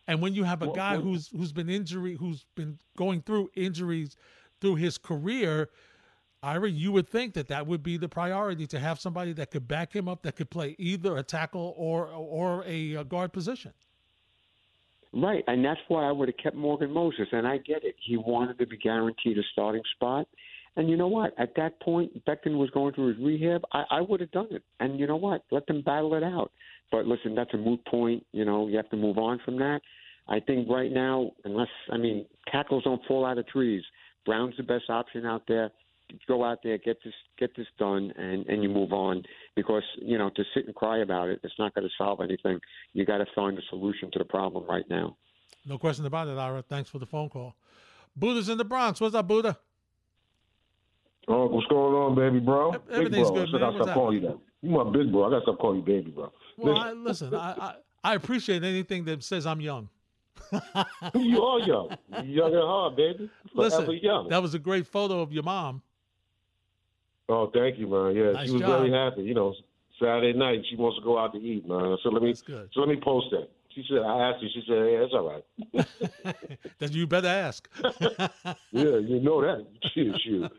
And 0.08 0.22
when 0.22 0.34
you 0.34 0.44
have 0.44 0.62
a 0.62 0.72
guy 0.72 0.98
who's 0.98 1.30
who's 1.30 1.52
been 1.52 1.70
injury, 1.70 2.16
who's 2.16 2.46
been 2.56 2.80
going 2.98 3.22
through 3.22 3.52
injuries 3.56 4.16
through 4.62 4.76
his 4.76 4.98
career, 4.98 5.70
Ira, 6.42 6.70
you 6.70 6.92
would 6.92 7.08
think 7.08 7.34
that 7.34 7.48
that 7.50 7.68
would 7.68 7.84
be 7.84 7.98
the 7.98 8.10
priority 8.10 8.66
to 8.68 8.80
have 8.80 9.00
somebody 9.00 9.34
that 9.34 9.52
could 9.52 9.68
back 9.68 9.94
him 9.94 10.08
up, 10.08 10.24
that 10.24 10.36
could 10.36 10.50
play 10.50 10.76
either 10.78 11.18
a 11.18 11.24
tackle 11.24 11.74
or 11.78 12.08
or 12.08 12.64
a 12.66 12.98
uh, 12.98 13.04
guard 13.04 13.34
position. 13.34 13.74
Right, 15.14 15.44
and 15.48 15.64
that's 15.64 15.82
why 15.90 16.08
I 16.08 16.12
would 16.12 16.28
have 16.28 16.38
kept 16.38 16.56
Morgan 16.56 16.92
Moses. 16.92 17.28
And 17.32 17.46
I 17.46 17.58
get 17.58 17.84
it; 17.84 17.96
he 18.06 18.18
wanted 18.18 18.58
to 18.60 18.66
be 18.66 18.78
guaranteed 18.78 19.38
a 19.38 19.44
starting 19.52 19.84
spot. 19.96 20.28
And 20.76 20.90
you 20.90 20.98
know 20.98 21.08
what? 21.08 21.34
At 21.38 21.56
that 21.56 21.80
point, 21.82 22.26
Becton 22.26 22.58
was 22.58 22.70
going 22.72 22.94
through 22.94 23.14
his 23.14 23.18
rehab. 23.24 23.62
I, 23.72 23.84
I 23.92 24.02
would 24.02 24.22
have 24.22 24.32
done 24.32 24.48
it. 24.50 24.64
And 24.80 25.00
you 25.00 25.06
know 25.06 25.18
what? 25.18 25.44
Let 25.52 25.68
them 25.68 25.82
battle 25.82 26.16
it 26.16 26.24
out. 26.24 26.52
But 26.94 27.08
listen, 27.08 27.34
that's 27.34 27.52
a 27.56 27.58
moot 27.58 27.84
point. 27.88 28.24
You 28.34 28.46
know, 28.46 28.68
you 28.68 28.78
have 28.78 28.90
to 28.92 28.96
move 28.96 29.18
on 29.18 29.40
from 29.44 29.58
that. 29.58 29.82
I 30.30 30.40
think 30.40 30.70
right 30.70 30.92
now, 30.92 31.32
unless 31.44 31.68
I 31.92 31.98
mean, 31.98 32.28
tackles 32.52 32.84
don't 32.84 33.02
fall 33.08 33.26
out 33.26 33.40
of 33.40 33.48
trees. 33.48 33.82
Brown's 34.28 34.56
the 34.58 34.64
best 34.64 34.84
option 34.90 35.26
out 35.26 35.42
there. 35.48 35.72
Go 36.28 36.44
out 36.44 36.60
there, 36.64 36.78
get 36.78 36.98
this 37.04 37.16
get 37.40 37.50
this 37.58 37.66
done, 37.80 38.14
and 38.16 38.46
and 38.46 38.62
you 38.62 38.70
move 38.70 38.94
on. 38.94 39.24
Because 39.56 39.82
you 40.04 40.20
know, 40.20 40.30
to 40.36 40.44
sit 40.54 40.68
and 40.68 40.76
cry 40.76 41.00
about 41.00 41.30
it, 41.30 41.40
it's 41.42 41.56
not 41.58 41.74
going 41.74 41.88
to 41.88 41.94
solve 41.98 42.22
anything. 42.22 42.60
You 42.94 43.06
got 43.06 43.18
to 43.18 43.26
find 43.34 43.58
a 43.58 43.62
solution 43.72 44.12
to 44.12 44.20
the 44.20 44.26
problem 44.26 44.64
right 44.70 44.88
now. 44.88 45.18
No 45.66 45.80
question 45.80 46.06
about 46.06 46.28
it, 46.28 46.38
Ira. 46.38 46.62
Thanks 46.62 46.92
for 46.92 47.00
the 47.00 47.08
phone 47.08 47.30
call. 47.30 47.56
Buddha's 48.16 48.50
in 48.50 48.60
the 48.60 48.66
Bronx. 48.66 49.02
What's 49.02 49.16
up, 49.16 49.28
Buddha? 49.28 49.58
Oh, 51.28 51.48
what's 51.48 51.66
going 51.68 51.96
on, 51.96 52.16
baby 52.16 52.40
bro? 52.40 52.74
Everything's 52.92 53.32
big 53.32 53.34
bro. 53.34 53.46
good, 53.46 53.56
I 53.56 53.60
gotta 53.60 53.78
What's 53.78 53.86
stop 53.86 53.96
calling 53.96 54.22
you 54.22 54.28
that. 54.28 54.38
You 54.62 54.70
my 54.70 54.84
big 54.92 55.12
bro. 55.12 55.26
I 55.26 55.30
gotta 55.32 55.42
stop 55.42 55.58
calling 55.58 55.80
you 55.80 55.86
baby 55.86 56.12
bro. 56.12 56.32
Well, 56.58 56.78
I, 56.78 56.92
listen, 56.92 57.34
I, 57.34 57.52
I 57.60 57.76
I 58.04 58.16
appreciate 58.16 58.64
anything 58.64 59.06
that 59.06 59.24
says 59.24 59.46
I'm 59.46 59.62
young. 59.62 59.90
you 61.16 61.42
are 61.42 61.60
young. 61.60 61.96
You're 62.24 62.50
young 62.50 62.54
at 62.54 62.62
heart, 62.62 62.96
baby. 62.98 63.30
Forever 63.56 63.78
Listen, 63.80 64.00
young. 64.02 64.30
that 64.30 64.42
was 64.42 64.54
a 64.54 64.60
great 64.60 64.86
photo 64.86 65.22
of 65.22 65.32
your 65.32 65.44
mom. 65.44 65.82
Oh, 67.30 67.50
thank 67.54 67.80
you, 67.80 67.88
man. 67.88 68.16
Yeah, 68.16 68.32
Nice 68.34 68.48
she 68.48 68.54
was 68.54 68.62
job. 68.62 68.82
very 68.82 68.92
happy. 68.92 69.24
You 69.24 69.34
know, 69.34 69.56
Saturday 70.00 70.38
night 70.38 70.60
she 70.70 70.76
wants 70.76 70.98
to 70.98 71.04
go 71.04 71.18
out 71.18 71.34
to 71.34 71.40
eat, 71.40 71.68
man. 71.68 71.98
So 72.04 72.10
let 72.10 72.22
me 72.22 72.34
so 72.36 72.68
let 72.76 72.90
me 72.90 73.00
post 73.02 73.28
that. 73.32 73.48
She 73.74 73.84
said 73.90 74.00
I 74.00 74.30
asked 74.30 74.44
her. 74.44 74.50
She 74.54 74.64
said, 74.68 74.76
"Yeah, 74.76 75.06
it's 75.06 75.14
all 75.14 75.42
right." 76.24 76.36
then 76.80 76.92
you 76.92 77.08
better 77.08 77.28
ask. 77.28 77.68
yeah, 78.72 78.98
you 78.98 79.20
know 79.22 79.42
that. 79.42 79.66
Shoot, 79.94 80.16
shoot. 80.24 80.52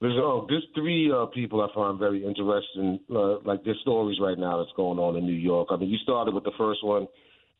There's 0.00 0.14
oh, 0.16 0.46
there's 0.48 0.64
three 0.76 1.10
uh, 1.10 1.26
people 1.26 1.60
I 1.60 1.74
find 1.74 1.98
very 1.98 2.24
interesting, 2.24 3.00
uh, 3.10 3.40
like 3.40 3.64
their 3.64 3.74
stories 3.82 4.18
right 4.20 4.38
now 4.38 4.58
that's 4.58 4.76
going 4.76 4.98
on 4.98 5.16
in 5.16 5.26
New 5.26 5.32
York. 5.32 5.68
I 5.70 5.76
mean, 5.76 5.90
you 5.90 5.98
started 5.98 6.34
with 6.34 6.44
the 6.44 6.52
first 6.56 6.84
one, 6.84 7.08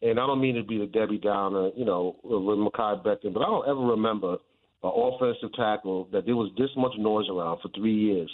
and 0.03 0.21
I 0.21 0.27
don't 0.27 0.41
mean 0.41 0.55
to 0.55 0.63
be 0.63 0.79
the 0.79 0.87
Debbie 0.87 1.19
Downer, 1.19 1.71
you 1.77 1.85
know, 1.85 2.17
with 2.23 2.59
Mekhi 2.59 3.05
Becton, 3.05 3.35
but 3.35 3.43
I 3.43 3.47
don't 3.47 3.69
ever 3.69 3.81
remember 3.81 4.37
an 4.85 4.93
offensive 4.95 5.53
tackle 5.55 6.09
that 6.13 6.27
there 6.27 6.37
was 6.37 6.53
this 6.57 6.71
much 6.77 6.93
noise 6.97 7.27
around 7.29 7.59
for 7.61 7.71
three 7.75 7.95
years. 7.95 8.31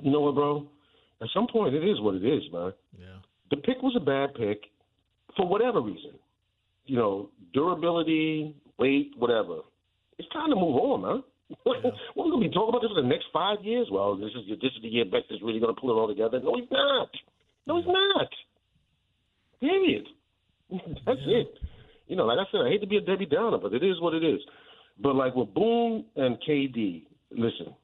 You 0.00 0.12
know 0.12 0.20
what, 0.20 0.36
bro? 0.36 0.68
At 1.20 1.28
some 1.34 1.48
point, 1.52 1.74
it 1.74 1.82
is 1.82 2.00
what 2.00 2.14
it 2.14 2.24
is, 2.24 2.44
man. 2.52 2.72
Yeah. 2.96 3.06
The 3.50 3.56
pick 3.56 3.82
was 3.82 3.96
a 3.96 4.04
bad 4.04 4.34
pick 4.34 4.62
for 5.36 5.48
whatever 5.48 5.80
reason. 5.80 6.12
You 6.86 6.96
know, 6.96 7.30
durability, 7.52 8.54
weight, 8.78 9.10
whatever. 9.18 9.58
It's 10.18 10.28
time 10.28 10.50
to 10.50 10.56
move 10.56 10.76
on, 10.76 11.02
man. 11.02 11.22
What, 11.64 11.76
what 12.14 12.24
are 12.24 12.26
we 12.26 12.30
gonna 12.30 12.48
be 12.48 12.54
talking 12.54 12.68
about 12.70 12.82
this 12.82 12.90
for 12.94 13.02
the 13.02 13.08
next 13.08 13.26
five 13.32 13.58
years? 13.64 13.88
Well, 13.90 14.16
this 14.16 14.30
is 14.36 14.48
this 14.60 14.72
is 14.76 14.82
the 14.82 14.88
year 14.88 15.04
Becker's 15.04 15.40
really 15.42 15.60
gonna 15.60 15.74
pull 15.74 15.90
it 15.90 15.94
all 16.00 16.08
together. 16.08 16.40
No, 16.42 16.54
he's 16.56 16.70
not. 16.70 17.08
No, 17.66 17.76
he's 17.78 17.86
not. 17.86 18.28
Period. 19.60 20.06
That's 21.06 21.20
it. 21.26 21.54
You 22.06 22.16
know, 22.16 22.24
like 22.24 22.38
I 22.38 22.50
said, 22.50 22.60
I 22.66 22.68
hate 22.70 22.80
to 22.80 22.86
be 22.86 22.96
a 22.96 23.00
Debbie 23.00 23.26
Downer, 23.26 23.58
but 23.58 23.72
it 23.72 23.82
is 23.82 24.00
what 24.00 24.14
it 24.14 24.24
is. 24.24 24.40
But 25.00 25.14
like 25.14 25.34
with 25.34 25.52
Boone 25.54 26.04
and 26.16 26.36
KD, 26.46 27.04
listen, 27.30 27.74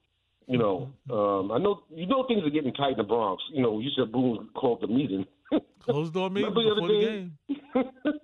you 0.47 0.59
know, 0.59 0.91
um, 1.11 1.51
I 1.53 1.59
know 1.59 1.83
you 1.91 2.07
know 2.07 2.25
things 2.27 2.43
are 2.45 2.51
getting 2.51 2.73
tight 2.75 2.93
in 2.93 2.99
the 2.99 3.05
Bronx. 3.05 3.43
You 3.53 3.63
know, 3.63 3.81
you 3.81 3.91
said 3.97 4.13
Boone 4.13 4.49
called 4.55 4.81
the 4.83 4.89
meeting. 4.89 5.25
Closed 5.83 6.13
door 6.13 6.29
meeting 6.31 6.53
Remember 6.53 6.75
the 6.75 6.75
the 6.75 6.83
other 6.83 7.01
day? 7.01 7.07
game. 7.07 8.13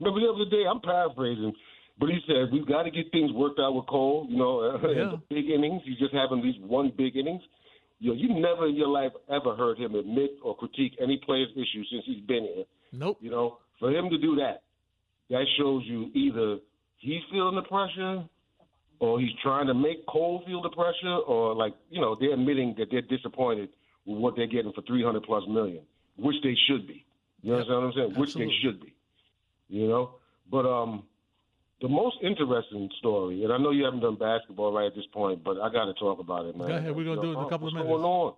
Remember 0.00 0.20
the 0.20 0.32
other 0.34 0.50
day? 0.50 0.64
I'm 0.68 0.80
paraphrasing, 0.80 1.52
but 1.98 2.08
he 2.08 2.18
said 2.26 2.52
we've 2.52 2.66
got 2.66 2.82
to 2.84 2.90
get 2.90 3.10
things 3.12 3.30
worked 3.32 3.58
out 3.60 3.74
with 3.74 3.86
Cole. 3.86 4.26
You 4.28 4.36
know, 4.36 4.62
Yeah. 4.82 5.12
the 5.12 5.20
big 5.28 5.50
innings. 5.50 5.82
He's 5.84 5.98
just 5.98 6.14
having 6.14 6.42
these 6.42 6.56
one 6.60 6.92
big 6.96 7.16
innings. 7.16 7.42
You 8.00 8.10
know, 8.10 8.16
you 8.16 8.28
never 8.40 8.66
in 8.66 8.74
your 8.74 8.88
life 8.88 9.12
ever 9.30 9.54
heard 9.56 9.78
him 9.78 9.94
admit 9.94 10.32
or 10.42 10.56
critique 10.56 10.96
any 11.00 11.20
player's 11.24 11.48
issue 11.54 11.84
since 11.90 12.02
he's 12.04 12.20
been 12.26 12.44
here. 12.54 12.64
Nope. 12.92 13.18
You 13.20 13.30
know, 13.30 13.58
for 13.78 13.90
him 13.90 14.10
to 14.10 14.18
do 14.18 14.36
that, 14.36 14.62
that 15.30 15.44
shows 15.58 15.82
you 15.86 16.10
either 16.14 16.58
he's 16.98 17.22
feeling 17.30 17.54
the 17.54 17.62
pressure 17.62 18.24
or 19.00 19.20
he's 19.20 19.30
trying 19.42 19.66
to 19.68 19.74
make 19.74 20.04
Cole 20.06 20.42
feel 20.46 20.62
the 20.62 20.70
pressure, 20.70 21.16
or 21.26 21.54
like 21.54 21.74
you 21.90 22.00
know 22.00 22.16
they're 22.18 22.32
admitting 22.34 22.74
that 22.78 22.88
they're 22.90 23.02
disappointed 23.02 23.68
with 24.06 24.18
what 24.18 24.36
they're 24.36 24.46
getting 24.46 24.72
for 24.72 24.82
three 24.82 25.02
hundred 25.02 25.22
plus 25.24 25.42
million, 25.48 25.82
which 26.16 26.36
they 26.42 26.54
should 26.68 26.86
be. 26.86 27.04
You 27.42 27.54
understand 27.54 27.78
what 27.80 27.86
I'm 27.86 27.92
saying? 27.92 28.06
Absolutely. 28.10 28.20
Which 28.20 28.34
they 28.34 28.54
should 28.62 28.80
be. 28.80 28.94
You 29.68 29.88
know, 29.88 30.10
but 30.50 30.66
um, 30.66 31.02
the 31.84 31.88
most 31.90 32.16
interesting 32.22 32.88
story, 32.98 33.44
and 33.44 33.52
I 33.52 33.58
know 33.58 33.70
you 33.70 33.84
haven't 33.84 34.00
done 34.00 34.16
basketball 34.16 34.72
right 34.72 34.86
at 34.86 34.94
this 34.94 35.04
point, 35.12 35.44
but 35.44 35.60
I 35.60 35.70
got 35.70 35.84
to 35.84 35.92
talk 35.92 36.18
about 36.18 36.46
it, 36.46 36.56
man. 36.56 36.68
Go 36.68 36.76
ahead, 36.76 36.96
we're 36.96 37.04
gonna 37.04 37.20
do 37.20 37.32
it 37.32 37.38
in 37.38 37.44
a 37.44 37.50
couple 37.50 37.68
of 37.68 37.74
minutes. 37.74 37.90
what's 37.90 38.02
going 38.02 38.24
on? 38.24 38.34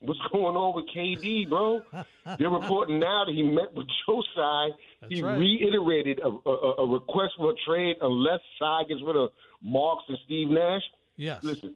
What's 0.00 0.20
going 0.32 0.56
on 0.56 0.74
with 0.74 0.86
KD, 0.96 1.46
bro? 1.46 1.82
They're 2.38 2.48
reporting 2.48 2.98
now 2.98 3.26
that 3.26 3.34
he 3.34 3.42
met 3.42 3.74
with 3.74 3.86
Joe 4.06 4.22
Tsai. 4.32 4.68
He 5.10 5.20
right. 5.20 5.36
reiterated 5.36 6.20
a, 6.20 6.28
a, 6.48 6.74
a 6.84 6.90
request 6.90 7.34
for 7.36 7.50
a 7.50 7.54
trade 7.68 7.96
unless 8.00 8.40
Tsai 8.56 8.84
gets 8.88 9.02
rid 9.04 9.14
of 9.14 9.28
Marks 9.62 10.04
and 10.08 10.16
Steve 10.24 10.48
Nash. 10.48 10.82
Yes. 11.16 11.44
Listen, 11.44 11.74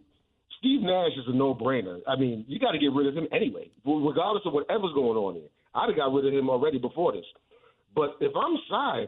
Steve 0.58 0.80
Nash 0.80 1.12
is 1.18 1.28
a 1.28 1.36
no-brainer. 1.36 2.00
I 2.08 2.16
mean, 2.16 2.46
you 2.48 2.58
got 2.58 2.72
to 2.72 2.78
get 2.78 2.92
rid 2.92 3.08
of 3.08 3.14
him 3.14 3.28
anyway, 3.30 3.68
regardless 3.84 4.44
of 4.46 4.54
whatever's 4.54 4.94
going 4.94 5.18
on 5.18 5.34
here. 5.34 5.50
I'd 5.74 5.90
have 5.90 5.96
got 5.96 6.14
rid 6.14 6.24
of 6.24 6.32
him 6.32 6.48
already 6.48 6.78
before 6.78 7.12
this. 7.12 7.26
But 7.94 8.16
if 8.20 8.32
I'm 8.34 8.56
Tsai, 8.68 9.06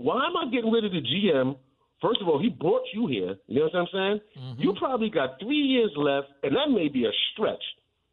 why 0.00 0.24
am 0.24 0.34
I 0.34 0.50
getting 0.50 0.70
rid 0.72 0.84
of 0.86 0.92
the 0.92 1.02
GM? 1.02 1.56
First 2.00 2.22
of 2.22 2.28
all, 2.28 2.40
he 2.40 2.48
brought 2.48 2.84
you 2.94 3.06
here. 3.06 3.36
You 3.46 3.60
know 3.60 3.68
what 3.68 3.76
I'm 3.76 3.88
saying? 3.92 4.20
Mm-hmm. 4.38 4.62
You 4.62 4.74
probably 4.78 5.10
got 5.10 5.38
three 5.38 5.60
years 5.60 5.92
left, 5.94 6.28
and 6.42 6.56
that 6.56 6.70
may 6.72 6.88
be 6.88 7.04
a 7.04 7.12
stretch 7.32 7.62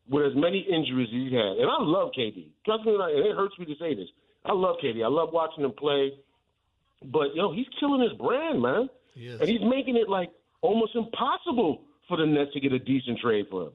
with 0.09 0.25
as 0.25 0.33
many 0.35 0.59
injuries 0.59 1.07
as 1.07 1.15
he's 1.15 1.31
had. 1.31 1.63
And 1.63 1.71
I 1.71 1.79
love 1.79 2.11
KD. 2.11 2.51
Trust 2.65 2.83
me, 2.83 2.91
and 2.91 3.25
it 3.25 3.35
hurts 3.37 3.55
me 3.57 3.65
to 3.67 3.75
say 3.79 3.95
this. 3.95 4.09
I 4.43 4.51
love 4.51 4.75
KD. 4.83 5.03
I 5.03 5.07
love 5.07 5.29
watching 5.31 5.63
him 5.63 5.71
play. 5.71 6.11
But, 7.05 7.35
know, 7.35 7.53
he's 7.53 7.67
killing 7.79 8.01
his 8.01 8.11
brand, 8.19 8.61
man. 8.61 8.89
He. 9.13 9.27
And 9.29 9.47
he's 9.47 9.63
making 9.63 9.95
it, 9.95 10.09
like, 10.09 10.31
almost 10.61 10.93
impossible 10.93 11.83
for 12.09 12.17
the 12.17 12.25
Nets 12.25 12.51
to 12.53 12.59
get 12.59 12.73
a 12.73 12.79
decent 12.79 13.19
trade 13.19 13.45
for 13.49 13.67
him. 13.67 13.73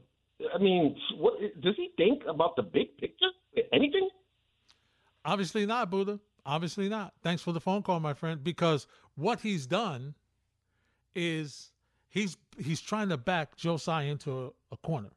I 0.54 0.58
mean, 0.58 0.96
what 1.16 1.34
does 1.62 1.76
he 1.76 1.92
think 1.96 2.22
about 2.28 2.56
the 2.56 2.62
big 2.62 2.98
picture? 2.98 3.30
Anything? 3.72 4.10
Obviously 5.24 5.64
not, 5.64 5.88
Buddha. 5.90 6.18
Obviously 6.44 6.88
not. 6.88 7.14
Thanks 7.22 7.42
for 7.42 7.52
the 7.52 7.60
phone 7.60 7.82
call, 7.82 8.00
my 8.00 8.14
friend. 8.14 8.42
Because 8.42 8.86
what 9.14 9.40
he's 9.40 9.66
done 9.66 10.14
is 11.14 11.70
he's 12.08 12.36
he's 12.58 12.80
trying 12.80 13.08
to 13.10 13.16
back 13.16 13.56
Joe 13.56 13.76
Tsai 13.76 14.02
into 14.02 14.46
a, 14.46 14.50
a 14.72 14.76
corner. 14.78 15.10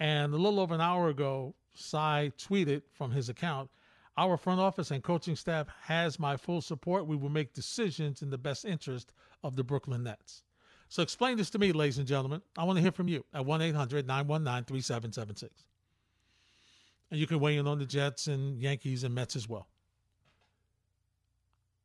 And 0.00 0.32
a 0.32 0.36
little 0.36 0.60
over 0.60 0.74
an 0.74 0.80
hour 0.80 1.08
ago, 1.08 1.54
Tsai 1.74 2.32
tweeted 2.38 2.82
from 2.92 3.10
his 3.10 3.28
account, 3.28 3.70
"Our 4.16 4.36
front 4.36 4.60
office 4.60 4.90
and 4.90 5.02
coaching 5.02 5.36
staff 5.36 5.66
has 5.82 6.18
my 6.18 6.36
full 6.36 6.60
support. 6.60 7.06
We 7.06 7.16
will 7.16 7.28
make 7.28 7.52
decisions 7.52 8.22
in 8.22 8.30
the 8.30 8.38
best 8.38 8.64
interest 8.64 9.12
of 9.44 9.56
the 9.56 9.64
Brooklyn 9.64 10.02
Nets." 10.02 10.42
So 10.88 11.02
explain 11.02 11.38
this 11.38 11.48
to 11.50 11.58
me, 11.58 11.72
ladies 11.72 11.96
and 11.96 12.06
gentlemen. 12.06 12.42
I 12.56 12.64
want 12.64 12.76
to 12.76 12.82
hear 12.82 12.92
from 12.92 13.08
you 13.08 13.24
at 13.32 13.46
1-800-919-3776. 13.46 15.48
And 17.10 17.18
you 17.18 17.26
can 17.26 17.40
weigh 17.40 17.56
in 17.56 17.66
on 17.66 17.78
the 17.78 17.86
Jets 17.86 18.26
and 18.26 18.60
Yankees 18.60 19.02
and 19.02 19.14
Mets 19.14 19.34
as 19.34 19.48
well. 19.48 19.68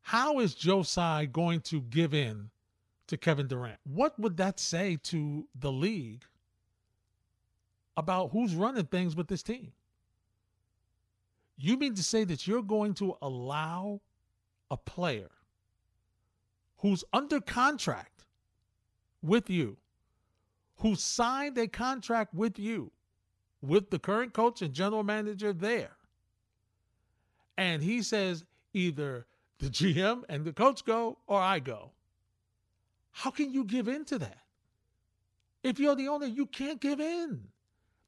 How 0.08 0.40
is 0.40 0.56
Joe 0.56 0.84
Tsai 0.84 1.26
going 1.26 1.60
to 1.64 1.82
give 1.82 2.14
in 2.14 2.50
to 3.08 3.18
Kevin 3.18 3.46
Durant? 3.46 3.78
What 3.84 4.18
would 4.18 4.38
that 4.38 4.58
say 4.58 4.98
to 5.04 5.46
the 5.54 5.70
league 5.70 6.24
about 7.98 8.30
who's 8.32 8.56
running 8.56 8.86
things 8.86 9.18
with 9.18 9.28
this 9.28 9.44
team? 9.44 9.74
You 11.58 11.76
mean 11.76 11.94
to 11.96 12.04
say 12.04 12.24
that 12.24 12.48
you're 12.48 12.62
going 12.62 12.94
to 12.94 13.18
allow 13.22 14.00
a 14.72 14.78
player 14.78 15.30
who's 16.78 17.04
under 17.12 17.42
contract 17.42 18.24
with 19.22 19.50
you, 19.50 19.76
who 20.78 20.96
signed 20.96 21.58
a 21.58 21.68
contract 21.68 22.34
with 22.34 22.58
you, 22.58 22.94
with 23.62 23.90
the 23.90 24.00
current 24.00 24.32
coach 24.32 24.62
and 24.62 24.74
general 24.74 25.04
manager 25.04 25.52
there, 25.52 25.98
and 27.58 27.84
he 27.84 28.02
says 28.02 28.46
either 28.74 29.26
the 29.60 29.68
GM 29.68 30.24
and 30.30 30.46
the 30.46 30.54
coach 30.54 30.86
go 30.86 31.18
or 31.28 31.40
I 31.40 31.60
go. 31.60 31.92
How 33.12 33.32
can 33.32 33.52
you 33.52 33.64
give 33.64 33.88
in 33.88 34.06
to 34.06 34.20
that? 34.20 34.38
If 35.64 35.80
you're 35.80 35.96
the 35.96 36.08
owner, 36.08 36.28
you 36.28 36.46
can't 36.46 36.80
give 36.80 37.00
in. 37.00 37.42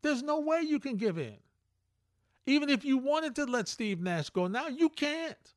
There's 0.02 0.24
no 0.24 0.40
way 0.40 0.62
you 0.62 0.80
can 0.80 0.96
give 0.96 1.18
in. 1.18 1.38
Even 2.46 2.70
if 2.70 2.86
you 2.86 2.98
wanted 2.98 3.36
to 3.36 3.46
let 3.46 3.68
Steve 3.68 4.02
Nash 4.02 4.30
go 4.30 4.48
now, 4.48 4.68
you 4.68 4.90
can't. 4.90 5.54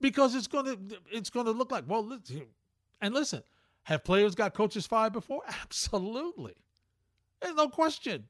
Because 0.00 0.34
it's 0.34 0.46
gonna 0.46 0.76
it's 1.10 1.30
gonna 1.30 1.50
look 1.50 1.70
like, 1.70 1.84
well, 1.86 2.18
and 3.00 3.14
listen, 3.14 3.42
have 3.84 4.04
players 4.04 4.34
got 4.34 4.54
coaches 4.54 4.86
fired 4.86 5.12
before? 5.12 5.42
Absolutely. 5.62 6.54
There's 7.40 7.54
no 7.54 7.68
question. 7.68 8.24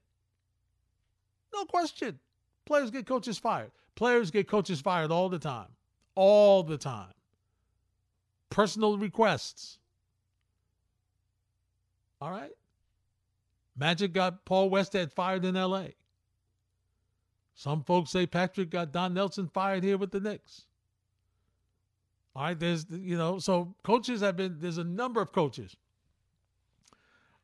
No 1.53 1.65
question. 1.65 2.19
Players 2.65 2.91
get 2.91 3.07
coaches 3.07 3.39
fired. 3.39 3.71
Players 3.95 4.31
get 4.31 4.49
coaches 4.49 4.81
fired 4.81 5.11
all 5.11 5.29
the 5.29 5.39
time. 5.39 5.69
All 6.15 6.63
the 6.63 6.79
time. 6.79 7.13
Personal 8.51 8.99
requests. 8.99 9.79
All 12.21 12.31
right? 12.31 12.53
Magic 13.77 14.13
got 14.13 14.45
Paul 14.45 14.71
Westhead 14.71 15.13
fired 15.13 15.45
in 15.45 15.55
LA. 15.55 15.87
Some 17.55 17.83
folks 17.83 18.11
say 18.11 18.27
Patrick 18.27 18.71
got 18.71 18.93
Don 18.93 19.15
Nelson 19.15 19.49
fired 19.49 19.83
here 19.85 19.97
with 19.97 20.11
the 20.11 20.21
Knicks. 20.21 20.67
All 22.35 22.45
right, 22.45 22.59
there's 22.59 22.87
you 22.91 23.17
know, 23.17 23.39
so 23.39 23.75
coaches 23.83 24.21
have 24.23 24.37
been 24.37 24.57
there's 24.59 24.79
a 24.79 24.85
number 24.85 25.21
of 25.21 25.33
coaches. 25.33 25.77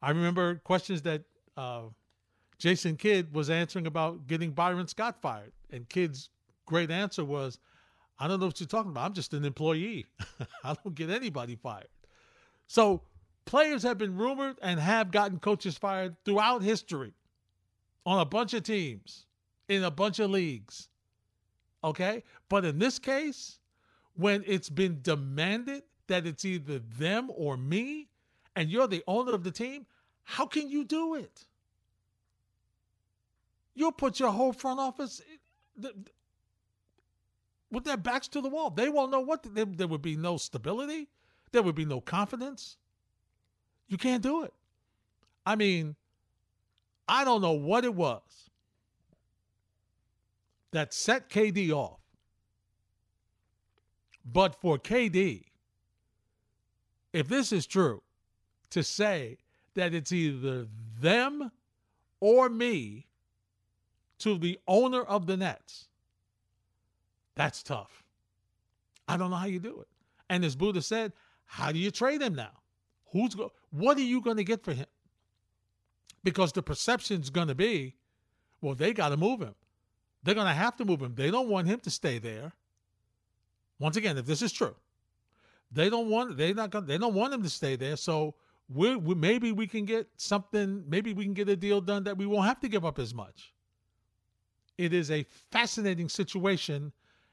I 0.00 0.10
remember 0.10 0.56
questions 0.56 1.02
that 1.02 1.24
uh, 1.56 1.82
Jason 2.58 2.96
Kidd 2.96 3.34
was 3.34 3.50
answering 3.50 3.86
about 3.86 4.26
getting 4.26 4.52
Byron 4.52 4.86
Scott 4.86 5.20
fired, 5.20 5.52
and 5.70 5.88
Kidd's 5.88 6.30
great 6.66 6.90
answer 6.90 7.24
was, 7.24 7.58
"I 8.18 8.28
don't 8.28 8.40
know 8.40 8.46
what 8.46 8.60
you're 8.60 8.66
talking 8.66 8.90
about. 8.90 9.04
I'm 9.04 9.14
just 9.14 9.32
an 9.34 9.44
employee. 9.44 10.06
I 10.64 10.74
don't 10.74 10.94
get 10.94 11.10
anybody 11.10 11.56
fired." 11.56 11.88
So 12.66 13.02
players 13.44 13.82
have 13.82 13.98
been 13.98 14.16
rumored 14.16 14.58
and 14.62 14.78
have 14.78 15.10
gotten 15.10 15.38
coaches 15.38 15.78
fired 15.78 16.16
throughout 16.24 16.62
history 16.62 17.14
on 18.04 18.20
a 18.20 18.24
bunch 18.24 18.54
of 18.54 18.62
teams 18.62 19.26
in 19.68 19.84
a 19.84 19.90
bunch 19.90 20.18
of 20.18 20.30
leagues. 20.30 20.88
Okay? 21.84 22.24
But 22.48 22.64
in 22.64 22.78
this 22.78 22.98
case, 22.98 23.58
when 24.14 24.42
it's 24.46 24.68
been 24.68 25.00
demanded 25.02 25.82
that 26.08 26.26
it's 26.26 26.44
either 26.44 26.78
them 26.78 27.30
or 27.34 27.56
me, 27.56 28.08
and 28.56 28.70
you're 28.70 28.88
the 28.88 29.04
owner 29.06 29.32
of 29.32 29.44
the 29.44 29.50
team, 29.50 29.86
how 30.24 30.44
can 30.44 30.68
you 30.68 30.84
do 30.84 31.14
it? 31.14 31.46
You'll 33.74 33.92
put 33.92 34.18
your 34.18 34.30
whole 34.30 34.52
front 34.52 34.80
office 34.80 35.22
with 37.70 37.84
their 37.84 37.96
backs 37.96 38.28
to 38.28 38.40
the 38.40 38.48
wall. 38.48 38.70
They 38.70 38.88
won't 38.88 39.10
know 39.10 39.20
what 39.20 39.46
there 39.54 39.88
would 39.88 40.02
be 40.02 40.16
no 40.16 40.36
stability. 40.36 41.08
There 41.52 41.62
would 41.62 41.74
be 41.74 41.84
no 41.84 42.00
confidence. 42.00 42.76
You 43.88 43.96
can't 43.96 44.22
do 44.22 44.42
it. 44.44 44.52
I 45.46 45.56
mean, 45.56 45.96
I 47.08 47.24
don't 47.24 47.40
know 47.40 47.52
what 47.52 47.84
it 47.84 47.94
was 47.94 48.50
that 50.72 50.92
set 50.92 51.30
KD 51.30 51.70
off. 51.70 52.00
But 54.30 54.60
for 54.60 54.78
KD, 54.78 55.44
if 57.14 57.28
this 57.28 57.50
is 57.50 57.66
true, 57.66 58.02
to 58.70 58.82
say 58.82 59.38
that 59.74 59.94
it's 59.94 60.12
either 60.12 60.66
them 61.00 61.50
or 62.20 62.50
me 62.50 63.06
to 64.18 64.36
the 64.36 64.58
owner 64.68 65.00
of 65.00 65.26
the 65.26 65.38
Nets, 65.38 65.88
that's 67.38 67.62
tough. 67.62 68.02
I 69.06 69.16
don't 69.16 69.30
know 69.30 69.36
how 69.36 69.46
you 69.46 69.60
do 69.60 69.80
it. 69.80 69.88
And 70.28 70.44
as 70.44 70.56
Buddha 70.56 70.82
said, 70.82 71.12
how 71.46 71.70
do 71.70 71.78
you 71.78 71.92
trade 71.92 72.20
him 72.20 72.34
now? 72.34 72.50
Who's 73.12 73.34
go- 73.36 73.52
what 73.70 73.96
are 73.96 74.02
you 74.02 74.20
going 74.20 74.36
to 74.38 74.44
get 74.44 74.64
for 74.64 74.74
him? 74.74 74.88
Because 76.24 76.52
the 76.52 76.64
perception's 76.64 77.30
going 77.30 77.46
to 77.46 77.54
be, 77.54 77.94
well, 78.60 78.74
they 78.74 78.92
got 78.92 79.10
to 79.10 79.16
move 79.16 79.40
him. 79.40 79.54
They're 80.24 80.34
going 80.34 80.48
to 80.48 80.52
have 80.52 80.76
to 80.78 80.84
move 80.84 81.00
him. 81.00 81.14
They 81.14 81.30
don't 81.30 81.48
want 81.48 81.68
him 81.68 81.78
to 81.80 81.90
stay 81.90 82.18
there. 82.18 82.52
Once 83.78 83.96
again, 83.96 84.18
if 84.18 84.26
this 84.26 84.42
is 84.42 84.52
true, 84.52 84.74
they 85.70 85.88
don't 85.88 86.10
want 86.10 86.36
they 86.36 86.52
not 86.52 86.70
going 86.70 86.86
they 86.86 86.98
don't 86.98 87.14
want 87.14 87.32
him 87.32 87.44
to 87.44 87.48
stay 87.48 87.76
there. 87.76 87.96
So 87.96 88.34
we 88.68 88.98
maybe 88.98 89.52
we 89.52 89.68
can 89.68 89.84
get 89.84 90.08
something. 90.16 90.82
Maybe 90.88 91.12
we 91.12 91.22
can 91.22 91.34
get 91.34 91.48
a 91.48 91.54
deal 91.54 91.80
done 91.80 92.02
that 92.02 92.18
we 92.18 92.26
won't 92.26 92.46
have 92.46 92.58
to 92.60 92.68
give 92.68 92.84
up 92.84 92.98
as 92.98 93.14
much. 93.14 93.54
It 94.76 94.92
is 94.92 95.12
a 95.12 95.24
fascinating 95.52 96.08
situation 96.08 96.92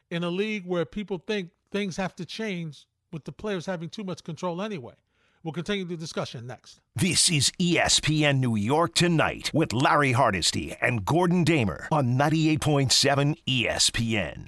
in 0.09 0.23
a 0.23 0.29
league 0.29 0.65
where 0.65 0.85
people 0.85 1.17
think 1.25 1.49
things 1.71 1.97
have 1.97 2.15
to 2.15 2.25
change 2.25 2.87
with 3.11 3.25
the 3.25 3.31
players 3.31 3.65
having 3.65 3.89
too 3.89 4.03
much 4.03 4.23
control 4.23 4.61
anyway. 4.61 4.93
We'll 5.43 5.53
continue 5.53 5.85
the 5.85 5.95
discussion 5.95 6.47
next. 6.47 6.81
This 6.95 7.29
is 7.29 7.51
ESPN 7.59 8.39
New 8.39 8.55
York 8.55 8.95
Tonight 8.95 9.51
with 9.53 9.73
Larry 9.73 10.13
Hardesty 10.13 10.75
and 10.81 11.05
Gordon 11.05 11.43
Damer 11.43 11.87
on 11.91 12.17
98.7 12.17 13.37
ESPN. 13.47 14.47